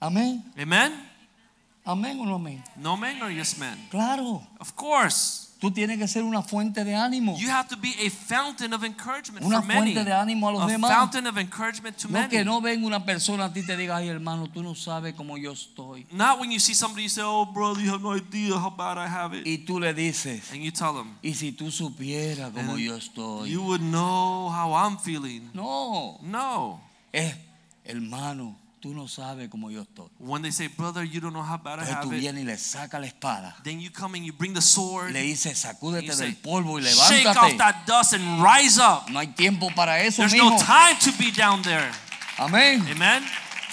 Amén. 0.00 0.42
Amen. 0.58 0.92
Amén 1.86 2.20
o 2.20 2.24
no 2.24 2.38
amén. 2.38 2.62
No 2.76 2.96
man 2.96 3.22
or 3.22 3.30
yes 3.30 3.58
man? 3.58 3.78
Claro. 3.90 4.42
Of 4.60 4.76
course. 4.76 5.49
Tú 5.60 5.70
tienes 5.70 5.98
que 5.98 6.08
ser 6.08 6.22
una 6.24 6.40
fuente 6.42 6.84
de 6.84 6.94
ánimo. 6.94 7.36
You 7.38 7.50
have 7.50 7.68
to 7.68 7.76
be 7.76 7.90
a 8.06 8.10
fountain 8.10 8.72
of 8.72 8.82
encouragement 8.82 9.44
Una 9.44 9.58
for 9.60 9.66
many. 9.68 9.92
fuente 9.92 10.04
de 10.04 10.12
ánimo 10.12 10.48
a 10.48 10.52
los 10.52 10.62
a 10.62 10.66
demás. 10.66 10.90
fountain 10.90 11.26
of 11.26 11.36
encouragement 11.36 11.96
to 11.98 12.08
No 12.08 12.12
many. 12.20 12.30
que 12.30 12.42
no 12.44 12.62
venga 12.62 12.86
una 12.86 13.04
persona 13.04 13.44
a 13.44 13.52
ti 13.52 13.60
y 13.60 13.66
te 13.66 13.76
diga, 13.76 13.96
ay 13.96 14.08
hermano, 14.08 14.48
tú 14.48 14.62
no 14.62 14.74
sabes 14.74 15.14
cómo 15.14 15.36
yo 15.36 15.52
estoy. 15.52 16.06
Not 16.12 16.40
when 16.40 16.50
you 16.50 16.58
see 16.58 16.74
somebody 16.74 17.02
you 17.04 17.08
say, 17.10 17.22
"Oh 17.24 17.44
brother, 17.44 17.82
you 17.84 17.90
have 17.92 18.02
no 18.02 18.16
idea 18.16 18.54
how 18.58 18.70
bad 18.70 18.96
I 18.96 19.06
have 19.06 19.34
it." 19.38 19.46
Y 19.46 19.58
tú 19.66 19.78
le 19.78 19.92
dices, 19.92 20.50
And 20.50 20.62
you 20.62 20.70
tell 20.72 20.94
them, 20.94 21.18
y 21.22 21.34
si 21.34 21.52
tú 21.52 21.70
supieras 21.70 22.50
cómo 22.52 22.78
yo 22.78 22.96
estoy. 22.96 23.50
"You 23.50 23.62
would 23.62 23.82
know 23.82 24.48
how 24.50 24.72
I'm 24.74 24.98
feeling." 24.98 25.50
No, 25.52 26.18
No. 26.22 26.80
es 27.12 27.34
hermano, 27.84 28.56
tú 28.80 28.94
no 28.94 29.06
sabes 29.08 29.48
cómo 29.50 29.70
yo 29.70 29.82
estoy. 29.82 30.08
When 30.18 30.42
they 30.42 30.50
say, 30.50 30.68
"Brother, 30.68 31.04
you 31.04 31.20
don't 31.20 31.32
know 31.34 31.42
how 31.42 31.58
bad 31.58 31.80
I 31.80 31.82
Entonces 31.82 32.00
tú 32.02 32.08
have 32.08 32.16
it." 32.16 32.20
vienes 32.20 32.42
y 32.42 32.46
le 32.46 32.56
sacas 32.56 33.00
la 33.00 33.06
espada. 33.06 33.56
Then 33.62 33.78
you 33.80 33.90
come 33.90 34.14
and 34.16 34.24
you 34.24 34.32
bring 34.32 34.54
the 34.54 34.62
sword. 34.62 35.12
Le 35.12 35.20
dices, 35.22 35.58
sacúdete 35.58 36.06
you 36.06 36.12
say, 36.12 36.26
del 36.32 36.36
polvo 36.36 36.78
y 36.78 36.82
Shake 36.82 37.26
off 37.28 37.36
levántate. 37.36 37.58
that 37.58 37.84
dust 37.86 38.14
and 38.14 38.42
rise 38.42 38.78
up. 38.78 39.08
No 39.10 39.18
hay 39.20 39.28
tiempo 39.28 39.68
para 39.76 40.00
eso, 40.02 40.22
There's 40.22 40.32
mijo. 40.32 40.50
no 40.50 40.58
time 40.58 40.96
to 41.00 41.12
be 41.18 41.30
down 41.30 41.62
there. 41.62 41.90
Amén. 42.38 42.80
Amen. 42.90 43.22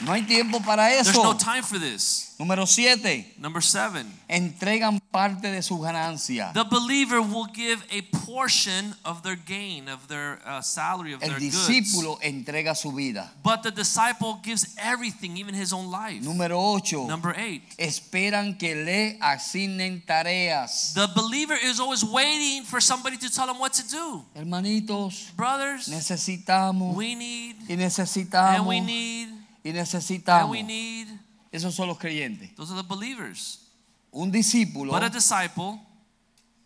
No 0.02 0.12
hay 0.14 0.22
tiempo 0.24 0.60
para 0.60 0.90
There's 0.90 1.08
eso. 1.10 1.24
no 1.24 1.34
time 1.38 1.64
for 1.64 1.80
this. 1.80 2.36
Número 2.40 2.68
siete, 2.68 3.34
Number 3.40 3.64
seven. 3.64 4.06
entregan 4.30 5.02
parte 5.12 5.50
de 5.50 5.64
su 5.64 5.80
ganancia. 5.80 6.54
The 6.54 6.66
believer 6.66 7.20
will 7.20 7.48
give 7.52 7.84
a 7.92 8.02
portion 8.26 8.94
of 9.04 9.24
their 9.24 9.36
gain, 9.36 9.90
of 9.90 10.08
their 10.08 10.40
uh, 10.46 10.62
salary, 10.62 11.14
of 11.14 11.24
El 11.24 11.30
their 11.30 11.40
goods. 11.40 12.22
entrega 12.22 12.76
su 12.76 12.92
vida. 12.92 13.32
But 13.44 13.64
the 13.64 13.72
disciple 13.72 14.40
gives 14.44 14.76
everything, 14.78 15.38
even 15.38 15.56
his 15.56 15.74
own 15.74 15.90
life. 15.90 16.22
Número 16.22 16.58
ocho, 16.76 17.08
Number 17.08 17.34
eight. 17.36 17.64
esperan 17.80 18.60
que 18.60 18.76
le 18.76 19.18
asignen 19.20 20.06
tareas. 20.06 20.94
The 20.94 21.08
believer 21.16 21.56
is 21.56 21.80
always 21.80 22.04
waiting 22.04 22.64
for 22.64 22.80
somebody 22.80 23.18
to 23.18 23.32
tell 23.32 23.50
him 23.50 23.58
what 23.58 23.74
to 23.74 23.88
do. 23.88 24.24
Hermanitos, 24.36 25.36
Brothers, 25.36 25.88
necesitamos 25.88 26.96
we 26.96 27.16
need, 27.16 27.56
y 27.68 27.76
and 27.78 28.68
we 28.68 28.80
need, 28.80 29.30
y 29.68 29.72
and 29.72 29.80
necesitamos. 29.80 30.50
we 30.50 30.64
need. 30.64 31.08
Esos 31.52 31.76
son 31.76 31.88
los 31.88 31.98
creyentes. 31.98 32.54
Those 32.56 32.72
are 32.72 32.82
the 32.82 32.88
believers. 32.88 33.60
Un 34.12 34.32
discípulo 34.32 34.92
But 34.92 35.04
a 35.04 35.10
disciple, 35.10 35.80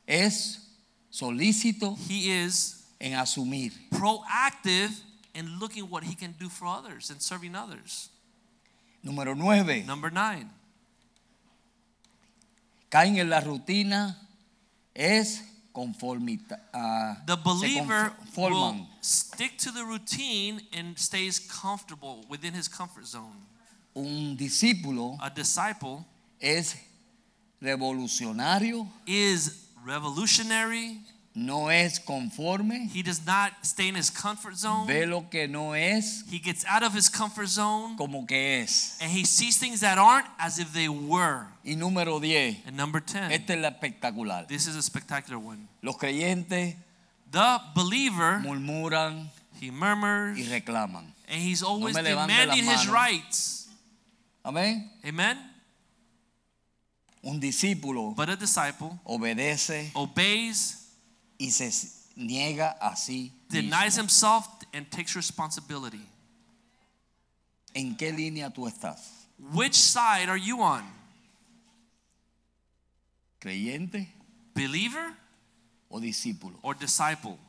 es 0.07 0.67
solícito 1.11 1.97
he 2.09 2.31
is 2.43 2.83
en 2.99 3.13
asumir. 3.13 3.73
proactive 3.89 4.91
in 5.33 5.59
looking 5.59 5.89
what 5.89 6.03
he 6.03 6.15
can 6.15 6.33
do 6.39 6.49
for 6.49 6.67
others 6.67 7.09
and 7.09 7.21
serving 7.21 7.55
others. 7.55 8.09
Número 9.03 9.35
nueve, 9.35 9.83
Number 9.85 10.11
nine. 10.11 10.49
caen 12.89 13.17
en 13.17 13.29
la 13.29 13.39
rutina, 13.39 14.17
es 14.93 15.41
conformita, 15.73 16.59
ah, 16.73 17.17
The 17.25 17.37
believer 17.37 18.11
will 18.35 18.87
stick 19.01 19.57
to 19.59 19.71
the 19.71 19.83
routine 19.83 20.61
and 20.73 20.97
stays 20.97 21.39
comfortable 21.39 22.25
within 22.29 22.53
his 22.53 22.67
comfort 22.67 23.05
zone. 23.05 23.45
Un 23.95 24.35
discípulo 24.37 25.17
A 25.21 25.29
disciple 25.29 26.05
es 26.39 26.75
revolucionario, 27.61 28.87
is 29.05 29.67
revolutionary. 29.85 30.99
No 31.33 31.69
es 31.69 31.99
conforme, 31.99 32.89
He 32.93 33.01
does 33.03 33.25
not 33.25 33.53
stay 33.63 33.87
in 33.87 33.95
his 33.95 34.09
comfort 34.09 34.55
zone. 34.57 34.85
ve 34.87 35.05
lo 35.05 35.29
que 35.29 35.47
no 35.47 35.73
es 35.73 36.23
He 36.29 36.39
gets 36.39 36.65
out 36.65 36.83
of 36.83 36.93
his 36.93 37.09
comfort 37.09 37.47
zone 37.47 37.95
como 37.97 38.25
que 38.25 38.61
es. 38.61 38.97
and 39.01 39.09
he 39.11 39.23
sees 39.23 39.57
things 39.57 39.79
that 39.79 39.97
aren't 39.97 40.27
as 40.37 40.59
if 40.59 40.73
they 40.73 40.89
were. 40.89 41.47
Y 41.63 41.75
número 41.75 42.19
10, 42.19 42.63
And 42.67 42.75
number 42.75 42.99
10. 42.99 43.31
esta 43.31 43.53
es 43.53 43.59
la 43.61 43.69
espectacular. 43.71 44.47
This 44.47 44.67
is 44.67 44.75
a 44.75 44.81
spectacular 44.81 45.37
one. 45.39 45.67
Los 45.81 45.95
creyentes 45.97 46.75
The 47.31 47.59
believer, 47.75 48.39
murmuran 48.43 49.29
he 49.61 49.71
murmurs 49.71 50.37
y 50.37 50.43
reclaman. 50.49 51.13
and 51.29 51.41
he's 51.41 51.63
always 51.63 51.95
las 51.95 52.03
demanding 52.03 52.65
his 52.65 52.87
rights. 52.89 53.69
Amén. 54.43 54.89
Amen. 55.05 55.37
Un 57.23 57.39
discípulo 57.39 58.15
But 58.15 58.29
a 58.29 58.35
disciple 58.35 58.99
obedece 59.05 59.91
obeys, 59.93 60.80
y 61.41 61.49
se 61.51 61.71
niega 62.15 62.71
a 62.79 62.95
sí 62.95 63.31
denies 63.49 63.97
mismo. 63.97 64.03
himself, 64.03 64.47
and 64.73 64.87
takes 64.91 65.15
responsibility. 65.15 66.05
¿En 67.73 67.95
qué 67.95 68.11
línea 68.11 68.49
tú 68.53 68.67
estás? 68.67 69.27
Which 69.53 69.73
side 69.75 70.29
are 70.29 70.37
you 70.39 70.61
on? 70.61 70.83
¿Creyente 73.39 74.07
Believer 74.53 75.15
o 75.89 75.99
discípulo? 75.99 76.59
or 76.61 76.75
disciple? 76.77 77.39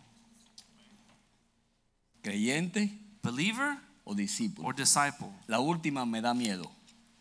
¿Creyente 2.23 2.91
Believer 3.23 3.77
o 4.05 4.15
discípulo? 4.15 4.67
or 4.69 4.75
disciple? 4.75 5.29
La 5.49 5.59
última 5.59 6.07
me 6.07 6.21
da 6.21 6.33
miedo. 6.33 6.71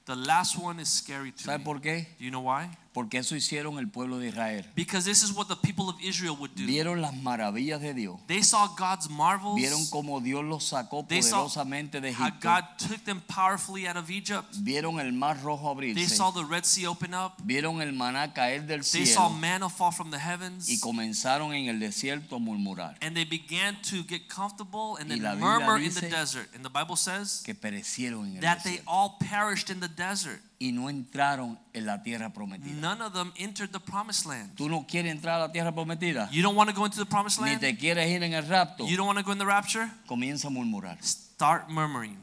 The 0.05 0.15
last 0.15 0.57
one 0.57 0.79
is 0.79 0.89
scary 0.89 1.31
to 1.31 1.43
¿Sabe 1.43 1.59
me. 1.59 1.63
por 1.65 1.79
qué? 1.81 2.07
Do 2.17 2.23
you 2.25 2.31
know 2.31 2.41
why? 2.41 2.69
Porque 2.93 3.19
eso 3.19 3.35
hicieron 3.37 3.79
el 3.79 3.87
pueblo 3.87 4.19
de 4.19 4.27
Israel. 4.27 4.65
Because 4.75 5.05
this 5.05 5.23
is 5.23 5.31
what 5.31 5.47
the 5.47 5.55
people 5.55 5.87
of 5.87 5.95
Israel 6.01 6.35
would 6.37 6.51
do. 6.55 6.65
Vieron 6.65 6.99
las 7.01 7.13
maravillas 7.15 7.79
de 7.79 7.93
Dios. 7.93 8.19
They 8.27 8.43
saw 8.43 8.67
God's 8.75 9.09
marvels. 9.09 9.55
Vieron 9.55 9.85
cómo 9.89 10.19
Dios 10.21 10.43
los 10.43 10.65
sacó 10.65 11.05
They 11.07 11.21
poderosamente 11.21 12.01
de 12.01 12.11
how 12.11 12.27
Egipto. 12.27 12.49
God 12.49 12.63
took 12.77 13.03
them 13.05 13.21
powerfully 13.27 13.87
out 13.87 13.95
of 13.95 14.09
Egypt. 14.11 14.53
Vieron 14.61 14.99
el 14.99 15.13
mar 15.13 15.37
rojo 15.41 15.73
They 15.79 15.91
abrirse. 15.93 16.09
saw 16.17 16.31
the 16.31 16.43
Red 16.43 16.65
Sea 16.65 16.87
open 16.87 17.13
up. 17.13 17.41
Vieron 17.45 17.81
el 17.81 17.93
maná 17.93 18.33
caer 18.33 18.67
del 18.67 18.81
They 18.83 19.05
saw 19.05 19.27
cielo 19.29 19.39
manna 19.39 19.69
fall 19.69 19.91
from 19.93 20.11
the 20.11 20.19
heavens. 20.19 20.69
y 20.69 20.77
comenzaron 20.79 21.53
en 21.53 21.69
el 21.69 21.79
desierto 21.79 22.35
a 22.35 22.39
murmurar 22.39 22.97
And 23.01 23.15
they 23.15 23.23
began 23.25 23.77
to 23.83 24.03
get 24.03 24.27
comfortable 24.27 24.97
and 24.99 25.09
Y 25.09 25.17
then 25.19 25.39
murmur 25.39 25.77
in 25.77 25.93
the 25.93 26.09
desert. 26.09 26.49
And 26.53 26.63
the 26.65 26.69
Bible 26.69 26.97
says 26.97 27.41
que 27.45 27.55
perecieron 27.55 28.27
en 28.27 28.35
el 28.35 28.41
that 28.41 28.63
they 28.65 28.81
all 28.85 29.17
perished 29.19 29.69
in 29.69 29.79
the 29.79 29.87
desert. 29.87 30.41
Y 30.61 30.71
no 30.71 30.89
entraron 30.91 31.57
en 31.73 31.87
la 31.87 32.03
tierra 32.03 32.31
prometida. 32.31 32.79
None 32.79 33.01
of 33.03 33.13
them 33.13 33.33
entered 33.35 33.71
the 33.71 33.79
promised 33.79 34.27
land. 34.27 34.55
¿Tú 34.55 34.69
no 34.69 34.85
quieres 34.87 35.11
entrar 35.11 35.37
a 35.41 35.47
la 35.47 35.51
tierra 35.51 35.71
prometida? 35.73 36.29
You 36.31 36.43
don't 36.43 36.55
want 36.55 36.69
to 36.69 36.75
go 36.75 36.85
into 36.85 36.99
the 36.99 37.05
promised 37.09 37.41
Ni 37.41 37.49
land? 37.49 37.61
te 37.61 37.75
quieres 37.75 38.07
ir 38.07 38.21
en 38.21 38.33
el 38.33 38.43
rapto. 38.47 38.85
You 38.87 38.95
don't 38.95 39.07
want 39.07 39.17
to 39.17 39.23
go 39.25 39.31
in 39.31 39.39
the 39.39 39.45
rapture? 39.45 39.89
Comienza 40.07 40.49
a 40.49 40.51
murmurar. 40.51 40.99
Start 41.03 41.69
murmuring. 41.69 42.15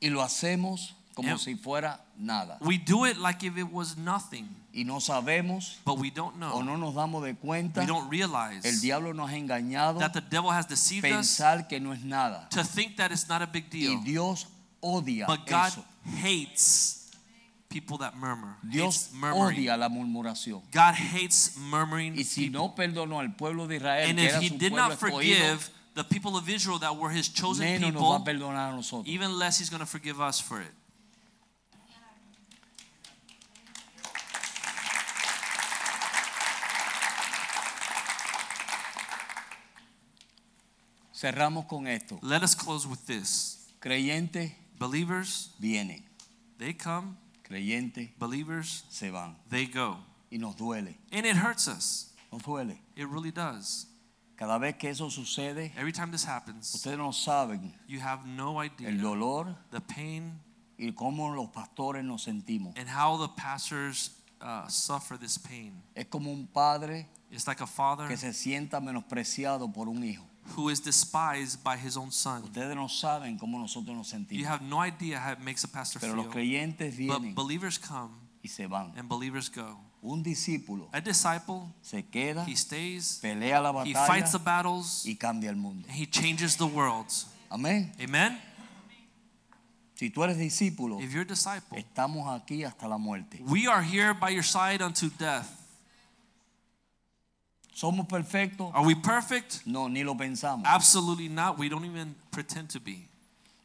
Y 0.00 0.08
lo 0.10 0.22
hacemos 0.22 0.94
como 1.14 1.28
Yep. 1.28 1.38
si 1.38 1.54
fuera 1.56 2.00
nada. 2.16 2.58
We 2.60 2.78
do 2.78 3.04
it 3.06 3.18
like 3.18 3.42
if 3.46 3.56
it 3.56 3.70
was 3.70 3.96
nothing, 3.96 4.48
Y 4.72 4.82
no 4.82 4.98
sabemos 4.98 5.76
but 5.84 5.98
we 5.98 6.10
don't 6.10 6.34
o 6.42 6.60
know. 6.60 6.62
no 6.62 6.76
nos 6.76 6.94
damos 6.94 7.22
de 7.22 7.34
cuenta. 7.36 7.80
We 7.80 7.86
don't 7.86 8.10
realize 8.10 8.64
El 8.68 8.80
diablo 8.80 9.12
nos 9.14 9.30
ha 9.30 9.36
engañado 9.36 10.00
that 10.00 10.12
the 10.12 10.20
devil 10.20 10.50
has 10.50 10.66
deceived 10.66 11.04
us 11.04 11.12
pensar 11.12 11.68
que 11.68 11.78
no 11.80 11.92
es 11.92 12.02
nada. 12.02 12.48
to 12.50 12.64
think 12.64 12.96
that 12.96 13.12
it's 13.12 13.28
not 13.28 13.40
a 13.42 13.46
big 13.46 13.66
Y 13.72 13.86
deal. 13.86 14.02
Dios 14.02 14.46
odia 14.84 15.26
But 15.26 15.46
God 15.46 15.68
eso. 15.72 15.84
hates 16.22 17.10
people 17.68 17.98
that 17.98 18.14
murmur. 18.16 18.54
Dios 18.70 19.10
odia 19.14 19.76
la 19.78 19.88
murmuración. 19.88 20.62
God 20.70 20.94
hates 20.94 21.56
murmuring 21.58 22.14
Y 22.16 22.22
si 22.24 22.44
people. 22.46 22.60
no 22.60 22.74
perdonó 22.74 23.18
al 23.20 23.34
pueblo 23.34 23.66
de 23.66 23.76
Israel, 23.76 24.10
And 24.10 24.18
que 24.18 24.24
if 24.26 24.32
era 24.32 24.40
he 24.42 24.48
su 24.48 24.58
did 24.58 24.70
pueblo 24.72 24.88
not 24.88 24.92
escogido, 24.92 25.10
forgive 25.16 25.70
the 25.94 26.04
people 26.04 26.36
of 26.36 26.48
Israel 26.48 26.78
that 26.80 26.96
were 26.96 27.10
his 27.10 27.28
chosen 27.28 27.66
menos 27.66 27.92
nos 27.92 28.02
va 28.02 28.16
a 28.16 28.18
people, 28.18 28.24
perdonar 28.32 28.72
a 28.72 28.76
nosotros. 28.76 29.06
even 29.08 29.38
less 29.38 29.58
he's 29.58 29.70
going 29.70 29.80
to 29.80 29.86
forgive 29.86 30.20
us 30.20 30.40
for 30.40 30.60
it. 30.60 30.70
Cerramos 41.12 41.66
con 41.66 41.86
esto. 41.86 42.18
Let 42.22 42.42
us 42.42 42.54
close 42.54 42.86
with 42.86 43.04
this. 43.06 43.68
Creyentes 43.80 44.52
Believers, 44.78 45.50
vienen, 45.60 46.02
they 46.58 46.74
come. 46.74 47.16
creyentes 47.42 48.10
Believers, 48.18 48.84
se 48.90 49.10
van. 49.10 49.36
they 49.50 49.66
go. 49.66 49.98
Y 50.30 50.38
nos 50.38 50.56
duele, 50.56 50.96
And 51.12 51.24
it 51.26 51.36
hurts 51.36 51.68
us. 51.68 52.12
nos 52.32 52.42
duele. 52.42 52.76
It 52.96 53.08
really 53.08 53.30
does. 53.30 53.86
Cada 54.36 54.58
vez 54.58 54.74
que 54.76 54.88
eso 54.90 55.08
sucede, 55.10 55.70
Every 55.76 55.92
time 55.92 56.10
this 56.10 56.24
happens, 56.24 56.74
ustedes 56.74 56.98
no 56.98 57.12
saben 57.12 57.72
you 57.86 58.00
have 58.00 58.26
no 58.26 58.58
el 58.60 58.66
idea 58.66 58.90
dolor 59.00 59.54
the 59.70 59.80
pain 59.80 60.40
y 60.76 60.90
cómo 60.92 61.32
los 61.34 61.50
pastores 61.50 62.02
nos 62.04 62.24
sentimos. 62.24 62.76
and 62.76 62.88
how 62.88 63.16
the 63.16 63.28
pastors 63.40 64.10
uh, 64.40 64.66
suffer 64.66 65.16
this 65.16 65.38
pain. 65.38 65.80
Es 65.94 66.06
como 66.06 66.32
un 66.32 66.48
padre 66.48 67.06
It's 67.30 67.46
like 67.46 67.60
a 67.62 67.66
father 67.66 68.08
que 68.08 68.16
se 68.16 68.32
sienta 68.32 68.80
menospreciado 68.80 69.72
por 69.72 69.88
un 69.88 70.02
hijo. 70.02 70.24
Who 70.56 70.68
is 70.68 70.80
despised 70.80 71.62
by 71.64 71.76
his 71.76 71.96
own 71.96 72.10
son. 72.12 72.42
Ustedes 72.44 72.74
no 72.76 72.88
saben 72.88 73.38
cómo 73.38 73.58
nosotros 73.58 73.96
nos 73.96 74.08
You 74.12 74.18
sentimos. 74.18 74.46
have 74.46 74.62
no 74.62 74.80
idea 74.84 75.18
how 75.18 75.32
it 75.32 75.40
makes 75.40 75.64
a 75.64 75.68
pastor 75.68 76.00
Pero 76.00 76.14
los 76.14 76.26
feel. 76.26 76.32
creyentes 76.34 76.90
But 76.96 77.20
vienen 77.22 77.34
believers 77.34 77.78
come 77.78 78.10
y 78.42 78.48
se 78.48 78.66
van. 78.66 78.92
and 78.96 79.08
believers 79.08 79.48
go. 79.50 79.78
Un 80.02 80.22
discípulo 80.22 80.88
A 80.92 81.00
disciple, 81.00 81.62
se 81.80 82.02
queda, 82.04 82.44
he 82.46 82.54
stays, 82.56 83.18
pelea 83.22 83.58
la 83.62 83.84
he 83.84 83.94
fights 83.94 84.32
the 84.32 84.38
battles, 84.38 85.04
y 85.06 85.16
cambia 85.16 85.48
el 85.48 85.56
mundo. 85.56 85.88
and 85.88 85.96
he 85.96 86.04
changes 86.06 86.56
the 86.58 86.66
world. 86.66 87.06
Amén. 87.50 87.90
Amen? 87.98 88.38
Si 89.94 90.10
tú 90.10 90.22
eres 90.24 90.36
discípulo, 90.36 91.00
If 91.00 91.12
you're 91.12 91.22
a 91.22 91.24
disciple, 91.24 91.78
estamos 91.78 92.28
aquí 92.28 92.64
hasta 92.64 92.86
la 92.86 92.98
muerte. 92.98 93.40
we 93.46 93.66
are 93.66 93.80
here 93.82 94.12
by 94.12 94.28
your 94.30 94.42
side 94.44 94.82
unto 94.82 95.08
death. 95.18 95.46
¿Somos 97.74 98.06
perfectos? 98.06 98.70
Are 98.72 98.86
we 98.86 98.94
perfect? 98.94 99.66
No, 99.66 99.88
ni 99.88 100.04
lo 100.04 100.14
pensamos. 100.14 100.64
Absolutely 100.66 101.28
not. 101.28 101.58
We 101.58 101.68
don't 101.68 101.84
even 101.84 102.14
pretend 102.30 102.70
to 102.70 102.80
be. 102.80 103.08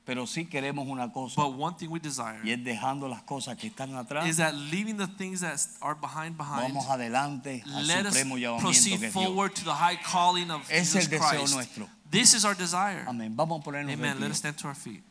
Pero 0.03 0.26
sí 0.26 0.45
queremos 0.49 0.88
una 0.88 1.12
cosa 1.14 1.36
But 1.39 1.53
one 1.53 1.76
thing 1.78 1.89
we 1.91 1.99
desire 1.99 2.39
y 2.43 2.49
es 2.49 2.64
dejando 2.64 3.07
las 3.07 3.22
cosas 3.22 3.55
que 3.55 3.68
están 3.70 3.93
atrás. 3.93 4.28
is 4.28 4.38
that 4.38 4.55
leaving 4.55 4.97
the 4.97 5.05
things 5.05 5.41
that 5.41 5.60
are 5.84 5.93
behind 5.93 6.36
behind, 6.36 6.74
Vamos 6.74 6.88
adelante 6.88 7.62
al 7.68 7.86
let 7.86 8.07
us 8.07 8.16
supremo 8.16 8.38
llamamiento 8.38 8.64
proceed 8.64 8.97
que 8.99 9.05
es 9.07 9.14
Dios. 9.14 9.26
forward 9.26 9.53
to 9.53 9.64
the 9.64 9.72
high 9.76 9.97
calling 10.03 10.49
of 10.49 10.64
Es 10.72 10.93
Jesus 10.93 11.03
el 11.05 11.20
deseo 11.20 11.30
Christ. 11.41 11.53
nuestro. 11.53 11.88
This 12.10 12.34
is 12.34 12.43
our 12.43 12.55
desire. 12.55 13.05
Amén. 13.07 13.36
Vamos 13.36 13.62
a 13.62 13.64
ponernos 13.64 13.89
de 13.89 13.93
Amen. 13.93 14.16
pie. 14.18 14.22
Let 14.24 14.32
us 14.32 14.38
stand 14.38 14.57
to 14.57 14.68
our 14.68 14.74
feet. 14.76 15.03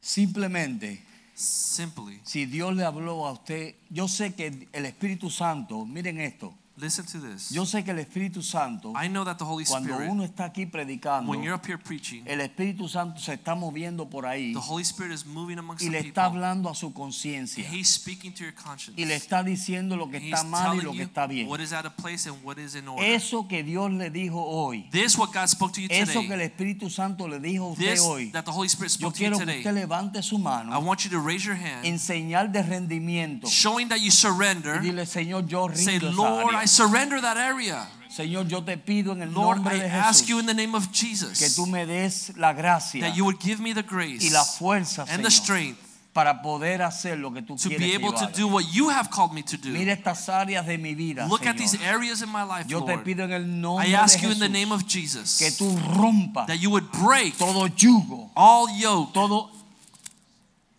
Simplemente, 0.00 1.02
Simply. 1.34 2.20
Si 2.24 2.46
Dios 2.46 2.76
le 2.76 2.84
habló 2.84 3.26
a 3.26 3.32
usted, 3.32 3.74
yo 3.90 4.06
sé 4.06 4.34
que 4.34 4.68
el 4.72 4.86
Espíritu 4.86 5.30
Santo, 5.30 5.84
miren 5.84 6.20
esto, 6.20 6.54
listen 6.76 7.04
to 7.06 7.18
this. 7.20 7.50
yo 7.50 7.64
sé 7.64 7.84
que 7.84 7.92
el 7.92 7.98
Espíritu 8.00 8.42
Santo, 8.42 8.92
I 8.96 9.06
know 9.08 9.24
that 9.24 9.36
the 9.38 9.44
Holy 9.44 9.64
cuando 9.64 9.92
Spirit, 9.94 10.10
uno 10.10 10.24
está 10.24 10.44
aquí 10.46 10.66
predicando, 10.66 11.30
when 11.30 11.42
you're 11.42 11.54
up 11.54 11.64
here 11.64 11.78
preaching, 11.78 12.24
el 12.26 12.40
Espíritu 12.40 12.88
Santo 12.88 13.20
se 13.20 13.34
está 13.34 13.54
moviendo 13.54 14.08
por 14.10 14.26
ahí 14.26 14.52
the 14.54 14.60
Holy 14.60 14.82
Spirit 14.82 15.12
is 15.12 15.24
moving 15.24 15.58
amongst 15.58 15.82
y 15.84 15.86
the 15.86 15.92
le 15.92 16.02
people. 16.04 16.22
hablando 16.22 16.68
a 16.68 16.74
su 16.74 16.92
conciencia 16.92 17.64
He's 17.70 17.88
speaking 17.88 18.32
to 18.34 18.44
your 18.44 18.54
conscience. 18.54 19.00
y 19.00 19.04
le 19.04 19.14
está 19.14 19.42
diciendo 19.44 19.96
lo 19.96 20.08
que 20.10 20.18
He's 20.18 20.32
está 20.34 20.44
mal 20.44 20.74
y 20.76 20.80
telling 20.80 20.84
lo 20.86 20.90
que 20.92 20.98
you 20.98 21.04
está 21.04 21.26
bien. 21.28 21.48
what 21.48 21.60
is 21.60 21.72
out 21.72 21.86
of 21.86 21.94
place 21.96 22.26
and 22.28 22.42
what 22.44 22.58
is 22.58 22.74
in 22.74 22.88
order. 22.88 23.04
Eso 23.08 23.46
que 23.46 23.62
Dios 23.62 23.90
le 23.92 24.10
dijo 24.10 24.42
hoy, 24.44 24.88
This 24.90 25.16
what 25.16 25.32
God 25.32 25.46
spoke 25.48 25.72
to 25.74 25.80
you 25.80 25.88
eso 25.90 26.20
que 26.22 26.32
el 26.34 26.40
today. 26.40 26.46
Espíritu 26.46 26.90
Santo 26.90 27.28
le 27.28 27.38
dijo 27.38 27.66
a 27.66 27.72
usted 27.72 27.90
This 27.92 28.00
hoy, 28.00 28.30
that 28.32 28.44
the 28.44 28.50
Holy 28.52 28.68
Spirit 28.68 28.90
yo 28.98 29.08
spoke 29.10 29.14
to 29.16 29.22
you 29.22 29.30
quiero 29.30 29.38
que 29.38 29.46
today. 29.46 29.58
usted 29.60 29.74
levante 29.74 30.22
su 30.22 30.36
I 30.36 30.40
mano 30.42 30.80
want 30.80 31.04
you 31.04 31.10
to 31.10 31.20
raise 31.20 31.44
your 31.46 31.54
hand, 31.56 31.84
en 31.86 31.98
señal 31.98 32.50
de 32.52 32.62
rendimiento 32.62 33.46
showing 33.46 33.88
that 33.88 33.98
you 34.00 34.08
y 34.08 34.10
surrender. 34.10 34.80
dile, 34.80 35.06
Señor, 35.06 35.46
yo 35.46 35.68
Say, 35.72 35.98
rindo 35.98 36.08
esa 36.10 36.16
Lord, 36.16 36.54
área. 36.56 36.63
I 36.64 36.66
surrender 36.66 37.20
that 37.20 37.36
area. 37.36 37.86
Señor, 38.08 38.48
yo 38.48 38.62
te 38.62 38.76
pido 38.78 39.12
en 39.12 39.22
el 39.22 39.32
Lord, 39.34 39.56
nombre 39.58 39.76
I 39.76 39.80
de 39.80 39.86
ask 39.90 40.26
you 40.28 40.38
in 40.38 40.46
Jesús 40.46 40.46
the 40.46 40.54
name 40.54 40.74
of 40.74 40.86
que 40.86 40.94
Jesus 40.94 41.56
tú 41.56 41.66
me 41.66 41.84
des 41.84 42.32
la 42.36 42.52
gracia 42.54 43.00
that 43.02 43.14
you 43.16 43.24
would 43.24 43.38
give 43.38 43.60
me 43.60 43.74
the 43.74 43.82
y 43.82 43.86
grace 43.86 44.32
la 44.32 44.44
fuerza, 44.44 45.04
and 45.10 45.22
the 45.22 45.30
Señor, 45.30 45.42
strength 45.44 45.78
para 46.14 46.40
poder 46.40 46.80
hacer 46.80 47.18
lo 47.18 47.32
que 47.32 47.42
tú 47.42 47.56
to 47.60 47.68
quieres 47.68 47.80
be 47.80 47.92
able 47.94 48.12
to 48.12 48.30
do 48.34 48.46
what 48.46 48.64
you 48.72 48.88
have 48.88 49.10
called 49.10 49.34
me 49.34 49.42
to 49.42 49.58
Mira 49.64 49.96
do. 49.96 50.00
estas 50.00 50.28
áreas 50.28 50.64
de 50.64 50.78
mi 50.78 50.94
vida, 50.94 51.26
Look 51.28 51.44
at 51.44 51.56
these 51.56 51.74
areas 51.82 52.22
in 52.22 52.30
my 52.30 52.44
life, 52.44 52.66
Yo 52.68 52.82
te 52.84 52.96
pido 52.98 53.24
en 53.24 53.32
el 53.32 53.44
nombre 53.46 53.84
I 53.86 53.90
de 53.90 53.96
ask 53.96 54.22
you 54.22 54.30
in 54.30 54.38
the 54.38 54.48
name 54.48 54.72
of 54.72 54.86
Jesus 54.86 55.38
que 55.38 55.50
tú 55.50 55.76
rompas 55.96 56.46
that 56.46 56.60
you 56.62 56.70
would 56.70 56.90
break 56.92 57.36
todo 57.36 57.66
yugo, 57.66 58.30
all 58.36 58.68
yoke, 58.78 59.12
todo 59.12 59.50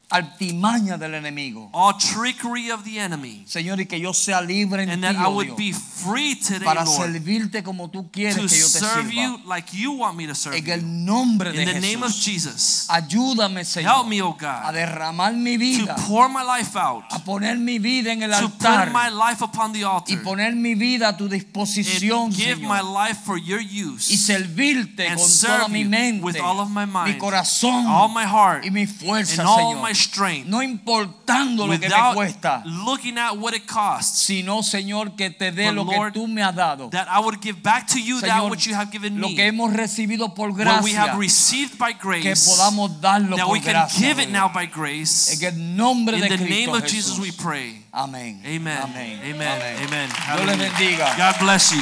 altimaña 0.10 0.98
del 0.98 1.16
enemigo. 1.16 1.70
all 1.74 1.94
trickery 1.98 2.72
of 2.72 2.84
the 2.84 3.00
enemy, 3.00 3.44
Señor, 3.48 3.80
y 3.80 3.86
que 3.86 4.00
yo 4.00 4.14
sea 4.14 4.42
libre 4.42 4.84
en 4.84 4.90
and 4.90 5.02
ti, 5.02 5.08
that 5.08 5.16
I 5.16 5.26
oh 5.26 5.36
would 5.36 5.56
Dios, 5.56 5.58
be 5.58 5.74
free 5.74 6.36
today, 6.36 6.64
para 6.66 6.84
Lord, 6.86 7.12
servirte 7.12 7.64
como 7.64 7.90
tú 7.90 8.10
quieres 8.12 8.36
to 8.36 8.48
que 8.48 8.58
yo 8.58 8.66
te 8.66 8.80
serve 8.80 9.10
sirva. 9.10 9.14
you 9.14 9.40
like 9.48 9.74
you 9.76 9.92
want 9.94 10.16
me 10.18 10.28
to 10.28 10.36
serve 10.36 10.58
En 10.58 10.70
el 10.70 10.82
nombre 11.06 11.52
de 11.52 11.64
In 11.64 11.66
the 11.68 11.80
name 11.82 12.04
of. 12.04 12.12
Jesus, 12.16 12.88
Ayúdame, 12.90 13.62
help 13.62 13.68
Señor, 13.68 14.08
me, 14.08 14.22
O 14.22 14.36
a 14.40 14.64
God, 14.68 14.74
derramar 14.74 15.34
mi 15.34 15.54
to 15.54 15.60
vida, 15.60 15.96
pour 16.08 16.30
my 16.30 16.44
life 16.44 16.76
out, 16.78 17.04
a 17.12 17.20
poner 17.20 17.58
mi 17.58 17.80
vida 17.80 18.12
en 18.12 18.24
el 18.24 18.32
to 18.32 18.50
put 18.50 18.66
altar 18.66 18.92
my 18.92 19.10
life 19.10 19.44
upon 19.44 19.74
the 19.74 19.80
y 19.80 19.84
altar, 19.84 20.24
poner 20.24 20.56
mi 20.56 20.76
vida 20.76 21.10
a 21.10 21.18
tu 21.18 21.28
disposición, 21.28 22.26
and 22.28 22.36
give 22.36 22.62
my 22.62 22.82
life 22.82 23.20
for 23.26 23.38
your 23.38 23.60
y 23.60 23.84
use, 23.84 24.16
servirte 24.18 25.08
and 25.08 25.18
con 25.20 25.28
serve 25.28 25.58
toda 25.58 25.68
mi 25.70 25.84
mente, 25.84 26.24
with 26.24 26.40
all 26.40 26.60
of 26.60 26.70
my 26.70 26.86
mi 26.86 26.92
mind, 26.94 27.18
corazón 27.20 27.86
all 27.88 28.08
my 28.10 28.24
heart, 28.26 28.64
y 28.66 28.70
mi 28.70 28.86
fuerza, 28.86 29.42
and 29.42 29.48
all 29.50 29.74
Señor. 29.76 29.82
my 29.82 29.94
strength, 29.96 30.48
No 30.48 30.62
importando 30.62 31.66
lo 31.68 31.74
que 31.74 31.80
me 31.80 31.86
without 31.88 32.16
cuesta, 32.16 32.62
looking 32.66 33.18
at 33.18 33.34
what 33.38 33.54
it 33.54 33.66
costs, 33.66 34.20
sino, 34.24 34.62
Señor, 34.62 35.16
que 35.16 35.30
te 35.30 35.52
dé 35.52 35.72
lo 35.72 35.84
Lord, 35.84 36.14
que 36.14 36.20
tú 36.20 36.28
me 36.28 36.42
has 36.44 36.54
dado. 36.56 36.90
that 36.92 37.08
I 37.10 37.20
would 37.20 37.42
give 37.42 37.62
back 37.64 37.88
to 37.88 38.00
you 38.00 38.20
that 38.22 38.50
which 38.50 38.68
you 38.68 38.76
have 38.76 38.92
given 38.92 39.16
me. 39.16 39.22
lo 39.22 39.28
que 39.30 39.46
hemos 39.46 39.74
recibido 39.74 40.34
por 40.36 40.50
what 40.52 40.84
we 40.84 40.94
have 40.94 41.12
gracia, 41.14 41.20
received 41.20 41.78
by 41.78 41.94
que 41.94 42.00
grace, 42.22 42.50
podamos 42.50 43.00
darlo 43.02 43.36
that 43.38 43.46
por 43.46 43.54
we 43.54 43.60
can 43.62 43.74
gracia. 43.74 44.00
give 44.08 44.20
it 44.22 44.30
now 44.30 44.48
by 44.52 44.66
grace. 44.66 45.32
En 45.42 45.44
el 45.44 45.76
nombre 45.76 46.16
In 46.18 46.22
de 46.24 46.30
the 46.30 46.38
Cristo 46.38 46.72
name 46.72 46.78
of 46.78 46.84
Jesús. 46.84 46.92
Jesus 46.92 47.20
we 47.20 47.32
pray. 47.32 47.82
Amén. 47.94 48.42
Amén. 48.46 48.78
Amén. 48.84 49.20
Amen. 49.24 49.62
Amen. 49.88 50.10
Dios 50.36 50.46
les 50.46 50.58
bendiga. 50.58 51.16
God 51.18 51.40
bless 51.40 51.72
you. 51.72 51.82